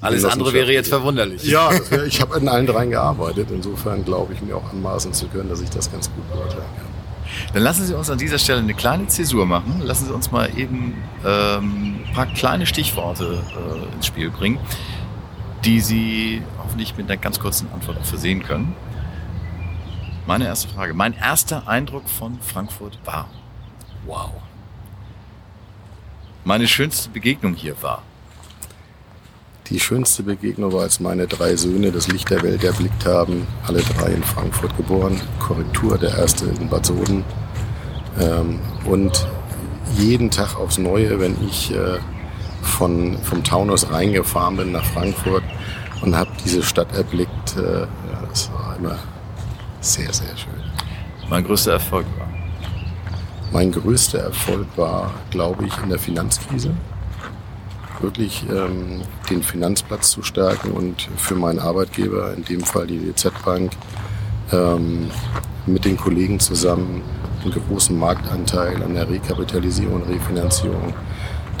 Alles 0.00 0.24
andere 0.24 0.52
wäre 0.52 0.72
jetzt 0.72 0.88
verwunderlich. 0.88 1.42
Ja, 1.44 1.70
wär, 1.90 2.04
ich 2.04 2.20
habe 2.20 2.38
in 2.38 2.48
allen 2.48 2.66
dreien 2.66 2.90
gearbeitet. 2.90 3.48
Insofern 3.50 4.04
glaube 4.04 4.32
ich 4.34 4.40
mir 4.40 4.56
auch 4.56 4.72
anmaßen 4.72 5.12
zu 5.12 5.26
können, 5.26 5.48
dass 5.48 5.60
ich 5.60 5.70
das 5.70 5.90
ganz 5.90 6.10
gut 6.12 6.28
beurteilen 6.30 6.62
kann. 6.76 6.86
Dann 7.54 7.62
lassen 7.62 7.86
Sie 7.86 7.94
uns 7.94 8.10
an 8.10 8.18
dieser 8.18 8.38
Stelle 8.38 8.60
eine 8.60 8.74
kleine 8.74 9.06
Zäsur 9.06 9.46
machen. 9.46 9.80
Lassen 9.82 10.06
Sie 10.06 10.12
uns 10.12 10.30
mal 10.30 10.50
eben 10.56 10.94
ähm, 11.24 12.00
ein 12.06 12.12
paar 12.14 12.26
kleine 12.26 12.66
Stichworte 12.66 13.42
äh, 13.50 13.94
ins 13.94 14.06
Spiel 14.06 14.30
bringen, 14.30 14.58
die 15.64 15.80
Sie 15.80 16.42
hoffentlich 16.62 16.96
mit 16.96 17.06
einer 17.06 17.20
ganz 17.20 17.38
kurzen 17.38 17.68
Antwort 17.72 17.98
auch 17.98 18.04
versehen 18.04 18.42
können. 18.42 18.74
Meine 20.30 20.46
erste 20.46 20.68
Frage. 20.68 20.94
Mein 20.94 21.12
erster 21.12 21.66
Eindruck 21.66 22.08
von 22.08 22.38
Frankfurt 22.40 22.96
war, 23.04 23.28
wow. 24.06 24.30
Meine 26.44 26.68
schönste 26.68 27.10
Begegnung 27.10 27.54
hier 27.54 27.74
war. 27.82 28.02
Die 29.70 29.80
schönste 29.80 30.22
Begegnung 30.22 30.72
war, 30.72 30.82
als 30.82 31.00
meine 31.00 31.26
drei 31.26 31.56
Söhne 31.56 31.90
das 31.90 32.06
Licht 32.06 32.30
der 32.30 32.44
Welt 32.44 32.62
erblickt 32.62 33.04
haben. 33.06 33.44
Alle 33.66 33.82
drei 33.82 34.12
in 34.12 34.22
Frankfurt 34.22 34.76
geboren. 34.76 35.20
Korrektur, 35.40 35.98
der 35.98 36.16
erste 36.16 36.44
in 36.44 36.68
Bad 36.68 36.86
Soden. 36.86 37.24
Ähm, 38.20 38.60
und 38.84 39.26
jeden 39.96 40.30
Tag 40.30 40.54
aufs 40.54 40.78
Neue, 40.78 41.18
wenn 41.18 41.36
ich 41.44 41.72
äh, 41.72 41.98
von, 42.62 43.18
vom 43.24 43.42
Taunus 43.42 43.90
reingefahren 43.90 44.58
bin 44.58 44.70
nach 44.70 44.84
Frankfurt 44.84 45.42
und 46.02 46.14
habe 46.14 46.30
diese 46.44 46.62
Stadt 46.62 46.94
erblickt, 46.94 47.56
äh, 47.56 47.88
das 48.28 48.48
war 48.52 48.76
immer 48.78 48.96
sehr, 49.80 50.12
sehr 50.12 50.36
schön. 50.36 50.52
Mein 51.28 51.44
größter 51.44 51.72
Erfolg 51.72 52.06
war? 52.18 52.28
Mein 53.52 53.72
größter 53.72 54.18
Erfolg 54.18 54.66
war, 54.76 55.12
glaube 55.30 55.66
ich, 55.66 55.72
in 55.82 55.88
der 55.88 55.98
Finanzkrise. 55.98 56.70
Wirklich 58.00 58.44
ähm, 58.48 59.02
den 59.28 59.42
Finanzplatz 59.42 60.10
zu 60.10 60.22
stärken 60.22 60.70
und 60.70 61.08
für 61.16 61.34
meinen 61.34 61.58
Arbeitgeber, 61.58 62.32
in 62.34 62.44
dem 62.44 62.60
Fall 62.60 62.86
die 62.86 62.98
DZ 62.98 63.32
Bank, 63.44 63.72
ähm, 64.52 65.10
mit 65.66 65.84
den 65.84 65.96
Kollegen 65.96 66.40
zusammen 66.40 67.02
einen 67.44 67.52
großen 67.52 67.98
Marktanteil 67.98 68.82
an 68.82 68.94
der 68.94 69.08
Rekapitalisierung 69.08 70.02
und 70.02 70.08
Refinanzierung 70.08 70.94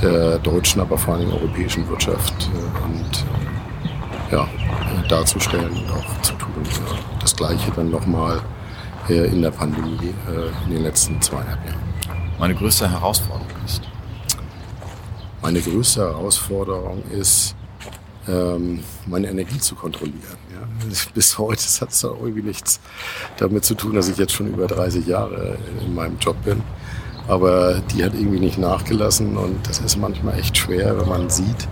der 0.00 0.38
deutschen, 0.38 0.80
aber 0.80 0.96
vor 0.96 1.14
allem 1.14 1.30
europäischen 1.32 1.86
Wirtschaft 1.88 2.48
äh, 2.54 2.84
und 2.84 3.24
ja, 4.30 4.48
darzustellen 5.08 5.70
und 5.70 5.90
auch 5.90 6.22
zu 6.22 6.32
tun. 6.34 6.50
Das 7.19 7.19
Gleiche 7.40 7.70
dann 7.74 7.90
nochmal 7.90 8.38
äh, 9.08 9.26
in 9.28 9.40
der 9.40 9.50
Pandemie 9.50 10.12
äh, 10.28 10.66
in 10.66 10.74
den 10.74 10.82
letzten 10.82 11.22
zweieinhalb 11.22 11.64
Jahren. 11.64 11.80
Meine 12.38 12.54
größte 12.54 12.90
Herausforderung 12.90 13.48
ist? 13.64 13.80
Meine 15.40 15.62
größte 15.62 16.02
Herausforderung 16.02 17.02
ist, 17.10 17.54
ähm, 18.28 18.84
meine 19.06 19.30
Energie 19.30 19.58
zu 19.58 19.74
kontrollieren. 19.74 20.36
Ja. 20.52 20.68
Bis 21.14 21.38
heute 21.38 21.62
hat 21.80 21.90
es 21.92 22.02
irgendwie 22.02 22.42
nichts 22.42 22.78
damit 23.38 23.64
zu 23.64 23.74
tun, 23.74 23.94
dass 23.94 24.10
ich 24.10 24.18
jetzt 24.18 24.32
schon 24.32 24.48
über 24.48 24.66
30 24.66 25.06
Jahre 25.06 25.56
in 25.80 25.94
meinem 25.94 26.18
Job 26.18 26.36
bin. 26.44 26.62
Aber 27.26 27.80
die 27.94 28.04
hat 28.04 28.12
irgendwie 28.12 28.40
nicht 28.40 28.58
nachgelassen 28.58 29.38
und 29.38 29.66
das 29.66 29.78
ist 29.78 29.96
manchmal 29.96 30.38
echt 30.38 30.58
schwer, 30.58 31.00
wenn 31.00 31.08
man 31.08 31.30
sieht, 31.30 31.68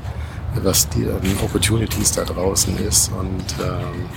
was 0.62 0.88
die 0.88 1.06
Opportunities 1.44 2.12
da 2.12 2.24
draußen 2.24 2.78
ist. 2.78 3.12
Und 3.12 3.44
ähm, 3.62 4.08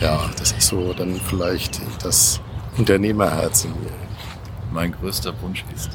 ja, 0.00 0.30
das 0.38 0.52
ist 0.52 0.68
so 0.68 0.92
dann 0.92 1.20
vielleicht 1.20 1.80
das 2.02 2.40
Unternehmerherz 2.76 3.64
in 3.64 3.70
mir. 3.72 3.90
Mein 4.72 4.92
größter 4.92 5.32
Wunsch 5.42 5.64
ist? 5.74 5.90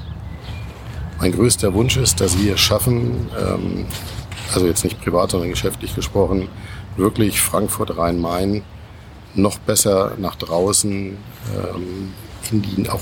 Mein 1.19 1.33
größter 1.33 1.73
Wunsch 1.73 1.97
ist, 1.97 2.21
dass 2.21 2.38
wir 2.38 2.55
schaffen, 2.55 3.29
ähm, 3.38 3.85
also 4.53 4.65
jetzt 4.65 4.83
nicht 4.83 5.01
privat, 5.01 5.31
sondern 5.31 5.49
geschäftlich 5.49 5.93
gesprochen, 5.95 6.47
wirklich 6.95 7.41
Frankfurt 7.41 7.97
Rhein-Main 7.97 8.63
noch 9.35 9.59
besser 9.59 10.13
nach 10.17 10.35
draußen, 10.35 11.17
ähm, 11.55 12.13
in 12.51 12.62
die, 12.62 12.89
auch 12.89 13.01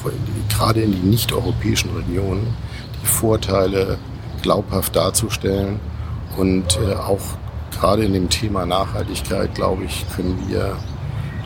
gerade 0.49 0.81
in 0.81 0.91
die 0.91 1.07
nicht-europäischen 1.07 1.91
Regionen, 1.95 2.47
die 3.01 3.07
Vorteile 3.07 3.97
glaubhaft 4.41 4.95
darzustellen 4.95 5.79
und 6.37 6.77
äh, 6.77 6.95
auch 6.95 7.21
gerade 7.71 8.05
in 8.05 8.13
dem 8.13 8.29
Thema 8.29 8.65
Nachhaltigkeit, 8.65 9.53
glaube 9.55 9.83
ich, 9.85 10.05
können 10.15 10.43
wir 10.47 10.77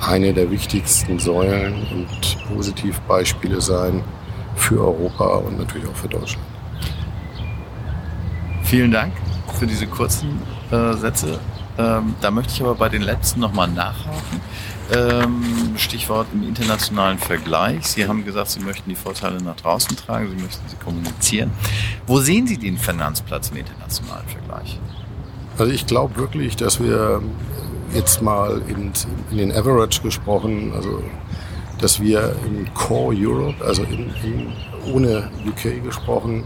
eine 0.02 0.34
der 0.34 0.50
wichtigsten 0.50 1.20
Säulen 1.20 1.86
und 1.92 2.38
Positivbeispiele 2.54 3.62
sein 3.62 4.04
für 4.56 4.80
Europa 4.80 5.26
und 5.38 5.60
natürlich 5.60 5.88
auch 5.88 5.96
für 5.96 6.10
Deutschland. 6.10 6.46
Vielen 8.64 8.92
Dank 8.92 9.14
für 9.60 9.68
diese 9.68 9.86
kurzen 9.88 10.42
äh, 10.72 10.94
Sätze. 10.94 11.40
Ähm, 11.78 12.16
da 12.22 12.32
möchte 12.32 12.54
ich 12.54 12.62
aber 12.62 12.76
bei 12.76 12.90
den 12.90 13.02
letzten 13.02 13.40
nochmal 13.40 13.68
nachhaken. 13.70 14.42
Ähm, 14.94 15.74
Stichwort 15.78 16.28
im 16.34 16.44
internationalen 16.44 17.18
Vergleich. 17.18 17.88
Sie 17.88 18.08
haben 18.08 18.26
gesagt, 18.26 18.50
Sie 18.50 18.60
möchten 18.60 18.90
die 18.90 18.96
Vorteile 18.96 19.42
nach 19.42 19.56
draußen 19.56 19.96
tragen, 19.96 20.30
Sie 20.30 20.44
möchten 20.44 20.68
sie 20.68 20.76
kommunizieren. 20.76 21.52
Wo 22.08 22.20
sehen 22.20 22.46
Sie 22.46 22.58
den 22.58 22.78
Finanzplatz 22.78 23.50
im 23.50 23.58
internationalen 23.58 24.28
Vergleich? 24.28 24.80
Also 25.62 25.74
ich 25.74 25.86
glaube 25.86 26.16
wirklich, 26.16 26.56
dass 26.56 26.82
wir 26.82 27.22
jetzt 27.94 28.24
mal 28.24 28.64
in, 28.68 28.92
in, 29.30 29.38
den 29.38 29.52
Average 29.52 30.02
gesprochen, 30.02 30.74
also 30.74 31.04
dass 31.80 32.02
wir 32.02 32.36
in 32.48 32.74
Core 32.74 33.16
Europe, 33.16 33.64
also 33.64 33.84
in, 33.84 34.12
in, 34.24 34.54
ohne 34.92 35.30
UK 35.46 35.84
gesprochen, 35.84 36.46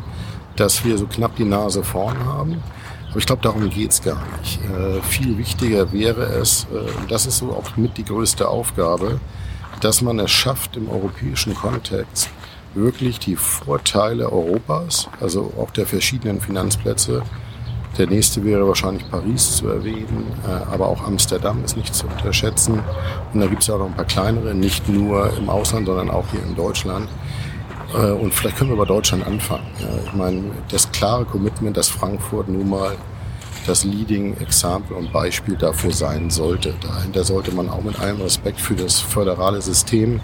dass 0.57 0.83
wir 0.83 0.97
so 0.97 1.07
knapp 1.07 1.33
die 1.37 1.45
Nase 1.45 1.81
vorn 1.81 2.25
haben. 2.25 2.61
Aber 3.09 3.17
ich 3.17 3.25
glaube, 3.25 3.41
darum 3.41 3.69
geht's 3.69 4.01
gar 4.01 4.21
nicht. 4.41 4.59
Äh, 4.65 5.01
viel 5.01 5.37
wichtiger 5.37 5.93
wäre 5.93 6.23
es, 6.23 6.67
äh, 6.73 6.99
und 6.99 7.09
das 7.09 7.25
ist 7.25 7.37
so 7.37 7.51
auch 7.51 7.77
mit 7.77 7.97
die 7.97 8.03
größte 8.03 8.49
Aufgabe, 8.49 9.21
dass 9.79 10.01
man 10.01 10.19
es 10.19 10.31
schafft, 10.31 10.75
im 10.75 10.89
europäischen 10.89 11.55
Kontext 11.55 12.29
wirklich 12.73 13.19
die 13.19 13.37
Vorteile 13.37 14.29
Europas, 14.29 15.07
also 15.21 15.53
auch 15.57 15.71
der 15.71 15.85
verschiedenen 15.85 16.41
Finanzplätze, 16.41 17.23
der 17.97 18.07
nächste 18.07 18.43
wäre 18.43 18.67
wahrscheinlich 18.67 19.09
Paris 19.09 19.57
zu 19.57 19.67
erwähnen, 19.67 20.31
äh, 20.47 20.73
aber 20.73 20.87
auch 20.87 21.05
Amsterdam 21.05 21.63
ist 21.63 21.77
nicht 21.77 21.93
zu 21.93 22.07
unterschätzen. 22.07 22.79
Und 23.33 23.39
da 23.39 23.47
gibt 23.47 23.61
es 23.61 23.67
ja 23.67 23.75
auch 23.75 23.79
noch 23.79 23.87
ein 23.87 23.95
paar 23.95 24.05
kleinere, 24.05 24.53
nicht 24.53 24.87
nur 24.89 25.31
im 25.37 25.49
Ausland, 25.49 25.87
sondern 25.87 26.09
auch 26.09 26.25
hier 26.31 26.43
in 26.43 26.55
Deutschland. 26.55 27.07
Äh, 27.93 28.11
und 28.11 28.33
vielleicht 28.33 28.57
können 28.57 28.71
wir 28.71 28.77
bei 28.77 28.85
Deutschland 28.85 29.25
anfangen. 29.25 29.67
Ich 30.05 30.13
meine, 30.13 30.43
das 30.69 30.91
klare 30.91 31.25
Commitment, 31.25 31.77
dass 31.77 31.89
Frankfurt 31.89 32.49
nun 32.49 32.69
mal 32.69 32.95
das 33.65 33.83
Leading 33.83 34.37
Example 34.37 34.95
und 34.95 35.11
Beispiel 35.11 35.55
dafür 35.55 35.91
sein 35.91 36.29
sollte. 36.29 36.73
Dahinter 36.81 37.23
sollte 37.23 37.51
man 37.53 37.69
auch 37.69 37.81
mit 37.81 37.99
allem 37.99 38.21
Respekt 38.21 38.59
für 38.59 38.75
das 38.75 38.99
föderale 38.99 39.61
System, 39.61 40.19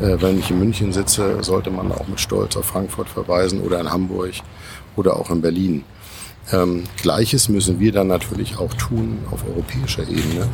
äh, 0.00 0.16
wenn 0.20 0.38
ich 0.38 0.50
in 0.50 0.58
München 0.58 0.92
sitze, 0.92 1.42
sollte 1.42 1.70
man 1.70 1.92
auch 1.92 2.06
mit 2.08 2.20
Stolz 2.20 2.56
auf 2.56 2.66
Frankfurt 2.66 3.08
verweisen 3.08 3.60
oder 3.60 3.80
in 3.80 3.90
Hamburg 3.90 4.32
oder 4.96 5.16
auch 5.16 5.30
in 5.30 5.40
Berlin. 5.42 5.84
Ähm, 6.50 6.84
Gleiches 7.02 7.48
müssen 7.48 7.78
wir 7.78 7.92
dann 7.92 8.06
natürlich 8.06 8.56
auch 8.58 8.72
tun 8.74 9.18
auf 9.30 9.44
europäischer 9.46 10.02
Ebene. 10.02 10.48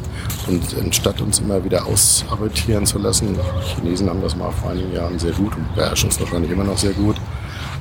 Und 0.48 0.62
anstatt 0.82 1.20
uns 1.20 1.38
immer 1.38 1.64
wieder 1.64 1.86
ausarbeitieren 1.86 2.84
zu 2.84 2.98
lassen, 2.98 3.34
die 3.34 3.74
Chinesen 3.74 4.08
haben 4.10 4.20
das 4.20 4.34
mal 4.34 4.50
vor 4.50 4.70
einigen 4.70 4.92
Jahren 4.92 5.18
sehr 5.18 5.32
gut 5.32 5.54
und 5.56 5.74
beherrschen 5.74 6.08
es 6.08 6.18
wahrscheinlich 6.18 6.50
immer 6.50 6.64
noch 6.64 6.78
sehr 6.78 6.92
gut. 6.92 7.16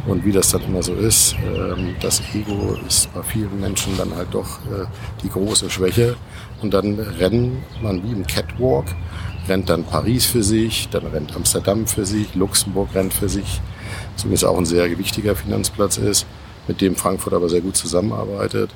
Und 0.05 0.25
wie 0.25 0.31
das 0.31 0.51
dann 0.51 0.63
immer 0.63 0.83
so 0.83 0.93
ist, 0.93 1.35
ähm, 1.55 1.95
das 2.01 2.21
Ego 2.35 2.77
ist 2.87 3.11
bei 3.13 3.23
vielen 3.23 3.59
Menschen 3.59 3.97
dann 3.97 4.13
halt 4.15 4.27
doch 4.31 4.59
äh, 4.65 4.85
die 5.23 5.29
große 5.29 5.69
Schwäche. 5.69 6.15
Und 6.61 6.73
dann 6.73 6.99
rennen 6.99 7.63
man 7.81 8.03
wie 8.03 8.11
im 8.11 8.27
Catwalk, 8.27 8.85
rennt 9.47 9.69
dann 9.69 9.85
Paris 9.85 10.25
für 10.25 10.43
sich, 10.43 10.87
dann 10.89 11.07
rennt 11.07 11.35
Amsterdam 11.35 11.87
für 11.87 12.05
sich, 12.05 12.35
Luxemburg 12.35 12.89
rennt 12.93 13.13
für 13.13 13.27
sich, 13.27 13.59
übrigens 14.19 14.43
auch 14.43 14.57
ein 14.57 14.65
sehr 14.65 14.97
wichtiger 14.97 15.35
Finanzplatz 15.35 15.97
ist 15.97 16.25
mit 16.67 16.81
dem 16.81 16.95
Frankfurt 16.95 17.33
aber 17.33 17.49
sehr 17.49 17.61
gut 17.61 17.75
zusammenarbeitet. 17.75 18.71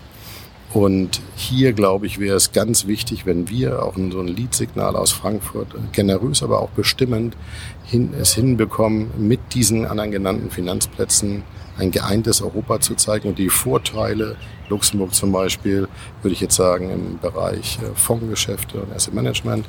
Und 0.74 1.22
hier, 1.36 1.72
glaube 1.72 2.08
ich, 2.08 2.20
wäre 2.20 2.36
es 2.36 2.52
ganz 2.52 2.88
wichtig, 2.88 3.26
wenn 3.26 3.50
wir 3.50 3.84
auch 3.84 3.96
so 3.96 4.20
ein 4.20 4.28
Leadsignal 4.28 4.96
aus 4.96 5.12
Frankfurt, 5.12 5.70
generös, 5.94 6.44
aber 6.44 6.60
auch 6.62 6.70
bestimmend, 6.72 7.38
hin, 7.86 8.14
es 8.20 8.34
hinbekommen, 8.34 9.12
mit 9.18 9.40
diesen 9.54 9.86
anderen 9.86 10.12
genannten 10.12 10.52
Finanzplätzen 10.52 11.44
ein 11.78 11.92
geeintes 11.92 12.42
Europa 12.42 12.80
zu 12.82 12.96
zeigen 12.96 13.30
und 13.30 13.40
die 13.40 13.50
Vorteile, 13.50 14.36
Luxemburg 14.68 15.14
zum 15.14 15.32
Beispiel, 15.32 15.88
würde 16.22 16.34
ich 16.34 16.42
jetzt 16.42 16.56
sagen, 16.56 16.90
im 16.92 17.20
Bereich 17.20 17.80
äh, 17.82 17.96
Fondsgeschäfte 17.96 18.82
und 18.82 18.94
Asset 18.94 19.14
Management, 19.14 19.66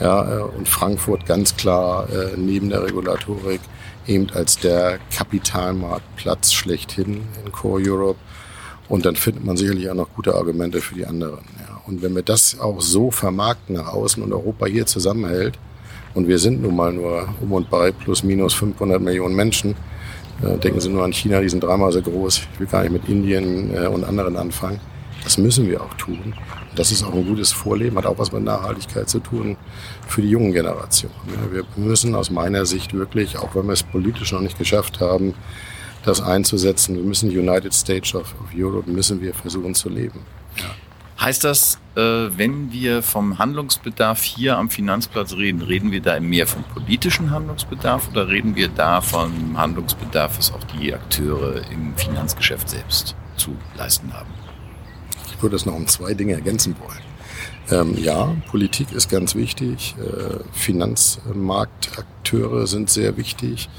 ja, 0.00 0.38
äh, 0.38 0.42
und 0.42 0.68
Frankfurt 0.68 1.26
ganz 1.26 1.56
klar 1.56 2.08
äh, 2.08 2.36
neben 2.36 2.70
der 2.70 2.82
Regulatorik 2.84 3.60
eben 4.06 4.28
als 4.30 4.58
der 4.58 4.98
Kapitalmarktplatz 5.14 6.52
schlechthin 6.52 7.22
in 7.44 7.52
Core 7.52 7.82
Europe. 7.84 8.18
Und 8.88 9.06
dann 9.06 9.16
findet 9.16 9.44
man 9.44 9.56
sicherlich 9.56 9.88
auch 9.88 9.94
noch 9.94 10.12
gute 10.14 10.34
Argumente 10.34 10.80
für 10.80 10.94
die 10.94 11.06
anderen. 11.06 11.44
Ja. 11.58 11.80
Und 11.86 12.02
wenn 12.02 12.14
wir 12.14 12.22
das 12.22 12.58
auch 12.60 12.80
so 12.80 13.10
vermarkten 13.10 13.76
nach 13.76 13.88
außen 13.88 14.22
und 14.22 14.32
Europa 14.32 14.66
hier 14.66 14.86
zusammenhält, 14.86 15.58
und 16.14 16.28
wir 16.28 16.38
sind 16.38 16.60
nun 16.60 16.76
mal 16.76 16.92
nur 16.92 17.28
um 17.40 17.52
und 17.52 17.70
bei 17.70 17.90
plus 17.90 18.22
minus 18.22 18.52
500 18.54 19.00
Millionen 19.00 19.34
Menschen, 19.34 19.74
äh, 20.42 20.58
denken 20.58 20.80
Sie 20.80 20.90
nur 20.90 21.04
an 21.04 21.12
China, 21.12 21.40
die 21.40 21.48
sind 21.48 21.62
dreimal 21.62 21.92
so 21.92 22.02
groß. 22.02 22.42
Ich 22.52 22.60
will 22.60 22.66
gar 22.66 22.82
nicht 22.82 22.92
mit 22.92 23.08
Indien 23.08 23.74
äh, 23.74 23.86
und 23.86 24.04
anderen 24.04 24.36
anfangen. 24.36 24.80
Das 25.24 25.38
müssen 25.38 25.68
wir 25.68 25.82
auch 25.82 25.94
tun. 25.94 26.34
Das 26.74 26.90
ist 26.90 27.04
auch 27.04 27.12
ein 27.12 27.26
gutes 27.26 27.52
Vorleben, 27.52 27.96
hat 27.98 28.06
auch 28.06 28.18
was 28.18 28.32
mit 28.32 28.44
Nachhaltigkeit 28.44 29.08
zu 29.08 29.20
tun 29.20 29.56
für 30.06 30.22
die 30.22 30.30
jungen 30.30 30.52
Generationen. 30.52 31.14
Wir 31.50 31.64
müssen 31.76 32.14
aus 32.14 32.30
meiner 32.30 32.64
Sicht 32.64 32.94
wirklich, 32.94 33.36
auch 33.38 33.54
wenn 33.54 33.66
wir 33.66 33.74
es 33.74 33.82
politisch 33.82 34.32
noch 34.32 34.40
nicht 34.40 34.58
geschafft 34.58 35.00
haben, 35.00 35.34
das 36.04 36.20
einzusetzen, 36.20 36.96
wir 36.96 37.04
müssen 37.04 37.30
United 37.30 37.74
States 37.74 38.14
of, 38.14 38.34
Europe, 38.56 38.90
müssen 38.90 39.20
wir 39.20 39.34
versuchen 39.34 39.74
zu 39.74 39.88
leben. 39.88 40.20
Ja. 40.56 40.64
Heißt 41.20 41.44
das, 41.44 41.78
äh, 41.94 42.00
wenn 42.00 42.72
wir 42.72 43.00
vom 43.00 43.38
Handlungsbedarf 43.38 44.22
hier 44.22 44.58
am 44.58 44.70
Finanzplatz 44.70 45.34
reden, 45.34 45.62
reden 45.62 45.92
wir 45.92 46.00
da 46.00 46.18
mehr 46.18 46.48
vom 46.48 46.64
politischen 46.64 47.30
Handlungsbedarf 47.30 48.08
oder 48.10 48.26
reden 48.26 48.56
wir 48.56 48.66
da 48.66 49.00
vom 49.00 49.56
Handlungsbedarf, 49.56 50.38
was 50.38 50.52
auch 50.52 50.64
die 50.64 50.92
Akteure 50.92 51.62
im 51.70 51.94
Finanzgeschäft 51.96 52.68
selbst 52.68 53.14
zu 53.36 53.54
leisten 53.76 54.12
haben? 54.12 54.41
Ich 55.26 55.42
würde 55.42 55.56
das 55.56 55.66
noch 55.66 55.74
um 55.74 55.86
zwei 55.86 56.14
Dinge 56.14 56.32
ergänzen 56.34 56.76
wollen. 56.80 57.00
Ähm, 57.70 57.96
ja, 57.96 58.34
Politik 58.50 58.90
ist 58.92 59.08
ganz 59.08 59.34
wichtig. 59.34 59.94
Äh, 59.98 60.40
Finanzmarktakteure 60.52 62.66
sind 62.66 62.90
sehr 62.90 63.16
wichtig. 63.16 63.70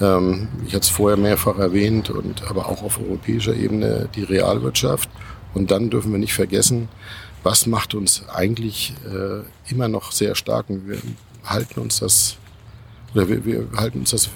Ähm, 0.00 0.48
ich 0.66 0.74
hatte 0.74 0.84
es 0.84 0.88
vorher 0.88 1.18
mehrfach 1.18 1.58
erwähnt 1.58 2.10
und 2.10 2.42
aber 2.48 2.68
auch 2.68 2.82
auf 2.82 2.98
europäischer 2.98 3.54
Ebene 3.54 4.08
die 4.14 4.24
Realwirtschaft. 4.24 5.08
Und 5.54 5.70
dann 5.70 5.90
dürfen 5.90 6.10
wir 6.12 6.18
nicht 6.18 6.34
vergessen, 6.34 6.88
was 7.42 7.66
macht 7.66 7.94
uns 7.94 8.28
eigentlich 8.28 8.94
äh, 9.06 9.42
immer 9.70 9.88
noch 9.88 10.12
sehr 10.12 10.34
stark. 10.34 10.70
Und 10.70 10.88
wir 10.88 10.98
halten 11.44 11.80
uns 11.80 12.00
das 12.00 12.36
oder 13.14 13.28
wir, 13.28 13.44
wir 13.44 13.66
halten 13.76 14.00
uns 14.00 14.10
das 14.10 14.28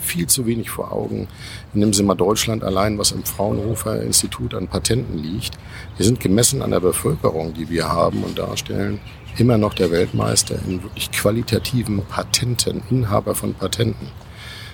viel 0.00 0.26
zu 0.26 0.46
wenig 0.46 0.70
vor 0.70 0.92
Augen. 0.92 1.28
Nehmen 1.72 1.92
Sie 1.92 2.02
mal 2.02 2.14
Deutschland 2.14 2.64
allein, 2.64 2.98
was 2.98 3.12
im 3.12 3.24
Fraunhofer 3.24 4.02
Institut 4.02 4.54
an 4.54 4.68
Patenten 4.68 5.18
liegt. 5.18 5.58
Wir 5.96 6.06
sind 6.06 6.20
gemessen 6.20 6.62
an 6.62 6.70
der 6.70 6.80
Bevölkerung, 6.80 7.54
die 7.54 7.68
wir 7.68 7.88
haben 7.88 8.24
und 8.24 8.38
darstellen, 8.38 9.00
immer 9.38 9.58
noch 9.58 9.74
der 9.74 9.90
Weltmeister 9.90 10.56
in 10.66 10.82
wirklich 10.82 11.10
qualitativen 11.10 12.02
Patenten, 12.06 12.82
Inhaber 12.90 13.34
von 13.34 13.54
Patenten. 13.54 14.08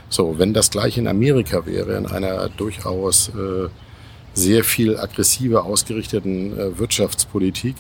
So, 0.08 0.38
wenn 0.38 0.54
das 0.54 0.70
gleich 0.70 0.96
in 0.96 1.06
Amerika 1.06 1.66
wäre, 1.66 1.96
in 1.96 2.06
einer 2.06 2.48
durchaus 2.48 3.28
äh, 3.28 3.68
sehr 4.32 4.64
viel 4.64 4.98
aggressiver 4.98 5.64
ausgerichteten 5.64 6.58
äh, 6.58 6.78
Wirtschaftspolitik, 6.78 7.76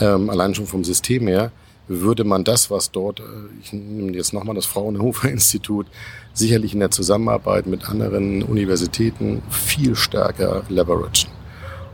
ähm, 0.00 0.30
allein 0.30 0.54
schon 0.54 0.66
vom 0.66 0.82
System 0.82 1.28
her, 1.28 1.52
würde 1.86 2.24
man 2.24 2.44
das, 2.44 2.70
was 2.70 2.90
dort, 2.90 3.20
äh, 3.20 3.24
ich 3.62 3.72
nehme 3.72 4.12
jetzt 4.12 4.32
nochmal 4.32 4.54
das 4.54 4.66
Fraunhofer 4.66 5.30
Institut, 5.30 5.86
sicherlich 6.32 6.74
in 6.74 6.80
der 6.80 6.90
Zusammenarbeit 6.90 7.66
mit 7.66 7.88
anderen 7.88 8.42
Universitäten 8.42 9.42
viel 9.50 9.94
stärker 9.96 10.64
leveragen. 10.68 11.30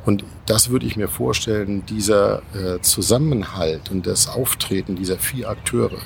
Und 0.07 0.25
das 0.47 0.71
würde 0.71 0.87
ich 0.87 0.97
mir 0.97 1.09
vorstellen, 1.09 1.85
dieser 1.87 2.43
äh, 2.55 2.81
Zusammenhalt 2.81 3.91
und 3.91 4.07
das 4.07 4.29
Auftreten 4.29 4.97
dieser 4.97 5.19
vier 5.19 5.51
Akteure, 5.51 5.99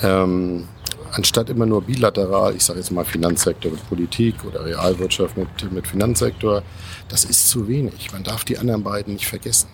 ähm, 0.00 0.66
anstatt 1.12 1.50
immer 1.50 1.66
nur 1.66 1.82
bilateral, 1.82 2.56
ich 2.56 2.64
sage 2.64 2.80
jetzt 2.80 2.90
mal 2.90 3.04
Finanzsektor 3.04 3.70
mit 3.70 3.88
Politik 3.88 4.44
oder 4.44 4.64
Realwirtschaft 4.64 5.36
mit, 5.36 5.72
mit 5.72 5.86
Finanzsektor, 5.86 6.62
das 7.08 7.24
ist 7.24 7.48
zu 7.48 7.68
wenig. 7.68 8.12
Man 8.12 8.24
darf 8.24 8.44
die 8.44 8.58
anderen 8.58 8.82
beiden 8.82 9.14
nicht 9.14 9.26
vergessen. 9.26 9.68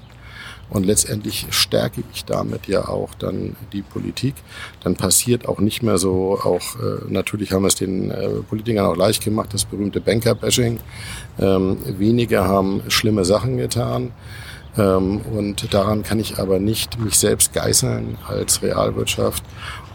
Und 0.71 0.87
letztendlich 0.87 1.47
stärke 1.51 2.03
ich 2.13 2.25
damit 2.25 2.67
ja 2.69 2.89
auch 2.89 3.15
dann 3.15 3.57
die 3.73 3.83
Politik. 3.83 4.35
Dann 4.83 4.95
passiert 4.95 5.49
auch 5.49 5.59
nicht 5.59 5.83
mehr 5.83 5.99
so, 5.99 6.39
auch 6.43 6.77
äh, 6.77 7.05
natürlich 7.09 7.53
haben 7.53 7.65
es 7.65 7.75
den 7.75 8.11
äh, 8.11 8.29
Politikern 8.49 8.87
auch 8.87 8.97
leicht 8.97 9.25
gemacht, 9.25 9.53
das 9.53 9.65
berühmte 9.65 10.01
Banker-Bashing. 10.01 10.79
Ähm, 11.41 11.79
wenige 11.85 12.45
haben 12.45 12.83
schlimme 12.89 13.25
Sachen 13.25 13.57
getan. 13.57 14.13
Ähm, 14.79 15.21
und 15.33 15.75
daran 15.75 16.05
kann 16.05 16.21
ich 16.21 16.39
aber 16.39 16.61
nicht 16.61 17.01
mich 17.01 17.17
selbst 17.17 17.53
geißeln 17.53 18.19
als 18.29 18.63
Realwirtschaft 18.63 19.43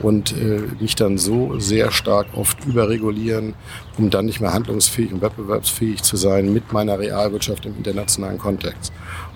und 0.02 0.34
äh, 0.34 0.64
mich 0.80 0.96
dann 0.96 1.18
so 1.18 1.60
sehr 1.60 1.92
stark 1.92 2.28
oft 2.36 2.66
überregulieren, 2.66 3.54
um 3.98 4.10
dann 4.10 4.26
nicht 4.26 4.42
mehr 4.42 4.54
handlungsfähig 4.54 5.14
und 5.14 5.22
wettbewerbsfähig 5.22 6.04
zu 6.04 6.18
sein 6.18 6.52
mit 6.52 6.74
meiner 6.74 7.00
Realwirtschaft 7.00 7.66
im 7.66 7.78
internationalen 7.78 8.38
Kontext 8.38 8.92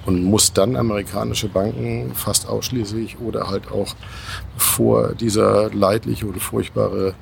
und 0.09 0.23
muss 0.23 0.53
dann 0.53 0.75
amerikanische 0.75 1.47
Banken 1.47 2.11
fast 2.15 2.49
ausschließlich 2.49 3.19
oder 3.19 3.47
halt 3.47 3.71
auch 3.71 3.95
vor 4.57 5.13
dieser 5.13 5.71
leidliche 5.71 6.25
und 6.25 6.41
furchtbare 6.41 7.13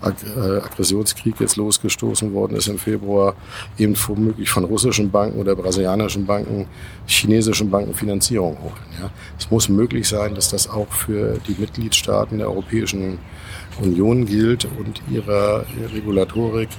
Ag 0.00 0.14
äh, 0.36 0.58
Aggressionskrieg 0.58 1.38
jetzt 1.38 1.54
losgestoßen 1.54 2.34
worden 2.34 2.56
ist 2.56 2.66
im 2.66 2.78
Februar, 2.78 3.36
eben 3.78 3.94
womöglich 4.08 4.50
von 4.50 4.64
russischen 4.64 5.12
Banken 5.12 5.38
oder 5.38 5.54
brasilianischen 5.54 6.26
Banken, 6.26 6.66
chinesischen 7.06 7.70
Banken 7.70 7.94
Finanzierung 7.94 8.58
holen. 8.60 8.82
Ja. 9.00 9.10
Es 9.38 9.48
muss 9.52 9.68
möglich 9.68 10.08
sein, 10.08 10.34
dass 10.34 10.50
das 10.50 10.68
auch 10.68 10.92
für 10.92 11.38
die 11.46 11.54
Mitgliedstaaten 11.56 12.38
der 12.38 12.48
Europäischen 12.48 13.20
Union 13.80 14.26
gilt 14.26 14.64
und 14.64 15.00
ihrer 15.08 15.64
Regulatorik 15.94 16.70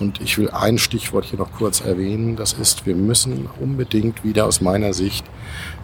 und 0.00 0.20
ich 0.20 0.38
will 0.38 0.50
ein 0.50 0.78
Stichwort 0.78 1.26
hier 1.26 1.38
noch 1.38 1.52
kurz 1.52 1.80
erwähnen. 1.80 2.36
Das 2.36 2.54
ist, 2.54 2.86
wir 2.86 2.96
müssen 2.96 3.48
unbedingt 3.60 4.24
wieder 4.24 4.46
aus 4.46 4.60
meiner 4.60 4.94
Sicht 4.94 5.24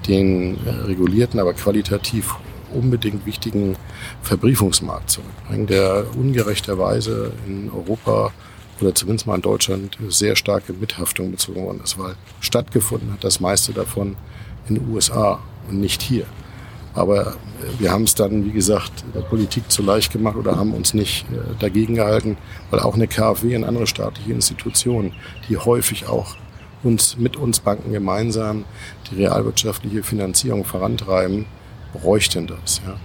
den 0.09 0.59
äh, 0.67 0.71
regulierten, 0.71 1.39
aber 1.39 1.53
qualitativ 1.53 2.35
unbedingt 2.73 3.27
wichtigen 3.27 3.77
Verbriefungsmarkt 4.23 5.11
zurückbringen, 5.11 5.67
der 5.67 6.07
ungerechterweise 6.17 7.33
in 7.47 7.71
Europa 7.71 8.33
oder 8.81 8.95
zumindest 8.95 9.27
mal 9.27 9.37
in 9.37 9.43
Deutschland 9.43 9.97
sehr 10.09 10.37
starke 10.37 10.73
Mithaftung 10.73 11.31
bezogen 11.31 11.65
worden 11.65 11.81
ist, 11.83 11.99
weil 11.99 12.15
stattgefunden 12.41 13.13
hat 13.13 13.25
das 13.25 13.41
meiste 13.41 13.73
davon 13.73 14.17
in 14.69 14.75
den 14.77 14.89
USA 14.93 15.41
und 15.69 15.81
nicht 15.81 16.03
hier. 16.03 16.27
Aber 16.97 17.37
wir 17.79 17.93
haben 17.93 18.05
es 18.05 18.15
dann, 18.15 18.45
wie 18.47 18.53
gesagt, 18.53 19.05
der 19.15 19.21
Politik 19.21 19.71
zu 19.71 19.83
leicht 19.83 20.13
gemacht 20.13 20.37
oder 20.37 20.57
haben 20.57 20.73
uns 20.73 20.95
nicht 20.95 21.27
äh, 21.31 21.55
dagegen 21.61 21.95
gehalten, 21.95 22.39
weil 22.71 22.81
auch 22.81 22.95
eine 22.95 23.07
KfW 23.07 23.55
und 23.55 23.65
andere 23.65 23.87
staatliche 23.87 24.33
Institutionen, 24.33 25.13
die 25.49 25.59
häufig 25.59 26.09
auch 26.09 26.37
uns 26.83 27.19
mit 27.19 27.37
uns 27.37 27.61
Banken 27.61 27.93
gemeinsam 27.93 28.65
die 29.11 29.17
realwirtschaftliche 29.17 30.03
Finanzierung 30.03 30.65
vorantreiben, 30.65 31.45
bräuchten 31.93 32.47
das. 32.47 32.81
Ja. 32.87 32.97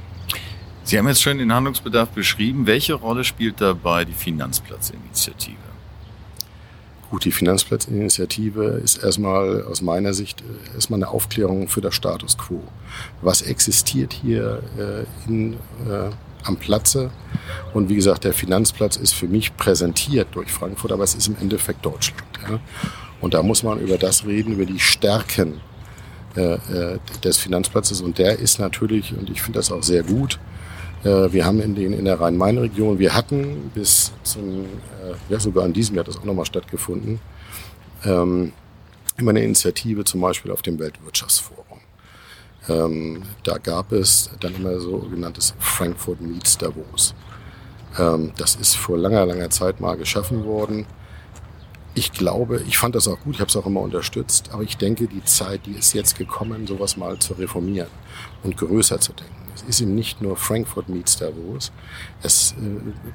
Sie 0.83 0.97
haben 0.97 1.07
jetzt 1.07 1.21
schon 1.21 1.37
den 1.37 1.53
Handlungsbedarf 1.53 2.09
beschrieben. 2.09 2.67
Welche 2.67 2.93
Rolle 2.93 3.23
spielt 3.23 3.59
dabei 3.59 4.05
die 4.05 4.13
Finanzplatzinitiative? 4.13 5.70
Gut, 7.11 7.25
die 7.25 7.33
Finanzplatzinitiative 7.33 8.79
ist 8.81 9.03
erstmal 9.03 9.63
aus 9.63 9.81
meiner 9.81 10.13
Sicht 10.13 10.39
äh, 10.39 10.75
erstmal 10.75 10.99
eine 10.99 11.09
Aufklärung 11.09 11.67
für 11.67 11.81
das 11.81 11.93
Status 11.93 12.37
quo. 12.37 12.63
Was 13.21 13.41
existiert 13.41 14.13
hier 14.13 14.63
äh, 14.77 15.29
in, 15.29 15.53
äh, 15.89 16.09
am 16.45 16.55
Platze? 16.55 17.11
Und 17.73 17.89
wie 17.89 17.95
gesagt, 17.95 18.23
der 18.23 18.31
Finanzplatz 18.31 18.95
ist 18.95 19.11
für 19.11 19.27
mich 19.27 19.57
präsentiert 19.57 20.29
durch 20.31 20.53
Frankfurt, 20.53 20.93
aber 20.93 21.03
es 21.03 21.13
ist 21.13 21.27
im 21.27 21.35
Endeffekt 21.41 21.85
Deutschland. 21.85 22.23
Ja? 22.49 22.61
Und 23.19 23.33
da 23.33 23.43
muss 23.43 23.61
man 23.61 23.81
über 23.81 23.97
das 23.97 24.25
reden, 24.25 24.53
über 24.53 24.65
die 24.65 24.79
Stärken 24.79 25.59
äh, 26.37 26.53
äh, 26.53 26.99
des 27.25 27.39
Finanzplatzes. 27.39 27.99
Und 27.99 28.19
der 28.19 28.39
ist 28.39 28.57
natürlich, 28.57 29.13
und 29.17 29.29
ich 29.29 29.41
finde 29.41 29.59
das 29.59 29.69
auch 29.69 29.83
sehr 29.83 30.03
gut, 30.03 30.39
wir 31.03 31.45
haben 31.45 31.59
in, 31.61 31.75
den, 31.75 31.93
in 31.93 32.05
der 32.05 32.19
Rhein-Main-Region, 32.19 32.99
wir 32.99 33.13
hatten 33.13 33.71
bis 33.73 34.11
zum, 34.23 34.65
äh, 34.65 35.15
ja 35.29 35.39
sogar 35.39 35.65
in 35.65 35.73
diesem 35.73 35.95
Jahr 35.95 36.05
das 36.05 36.17
auch 36.17 36.23
nochmal 36.23 36.45
stattgefunden, 36.45 37.19
ähm, 38.05 38.53
immer 39.17 39.31
eine 39.31 39.43
Initiative 39.43 40.03
zum 40.03 40.21
Beispiel 40.21 40.51
auf 40.51 40.61
dem 40.61 40.79
Weltwirtschaftsforum. 40.79 41.79
Ähm, 42.69 43.23
da 43.43 43.57
gab 43.57 43.91
es 43.91 44.29
dann 44.39 44.55
immer 44.55 44.79
so 44.79 44.99
genanntes 44.99 45.55
Frankfurt 45.59 46.21
Meets 46.21 46.57
Davos. 46.57 47.15
Ähm, 47.97 48.31
das 48.37 48.55
ist 48.55 48.75
vor 48.75 48.97
langer, 48.97 49.25
langer 49.25 49.49
Zeit 49.49 49.81
mal 49.81 49.97
geschaffen 49.97 50.45
worden. 50.45 50.85
Ich 51.93 52.13
glaube, 52.13 52.63
ich 52.67 52.77
fand 52.77 52.95
das 52.95 53.07
auch 53.07 53.19
gut, 53.19 53.35
ich 53.35 53.41
habe 53.41 53.49
es 53.49 53.55
auch 53.57 53.65
immer 53.65 53.81
unterstützt, 53.81 54.49
aber 54.53 54.63
ich 54.63 54.77
denke, 54.77 55.07
die 55.07 55.23
Zeit, 55.25 55.65
die 55.65 55.73
ist 55.73 55.93
jetzt 55.93 56.17
gekommen, 56.17 56.65
sowas 56.65 56.95
mal 56.95 57.19
zu 57.19 57.33
reformieren 57.33 57.89
und 58.43 58.55
größer 58.55 58.99
zu 59.01 59.11
denken. 59.11 59.35
Es 59.53 59.63
ist 59.63 59.81
eben 59.81 59.93
nicht 59.93 60.21
nur 60.21 60.37
Frankfurt 60.37 60.87
meets 60.87 61.17
Davos. 61.17 61.71
Es, 62.23 62.53
äh, 62.53 62.55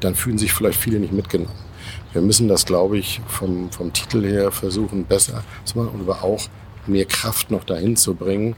dann 0.00 0.14
fühlen 0.14 0.36
sich 0.36 0.52
vielleicht 0.52 0.78
viele 0.78 0.98
nicht 1.00 1.12
mitgenommen. 1.12 1.54
Wir 2.12 2.20
müssen 2.20 2.48
das, 2.48 2.66
glaube 2.66 2.98
ich, 2.98 3.20
vom, 3.26 3.70
vom 3.70 3.92
Titel 3.92 4.22
her 4.24 4.52
versuchen, 4.52 5.04
besser 5.04 5.42
zu 5.64 5.78
machen 5.78 5.90
und 5.94 6.00
aber 6.02 6.22
auch 6.22 6.42
mehr 6.86 7.06
Kraft 7.06 7.50
noch 7.50 7.64
dahin 7.64 7.96
zu 7.96 8.14
bringen 8.14 8.56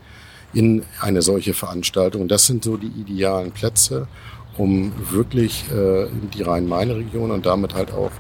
in 0.53 0.85
eine 1.01 1.23
solche 1.23 1.55
Veranstaltung. 1.55 2.29
Das 2.29 2.47
sind 2.47 2.65
so 2.65 2.77
die 2.77 2.89
idealen 2.89 3.53
Plätze, 3.53 4.09
um 4.57 4.93
wirklich 5.11 5.65
äh, 5.71 6.07
die 6.35 6.43
Rhein-Main-Region 6.43 7.31
und 7.31 7.47
damit 7.47 7.75
halt 7.75 7.93
auch 7.93 8.11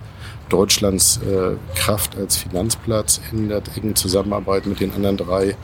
Deutschlands 0.48 1.18
äh, 1.18 1.56
Kraft 1.74 2.16
als 2.16 2.37
Finanzplatz 2.37 3.20
in 3.32 3.48
der 3.48 3.62
engen 3.76 3.94
Zusammenarbeit 3.96 4.66
mit 4.66 4.80
den 4.80 4.92
anderen 4.92 5.16
drei 5.16 5.56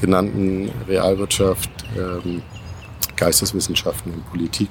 genannten 0.00 0.70
Realwirtschaft, 0.88 1.70
ähm, 1.96 2.42
Geisteswissenschaften 3.16 4.12
und 4.12 4.28
Politik 4.30 4.68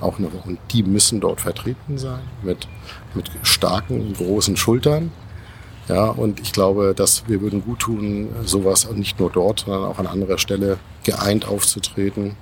auch 0.00 0.18
noch. 0.18 0.44
Und 0.44 0.58
die 0.72 0.82
müssen 0.82 1.20
dort 1.20 1.40
vertreten 1.40 1.98
sein 1.98 2.20
mit, 2.42 2.68
mit 3.14 3.30
starken, 3.42 4.12
großen 4.14 4.56
Schultern. 4.56 5.10
Ja, 5.88 6.06
und 6.06 6.40
ich 6.40 6.52
glaube, 6.52 6.94
dass 6.96 7.28
wir 7.28 7.42
würden 7.42 7.62
gut 7.62 7.80
tun, 7.80 8.30
sowas 8.44 8.90
nicht 8.94 9.20
nur 9.20 9.30
dort, 9.30 9.60
sondern 9.60 9.84
auch 9.84 9.98
an 9.98 10.06
anderer 10.06 10.38
Stelle 10.38 10.78
geeint 11.02 11.46
aufzutreten 11.46 12.36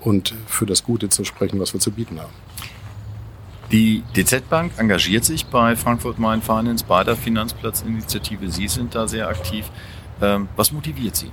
und 0.00 0.34
für 0.46 0.64
das 0.64 0.84
Gute 0.84 1.08
zu 1.10 1.24
sprechen, 1.24 1.60
was 1.60 1.74
wir 1.74 1.80
zu 1.80 1.90
bieten 1.90 2.18
haben. 2.18 2.32
Die 3.70 4.02
DZ 4.16 4.48
Bank 4.48 4.72
engagiert 4.78 5.26
sich 5.26 5.44
bei 5.44 5.76
Frankfurt 5.76 6.18
Main 6.18 6.40
Finance 6.40 6.82
bei 6.88 7.04
der 7.04 7.16
Finanzplatzinitiative. 7.16 8.50
Sie 8.50 8.66
sind 8.66 8.94
da 8.94 9.06
sehr 9.06 9.28
aktiv. 9.28 9.66
Ähm, 10.22 10.48
was 10.56 10.72
motiviert 10.72 11.16
Sie? 11.16 11.30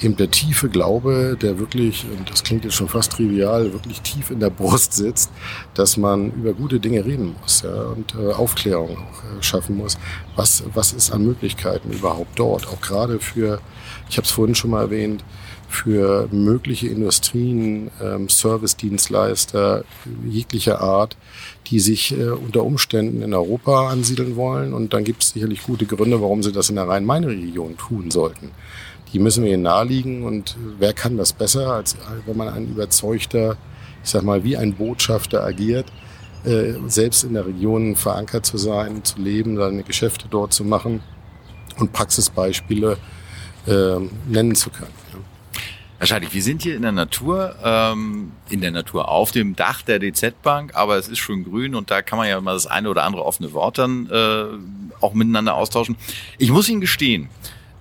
Eben 0.00 0.16
der 0.16 0.30
tiefe 0.30 0.68
Glaube, 0.68 1.36
der 1.42 1.58
wirklich, 1.58 2.06
und 2.16 2.30
das 2.30 2.44
klingt 2.44 2.64
jetzt 2.64 2.74
schon 2.74 2.88
fast 2.88 3.10
trivial, 3.12 3.72
wirklich 3.72 4.00
tief 4.02 4.30
in 4.30 4.38
der 4.38 4.50
Brust 4.50 4.92
sitzt, 4.92 5.32
dass 5.74 5.96
man 5.96 6.30
über 6.30 6.52
gute 6.52 6.78
Dinge 6.78 7.04
reden 7.04 7.34
muss 7.40 7.62
ja, 7.62 7.82
und 7.82 8.14
äh, 8.14 8.32
Aufklärung 8.32 8.96
auch 8.96 9.24
äh, 9.24 9.42
schaffen 9.42 9.76
muss. 9.76 9.98
Was, 10.36 10.62
was 10.72 10.92
ist 10.92 11.10
an 11.10 11.24
Möglichkeiten 11.24 11.92
überhaupt 11.92 12.38
dort? 12.38 12.68
Auch 12.68 12.80
gerade 12.80 13.18
für, 13.18 13.60
ich 14.08 14.16
habe 14.16 14.26
es 14.26 14.30
vorhin 14.30 14.54
schon 14.54 14.70
mal 14.70 14.82
erwähnt, 14.82 15.24
für 15.70 16.28
mögliche 16.32 16.88
Industrien, 16.88 17.90
ähm, 18.02 18.28
Service-Dienstleister 18.28 19.84
jeglicher 20.28 20.80
Art, 20.80 21.16
die 21.68 21.78
sich 21.78 22.18
äh, 22.18 22.30
unter 22.30 22.64
Umständen 22.64 23.22
in 23.22 23.32
Europa 23.32 23.88
ansiedeln 23.88 24.36
wollen. 24.36 24.74
Und 24.74 24.92
dann 24.92 25.04
gibt 25.04 25.22
es 25.22 25.30
sicherlich 25.30 25.62
gute 25.62 25.86
Gründe, 25.86 26.20
warum 26.20 26.42
sie 26.42 26.52
das 26.52 26.70
in 26.70 26.76
der 26.76 26.88
Rhein-Main-Region 26.88 27.76
tun 27.76 28.10
sollten. 28.10 28.50
Die 29.12 29.20
müssen 29.20 29.44
wir 29.44 29.54
ihnen 29.54 29.62
naheliegen. 29.62 30.24
Und 30.24 30.56
wer 30.78 30.92
kann 30.92 31.16
das 31.16 31.32
besser, 31.32 31.72
als 31.72 31.96
wenn 32.26 32.36
man 32.36 32.48
ein 32.48 32.68
überzeugter, 32.68 33.56
ich 34.02 34.10
sag 34.10 34.24
mal, 34.24 34.42
wie 34.42 34.56
ein 34.56 34.74
Botschafter 34.74 35.44
agiert, 35.44 35.86
äh, 36.44 36.74
selbst 36.88 37.22
in 37.22 37.34
der 37.34 37.46
Region 37.46 37.94
verankert 37.94 38.44
zu 38.44 38.58
sein, 38.58 39.04
zu 39.04 39.20
leben, 39.20 39.56
seine 39.56 39.84
Geschäfte 39.84 40.26
dort 40.28 40.52
zu 40.52 40.64
machen 40.64 41.00
und 41.78 41.92
Praxisbeispiele 41.92 42.96
äh, 43.66 43.96
nennen 44.28 44.54
zu 44.54 44.70
können. 44.70 44.92
Wahrscheinlich. 46.00 46.32
Wir 46.32 46.42
sind 46.42 46.62
hier 46.62 46.76
in 46.76 46.82
der 46.82 46.92
Natur, 46.92 47.54
ähm, 47.62 48.32
in 48.48 48.62
der 48.62 48.70
Natur 48.70 49.10
auf 49.10 49.32
dem 49.32 49.54
Dach 49.54 49.82
der 49.82 49.98
DZ-Bank, 49.98 50.74
aber 50.74 50.96
es 50.96 51.08
ist 51.08 51.18
schon 51.18 51.44
grün 51.44 51.74
und 51.74 51.90
da 51.90 52.00
kann 52.00 52.18
man 52.18 52.26
ja 52.26 52.40
mal 52.40 52.54
das 52.54 52.66
eine 52.66 52.88
oder 52.88 53.04
andere 53.04 53.22
offene 53.22 53.52
Wort 53.52 53.76
dann 53.76 54.08
äh, 54.10 54.44
auch 55.02 55.12
miteinander 55.12 55.54
austauschen. 55.54 55.96
Ich 56.38 56.50
muss 56.50 56.70
Ihnen 56.70 56.80
gestehen, 56.80 57.28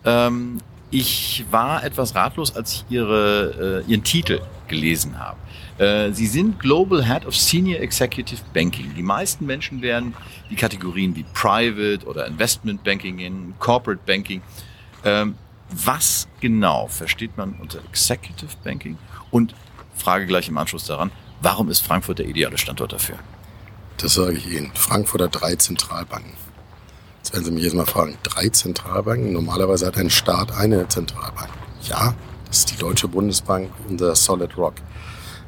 ähm, 0.03 0.58
ich 0.91 1.45
war 1.49 1.82
etwas 1.86 2.13
ratlos, 2.13 2.53
als 2.53 2.73
ich 2.73 2.86
Ihre, 2.89 3.84
äh, 3.88 3.89
Ihren 3.89 4.03
Titel 4.03 4.41
gelesen 4.67 5.17
habe. 5.17 5.38
Äh, 5.77 6.12
Sie 6.12 6.27
sind 6.27 6.60
Global 6.60 7.05
Head 7.05 7.25
of 7.25 7.38
Senior 7.38 7.79
Executive 7.79 8.41
Banking. 8.53 8.93
Die 8.97 9.01
meisten 9.01 9.45
Menschen 9.45 9.82
werden 9.82 10.13
die 10.49 10.55
Kategorien 10.55 11.15
wie 11.15 11.23
Private 11.34 12.05
oder 12.05 12.27
Investment 12.27 12.84
Banking 12.84 13.19
in, 13.19 13.53
Corporate 13.60 14.01
Banking. 14.05 14.41
Ähm, 15.05 15.36
was 15.71 16.27
genau 16.41 16.88
versteht 16.88 17.38
man 17.38 17.53
unter 17.53 17.79
Executive 17.89 18.55
Banking? 18.63 18.97
Und 19.32 19.53
Frage 19.95 20.25
gleich 20.25 20.47
im 20.49 20.58
Anschluss 20.58 20.86
daran, 20.86 21.12
warum 21.41 21.69
ist 21.69 21.82
Frankfurt 21.82 22.19
der 22.19 22.27
ideale 22.27 22.58
Standort 22.58 22.93
dafür? 22.93 23.19
Das 23.97 24.13
sage 24.13 24.38
ich 24.38 24.47
Ihnen. 24.47 24.71
Frankfurt 24.73 25.21
hat 25.21 25.41
drei 25.41 25.55
Zentralbanken. 25.55 26.34
Jetzt 27.17 27.34
werden 27.34 27.45
Sie 27.45 27.51
mich 27.51 27.63
jetzt 27.63 27.75
mal 27.75 27.86
fragen, 27.86 28.17
drei 28.23 28.49
Zentralbanken? 28.49 29.34
Normalerweise 29.34 29.86
hat 29.86 29.97
ein 29.97 30.10
Staat 30.10 30.53
eine 30.53 30.88
Zentralbank. 30.88 31.49
Ja, 31.84 32.15
das 32.47 32.60
ist 32.60 32.71
die 32.71 32.77
Deutsche 32.77 33.08
Bundesbank, 33.08 33.71
unser 33.88 34.15
Solid 34.15 34.58
Rock. 34.58 34.75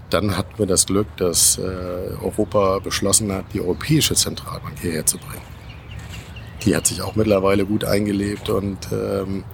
Dann 0.10 0.36
hatten 0.36 0.58
wir 0.58 0.66
das 0.66 0.86
Glück, 0.86 1.08
dass 1.16 1.58
äh, 1.58 1.62
Europa 2.22 2.80
beschlossen 2.80 3.32
hat, 3.32 3.46
die 3.54 3.62
Europäische 3.62 4.14
Zentralbank 4.14 4.80
hierher 4.82 5.06
zu 5.06 5.18
bringen. 5.18 5.42
Die 6.66 6.76
hat 6.76 6.86
sich 6.86 7.02
auch 7.02 7.16
mittlerweile 7.16 7.66
gut 7.66 7.86
eingelebt 7.86 8.50
und 8.50 8.78
ähm, 8.92 9.46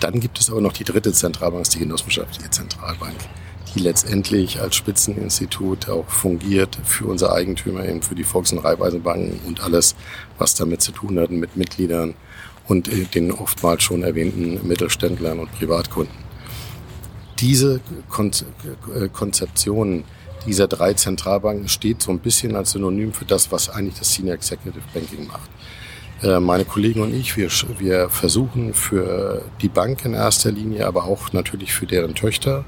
dann 0.00 0.20
gibt 0.20 0.40
es 0.40 0.50
aber 0.50 0.60
noch 0.60 0.72
die 0.72 0.84
dritte 0.84 1.12
Zentralbank, 1.12 1.68
die 1.70 1.78
Genossenschaftliche 1.78 2.50
Zentralbank, 2.50 3.16
die 3.74 3.80
letztendlich 3.80 4.60
als 4.60 4.76
Spitzeninstitut 4.76 5.88
auch 5.88 6.08
fungiert 6.08 6.78
für 6.84 7.06
unsere 7.06 7.32
Eigentümer, 7.32 7.84
eben 7.84 8.02
für 8.02 8.14
die 8.14 8.24
Volks- 8.24 8.52
und 8.52 8.58
Raiffeisenbanken 8.58 9.40
und 9.46 9.60
alles, 9.60 9.94
was 10.38 10.54
damit 10.54 10.82
zu 10.82 10.92
tun 10.92 11.18
hat 11.18 11.30
mit 11.30 11.56
Mitgliedern 11.56 12.14
und 12.66 12.88
äh, 12.88 13.04
den 13.04 13.32
oftmals 13.32 13.82
schon 13.82 14.02
erwähnten 14.02 14.66
Mittelständlern 14.66 15.38
und 15.40 15.52
Privatkunden. 15.52 16.14
Diese 17.38 17.80
äh, 18.94 19.08
Konzeption 19.08 20.04
dieser 20.46 20.68
drei 20.68 20.94
Zentralbanken 20.94 21.68
steht 21.68 22.02
so 22.02 22.10
ein 22.10 22.18
bisschen 22.18 22.56
als 22.56 22.72
Synonym 22.72 23.12
für 23.12 23.24
das, 23.24 23.52
was 23.52 23.68
eigentlich 23.68 23.98
das 23.98 24.14
Senior 24.14 24.34
Executive 24.34 24.82
Banking 24.94 25.26
macht. 25.26 25.50
Äh, 26.22 26.40
meine 26.40 26.64
Kollegen 26.64 27.00
und 27.00 27.14
ich, 27.14 27.36
wir, 27.36 27.48
wir 27.78 28.10
versuchen 28.10 28.74
für 28.74 29.42
die 29.62 29.68
Bank 29.68 30.04
in 30.04 30.14
erster 30.14 30.52
Linie, 30.52 30.86
aber 30.86 31.04
auch 31.04 31.32
natürlich 31.32 31.72
für 31.72 31.86
deren 31.86 32.14
Töchter, 32.14 32.64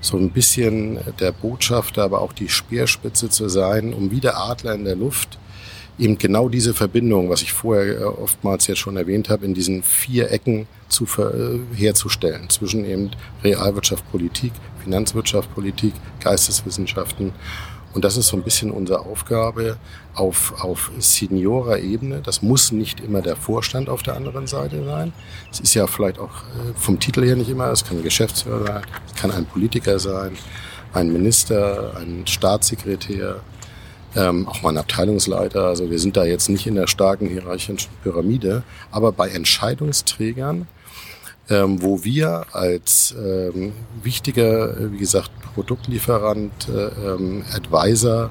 so 0.00 0.16
ein 0.16 0.30
bisschen 0.30 0.98
der 1.18 1.32
Botschafter, 1.32 2.02
aber 2.02 2.22
auch 2.22 2.32
die 2.32 2.48
Speerspitze 2.48 3.28
zu 3.28 3.48
sein, 3.50 3.92
um 3.92 4.10
wie 4.10 4.20
der 4.20 4.38
Adler 4.38 4.74
in 4.74 4.84
der 4.84 4.96
Luft 4.96 5.38
eben 5.98 6.16
genau 6.16 6.48
diese 6.48 6.72
Verbindung, 6.72 7.28
was 7.28 7.42
ich 7.42 7.52
vorher 7.52 8.00
äh, 8.00 8.04
oftmals 8.04 8.66
jetzt 8.66 8.78
schon 8.78 8.96
erwähnt 8.96 9.28
habe, 9.28 9.44
in 9.44 9.54
diesen 9.54 9.82
vier 9.82 10.30
Ecken 10.30 10.66
zu 10.88 11.04
äh, 11.04 11.58
herzustellen. 11.76 12.48
Zwischen 12.48 12.84
eben 12.84 13.10
Realwirtschaft, 13.44 14.10
Politik, 14.10 14.52
Finanzwirtschaft, 14.82 15.54
Politik, 15.54 15.92
Geisteswissenschaften 16.20 17.32
und 17.92 18.04
das 18.04 18.16
ist 18.16 18.28
so 18.28 18.36
ein 18.36 18.42
bisschen 18.42 18.70
unsere 18.70 19.00
Aufgabe 19.00 19.76
auf, 20.14 20.62
auf 20.62 20.92
Seniorer-Ebene. 20.98 22.20
Das 22.22 22.40
muss 22.40 22.70
nicht 22.70 23.00
immer 23.00 23.20
der 23.20 23.36
Vorstand 23.36 23.88
auf 23.88 24.02
der 24.02 24.16
anderen 24.16 24.46
Seite 24.46 24.84
sein. 24.84 25.12
Es 25.50 25.60
ist 25.60 25.74
ja 25.74 25.86
vielleicht 25.86 26.18
auch 26.18 26.42
äh, 26.42 26.72
vom 26.76 27.00
Titel 27.00 27.24
her 27.24 27.36
nicht 27.36 27.50
immer. 27.50 27.66
Es 27.66 27.84
kann 27.84 27.98
ein 27.98 28.04
Geschäftsführer 28.04 28.64
sein, 28.64 28.82
es 29.06 29.20
kann 29.20 29.32
ein 29.32 29.44
Politiker 29.44 29.98
sein, 29.98 30.36
ein 30.92 31.12
Minister, 31.12 31.96
ein 31.96 32.26
Staatssekretär, 32.26 33.40
ähm, 34.16 34.48
auch 34.48 34.62
mal 34.62 34.70
ein 34.70 34.78
Abteilungsleiter. 34.78 35.66
Also 35.66 35.90
wir 35.90 35.98
sind 35.98 36.16
da 36.16 36.24
jetzt 36.24 36.48
nicht 36.48 36.66
in 36.66 36.76
der 36.76 36.86
starken 36.86 37.28
hierarchischen 37.28 37.78
Pyramide. 38.02 38.62
Aber 38.90 39.12
bei 39.12 39.28
Entscheidungsträgern, 39.28 40.68
ähm, 41.50 41.82
wo 41.82 42.04
wir 42.04 42.46
als 42.52 43.14
ähm, 43.18 43.72
wichtiger, 44.02 44.92
wie 44.92 44.98
gesagt, 44.98 45.30
Produktlieferant, 45.54 46.68
äh, 46.68 47.12
ähm, 47.12 47.44
Advisor 47.52 48.30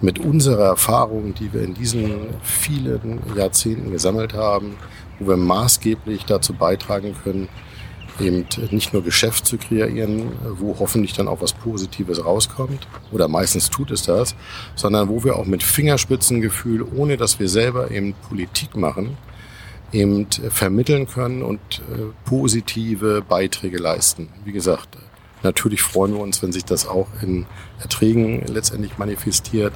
mit 0.00 0.18
unserer 0.18 0.66
Erfahrung, 0.66 1.34
die 1.34 1.52
wir 1.52 1.62
in 1.62 1.74
diesen 1.74 2.26
vielen 2.42 3.20
Jahrzehnten 3.36 3.90
gesammelt 3.90 4.34
haben, 4.34 4.76
wo 5.18 5.28
wir 5.28 5.36
maßgeblich 5.36 6.24
dazu 6.24 6.52
beitragen 6.52 7.14
können, 7.22 7.48
eben 8.20 8.46
nicht 8.70 8.92
nur 8.92 9.02
Geschäft 9.02 9.46
zu 9.46 9.56
kreieren, 9.56 10.32
wo 10.58 10.76
hoffentlich 10.78 11.14
dann 11.14 11.28
auch 11.28 11.40
was 11.40 11.52
Positives 11.52 12.24
rauskommt, 12.24 12.86
oder 13.12 13.28
meistens 13.28 13.70
tut 13.70 13.90
es 13.90 14.02
das, 14.02 14.34
sondern 14.74 15.08
wo 15.08 15.24
wir 15.24 15.36
auch 15.36 15.46
mit 15.46 15.62
Fingerspitzengefühl, 15.62 16.84
ohne 16.96 17.16
dass 17.16 17.38
wir 17.40 17.48
selber 17.48 17.90
eben 17.90 18.14
Politik 18.28 18.76
machen, 18.76 19.16
eben 19.92 20.26
vermitteln 20.30 21.06
können 21.06 21.42
und 21.42 21.60
äh, 21.92 22.12
positive 22.24 23.22
Beiträge 23.22 23.78
leisten. 23.78 24.28
Wie 24.44 24.52
gesagt, 24.52 24.96
natürlich 25.42 25.82
freuen 25.82 26.14
wir 26.14 26.20
uns, 26.20 26.42
wenn 26.42 26.52
sich 26.52 26.64
das 26.64 26.86
auch 26.86 27.08
in 27.20 27.46
Erträgen 27.80 28.44
letztendlich 28.46 28.98
manifestiert. 28.98 29.74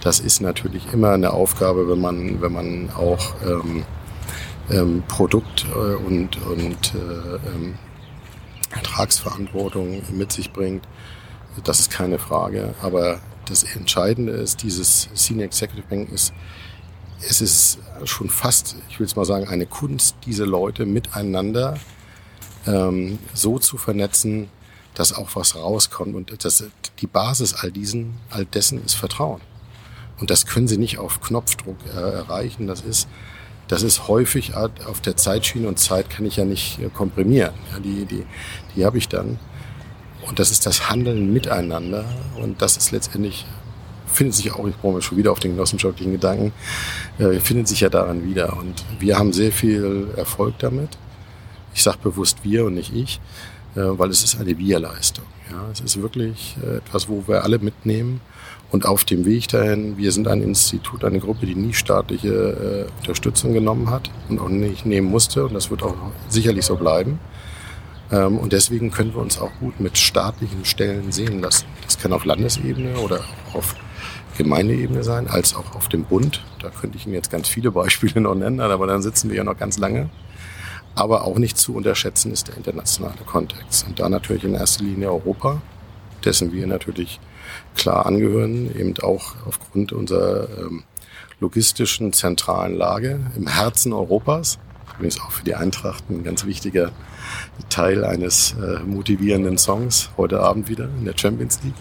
Das 0.00 0.20
ist 0.20 0.40
natürlich 0.40 0.92
immer 0.92 1.10
eine 1.10 1.32
Aufgabe, 1.32 1.88
wenn 1.88 2.00
man, 2.00 2.40
wenn 2.40 2.52
man 2.52 2.90
auch 2.90 3.34
ähm, 3.46 3.84
ähm, 4.70 5.02
Produkt 5.06 5.66
äh, 5.74 5.94
und, 5.94 6.40
und 6.46 6.94
äh, 6.94 7.48
ähm, 7.54 7.78
Ertragsverantwortung 8.70 10.02
mit 10.12 10.32
sich 10.32 10.52
bringt. 10.52 10.88
Das 11.64 11.80
ist 11.80 11.90
keine 11.90 12.18
Frage. 12.18 12.74
Aber 12.82 13.20
das 13.46 13.64
Entscheidende 13.64 14.32
ist, 14.32 14.62
dieses 14.62 15.08
Senior 15.14 15.46
Executive 15.46 15.86
Bank 15.88 16.10
ist, 16.10 16.32
es 17.28 17.40
ist 17.40 17.78
schon 18.04 18.28
fast, 18.28 18.76
ich 18.88 18.98
will 18.98 19.06
es 19.06 19.16
mal 19.16 19.24
sagen, 19.24 19.48
eine 19.48 19.66
Kunst, 19.66 20.16
diese 20.26 20.44
Leute 20.44 20.86
miteinander 20.86 21.78
ähm, 22.66 23.18
so 23.34 23.58
zu 23.58 23.76
vernetzen, 23.76 24.48
dass 24.94 25.12
auch 25.12 25.30
was 25.34 25.54
rauskommt. 25.56 26.14
Und 26.14 26.44
das, 26.44 26.64
die 27.00 27.06
Basis 27.06 27.54
all 27.54 27.70
diesen, 27.70 28.14
all 28.30 28.44
dessen 28.44 28.84
ist 28.84 28.94
Vertrauen. 28.94 29.40
Und 30.20 30.30
das 30.30 30.46
können 30.46 30.68
sie 30.68 30.78
nicht 30.78 30.98
auf 30.98 31.20
Knopfdruck 31.20 31.76
äh, 31.94 31.98
erreichen. 31.98 32.66
Das 32.66 32.82
ist, 32.82 33.08
das 33.68 33.82
ist 33.82 34.08
häufig 34.08 34.54
auf 34.54 35.00
der 35.00 35.16
Zeitschiene 35.16 35.66
und 35.66 35.78
Zeit 35.78 36.10
kann 36.10 36.26
ich 36.26 36.36
ja 36.36 36.44
nicht 36.44 36.78
äh, 36.78 36.88
komprimieren. 36.88 37.54
Ja, 37.72 37.80
die, 37.80 38.04
die, 38.04 38.24
die 38.76 38.84
habe 38.84 38.98
ich 38.98 39.08
dann. 39.08 39.38
Und 40.26 40.38
das 40.38 40.50
ist 40.50 40.66
das 40.66 40.88
Handeln 40.88 41.32
miteinander. 41.32 42.04
Und 42.36 42.62
das 42.62 42.76
ist 42.76 42.92
letztendlich 42.92 43.46
findet 44.12 44.34
sich 44.34 44.52
auch, 44.52 44.66
ich 44.66 44.76
brauche 44.76 45.02
schon 45.02 45.18
wieder 45.18 45.32
auf 45.32 45.40
den 45.40 45.52
genossenschaftlichen 45.52 46.12
Gedanken, 46.12 46.52
äh, 47.18 47.40
findet 47.40 47.68
sich 47.68 47.80
ja 47.80 47.88
daran 47.88 48.24
wieder. 48.24 48.56
Und 48.56 48.84
wir 48.98 49.18
haben 49.18 49.32
sehr 49.32 49.52
viel 49.52 50.08
Erfolg 50.16 50.58
damit. 50.58 50.90
Ich 51.74 51.82
sage 51.82 51.98
bewusst 52.02 52.38
wir 52.42 52.66
und 52.66 52.74
nicht 52.74 52.94
ich, 52.94 53.20
äh, 53.74 53.80
weil 53.80 54.10
es 54.10 54.22
ist 54.22 54.38
eine 54.40 54.58
Wir-Leistung. 54.58 55.24
Ja, 55.50 55.64
es 55.72 55.80
ist 55.80 56.00
wirklich 56.00 56.56
äh, 56.62 56.76
etwas, 56.76 57.08
wo 57.08 57.24
wir 57.26 57.44
alle 57.44 57.58
mitnehmen. 57.58 58.20
Und 58.70 58.86
auf 58.86 59.04
dem 59.04 59.26
Weg 59.26 59.48
dahin, 59.48 59.98
wir 59.98 60.12
sind 60.12 60.28
ein 60.28 60.42
Institut, 60.42 61.04
eine 61.04 61.18
Gruppe, 61.18 61.44
die 61.44 61.54
nie 61.54 61.74
staatliche 61.74 62.88
äh, 62.88 63.00
Unterstützung 63.00 63.52
genommen 63.52 63.90
hat 63.90 64.10
und 64.30 64.38
auch 64.38 64.48
nicht 64.48 64.86
nehmen 64.86 65.10
musste. 65.10 65.44
Und 65.44 65.52
das 65.52 65.70
wird 65.70 65.82
auch 65.82 65.94
sicherlich 66.28 66.64
so 66.64 66.76
bleiben. 66.76 67.18
Ähm, 68.10 68.38
und 68.38 68.52
deswegen 68.52 68.90
können 68.90 69.14
wir 69.14 69.20
uns 69.20 69.38
auch 69.38 69.50
gut 69.60 69.80
mit 69.80 69.98
staatlichen 69.98 70.64
Stellen 70.64 71.12
sehen 71.12 71.40
lassen. 71.40 71.66
Das 71.84 71.98
kann 71.98 72.12
auf 72.12 72.24
Landesebene 72.24 72.96
oder 72.98 73.20
auf 73.52 73.74
Gemeindeebene 74.36 75.02
sein, 75.02 75.28
als 75.28 75.54
auch 75.54 75.74
auf 75.74 75.88
dem 75.88 76.04
Bund. 76.04 76.42
Da 76.60 76.70
könnte 76.70 76.96
ich 76.96 77.06
Ihnen 77.06 77.14
jetzt 77.14 77.30
ganz 77.30 77.48
viele 77.48 77.70
Beispiele 77.70 78.20
noch 78.20 78.34
nennen, 78.34 78.60
aber 78.60 78.86
dann 78.86 79.02
sitzen 79.02 79.30
wir 79.30 79.36
ja 79.36 79.44
noch 79.44 79.58
ganz 79.58 79.78
lange. 79.78 80.10
Aber 80.94 81.24
auch 81.24 81.38
nicht 81.38 81.56
zu 81.56 81.74
unterschätzen 81.74 82.32
ist 82.32 82.48
der 82.48 82.56
internationale 82.56 83.24
Kontext. 83.24 83.86
Und 83.86 83.98
da 83.98 84.08
natürlich 84.08 84.44
in 84.44 84.54
erster 84.54 84.84
Linie 84.84 85.10
Europa, 85.10 85.62
dessen 86.24 86.52
wir 86.52 86.66
natürlich 86.66 87.18
klar 87.74 88.06
angehören, 88.06 88.70
eben 88.76 88.94
auch 89.02 89.34
aufgrund 89.46 89.92
unserer 89.92 90.48
ähm, 90.58 90.84
logistischen 91.40 92.12
zentralen 92.12 92.76
Lage 92.76 93.20
im 93.36 93.46
Herzen 93.46 93.92
Europas. 93.92 94.58
Übrigens 94.94 95.20
auch 95.20 95.30
für 95.30 95.44
die 95.44 95.54
Eintracht 95.54 96.08
ein 96.10 96.22
ganz 96.22 96.44
wichtiger 96.44 96.92
Teil 97.70 98.04
eines 98.04 98.54
äh, 98.60 98.80
motivierenden 98.80 99.58
Songs 99.58 100.10
heute 100.16 100.40
Abend 100.40 100.68
wieder 100.68 100.88
in 100.98 101.04
der 101.04 101.16
Champions 101.16 101.60
League. 101.64 101.74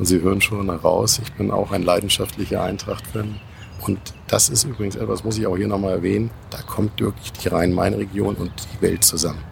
Und 0.00 0.06
Sie 0.06 0.22
hören 0.22 0.40
schon 0.40 0.64
heraus, 0.70 1.20
ich 1.22 1.30
bin 1.34 1.50
auch 1.50 1.72
ein 1.72 1.82
leidenschaftlicher 1.82 2.62
Eintracht-Fan. 2.62 3.38
Und 3.82 4.00
das 4.28 4.48
ist 4.48 4.64
übrigens 4.64 4.96
etwas, 4.96 5.24
muss 5.24 5.36
ich 5.36 5.46
auch 5.46 5.58
hier 5.58 5.68
nochmal 5.68 5.92
erwähnen, 5.92 6.30
da 6.48 6.62
kommt 6.62 6.98
wirklich 6.98 7.32
die 7.32 7.48
Rhein-Main-Region 7.48 8.36
und 8.36 8.50
die 8.72 8.80
Welt 8.80 9.04
zusammen. 9.04 9.42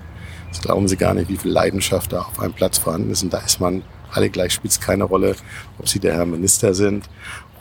Das 0.49 0.63
glauben 0.63 0.89
Sie 0.89 0.97
gar 0.97 1.13
nicht, 1.13 1.29
wie 1.29 1.37
viel 1.37 1.51
Leidenschaft 1.51 2.15
da 2.15 2.21
auf 2.21 2.41
einem 2.41 2.55
Platz 2.55 2.79
vorhanden 2.79 3.11
ist. 3.11 3.23
Und 3.23 3.35
da 3.35 3.41
ist 3.41 3.61
man 3.61 3.83
alle 4.11 4.31
gleich, 4.31 4.55
spielt 4.55 4.73
es 4.73 4.81
keine 4.81 5.05
Rolle, 5.05 5.37
ob 5.79 5.87
Sie 5.87 5.99
der 5.99 6.15
Herr 6.15 6.25
Minister 6.25 6.73
sind 6.73 7.11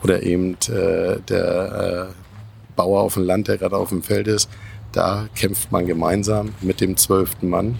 oder 0.02 0.22
eben 0.22 0.54
äh, 0.70 1.20
der 1.28 2.08
äh, 2.08 2.74
Bauer 2.74 3.02
auf 3.02 3.14
dem 3.14 3.24
Land, 3.24 3.48
der 3.48 3.58
gerade 3.58 3.76
auf 3.76 3.90
dem 3.90 4.02
Feld 4.02 4.28
ist. 4.28 4.48
Da 4.92 5.28
kämpft 5.34 5.70
man 5.70 5.86
gemeinsam 5.86 6.54
mit 6.62 6.80
dem 6.80 6.96
zwölften 6.96 7.50
Mann 7.50 7.78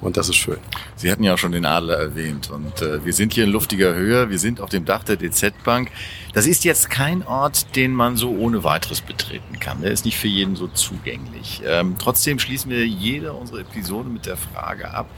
und 0.00 0.16
das 0.16 0.28
ist 0.28 0.36
schön. 0.36 0.58
Sie 0.94 1.10
hatten 1.10 1.22
ja 1.22 1.34
auch 1.34 1.38
schon 1.38 1.52
den 1.52 1.64
Adler 1.64 1.96
erwähnt. 1.96 2.50
Und 2.50 2.82
äh, 2.82 3.04
wir 3.04 3.12
sind 3.12 3.32
hier 3.32 3.44
in 3.44 3.50
luftiger 3.50 3.94
Höhe. 3.94 4.28
Wir 4.28 4.38
sind 4.38 4.60
auf 4.60 4.68
dem 4.68 4.84
Dach 4.84 5.04
der 5.04 5.16
DZ 5.16 5.52
Bank. 5.64 5.90
Das 6.34 6.46
ist 6.46 6.64
jetzt 6.64 6.90
kein 6.90 7.26
Ort, 7.26 7.74
den 7.76 7.92
man 7.92 8.16
so 8.16 8.30
ohne 8.30 8.62
weiteres 8.62 9.00
betreten 9.00 9.58
kann. 9.58 9.80
Der 9.80 9.90
ist 9.90 10.04
nicht 10.04 10.18
für 10.18 10.28
jeden 10.28 10.54
so 10.54 10.68
zugänglich. 10.68 11.62
Ähm, 11.64 11.96
trotzdem 11.98 12.38
schließen 12.38 12.70
wir 12.70 12.86
jede 12.86 13.32
unserer 13.32 13.60
Episode 13.60 14.08
mit 14.08 14.26
der 14.26 14.36
Frage 14.36 14.92
ab, 14.92 15.08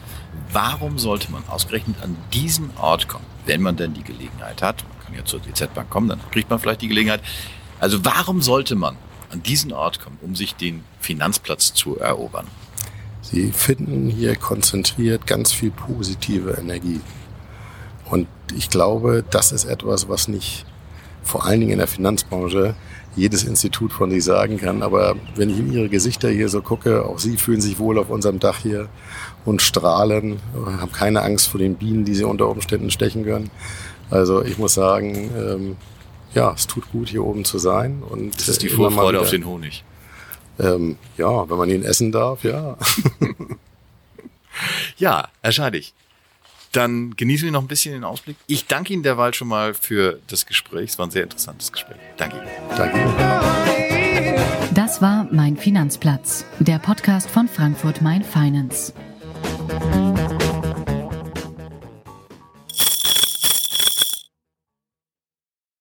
warum 0.52 0.98
sollte 0.98 1.32
man 1.32 1.42
ausgerechnet 1.48 1.96
an 2.02 2.16
diesen 2.32 2.70
Ort 2.76 3.08
kommen, 3.08 3.26
wenn 3.46 3.62
man 3.62 3.76
denn 3.76 3.94
die 3.94 4.04
Gelegenheit 4.04 4.62
hat? 4.62 4.84
Man 4.88 5.06
kann 5.06 5.14
ja 5.16 5.24
zur 5.24 5.40
DZ 5.40 5.74
Bank 5.74 5.90
kommen, 5.90 6.08
dann 6.08 6.20
kriegt 6.30 6.50
man 6.50 6.60
vielleicht 6.60 6.82
die 6.82 6.88
Gelegenheit. 6.88 7.22
Also 7.80 8.04
warum 8.04 8.42
sollte 8.42 8.76
man 8.76 8.96
an 9.30 9.42
diesen 9.42 9.72
Ort 9.72 10.00
kommen, 10.00 10.18
um 10.22 10.36
sich 10.36 10.54
den 10.54 10.84
Finanzplatz 11.00 11.74
zu 11.74 11.98
erobern? 11.98 12.46
Sie 13.30 13.52
finden 13.52 14.08
hier 14.08 14.36
konzentriert 14.36 15.26
ganz 15.26 15.52
viel 15.52 15.70
positive 15.70 16.52
Energie. 16.52 17.00
Und 18.10 18.26
ich 18.56 18.70
glaube, 18.70 19.22
das 19.30 19.52
ist 19.52 19.66
etwas, 19.66 20.08
was 20.08 20.28
nicht 20.28 20.64
vor 21.22 21.44
allen 21.44 21.60
Dingen 21.60 21.72
in 21.72 21.78
der 21.78 21.88
Finanzbranche 21.88 22.74
jedes 23.16 23.44
Institut 23.44 23.92
von 23.92 24.10
sich 24.10 24.24
sagen 24.24 24.56
kann. 24.56 24.82
Aber 24.82 25.14
wenn 25.36 25.50
ich 25.50 25.58
in 25.58 25.70
Ihre 25.70 25.88
Gesichter 25.90 26.30
hier 26.30 26.48
so 26.48 26.62
gucke, 26.62 27.04
auch 27.04 27.18
Sie 27.18 27.36
fühlen 27.36 27.60
sich 27.60 27.78
wohl 27.78 27.98
auf 27.98 28.08
unserem 28.08 28.38
Dach 28.38 28.60
hier 28.62 28.88
und 29.44 29.60
strahlen, 29.60 30.40
haben 30.80 30.92
keine 30.92 31.20
Angst 31.20 31.48
vor 31.48 31.60
den 31.60 31.74
Bienen, 31.74 32.06
die 32.06 32.14
Sie 32.14 32.24
unter 32.24 32.48
Umständen 32.48 32.90
stechen 32.90 33.24
können. 33.24 33.50
Also 34.08 34.42
ich 34.42 34.56
muss 34.56 34.72
sagen, 34.72 35.30
ähm, 35.36 35.76
ja, 36.34 36.52
es 36.56 36.66
tut 36.66 36.90
gut, 36.92 37.10
hier 37.10 37.24
oben 37.24 37.44
zu 37.44 37.58
sein. 37.58 38.02
Und 38.08 38.38
das 38.38 38.48
ist 38.48 38.62
die 38.62 38.70
Vorfreude 38.70 39.20
auf 39.20 39.28
den 39.28 39.44
Honig. 39.44 39.84
Ähm, 40.58 40.96
ja, 41.16 41.48
wenn 41.48 41.56
man 41.56 41.70
ihn 41.70 41.84
essen 41.84 42.12
darf, 42.12 42.44
ja. 42.44 42.76
ja, 44.98 45.28
Herr 45.42 45.52
Scheidig. 45.52 45.94
Dann 46.72 47.16
genießen 47.16 47.46
wir 47.46 47.52
noch 47.52 47.62
ein 47.62 47.68
bisschen 47.68 47.94
den 47.94 48.04
Ausblick. 48.04 48.36
Ich 48.46 48.66
danke 48.66 48.92
Ihnen 48.92 49.02
derweil 49.02 49.32
schon 49.32 49.48
mal 49.48 49.72
für 49.72 50.18
das 50.26 50.44
Gespräch. 50.44 50.90
Es 50.90 50.98
war 50.98 51.06
ein 51.06 51.10
sehr 51.10 51.22
interessantes 51.22 51.72
Gespräch. 51.72 51.96
Danke 52.16 52.36
Ihnen. 52.36 52.48
Danke 52.76 52.98
Ihnen. 52.98 54.48
Das 54.74 55.00
war 55.00 55.26
Mein 55.32 55.56
Finanzplatz, 55.56 56.44
der 56.58 56.78
Podcast 56.78 57.30
von 57.30 57.48
Frankfurt 57.48 58.02
Mein 58.02 58.22
Finance. 58.22 58.92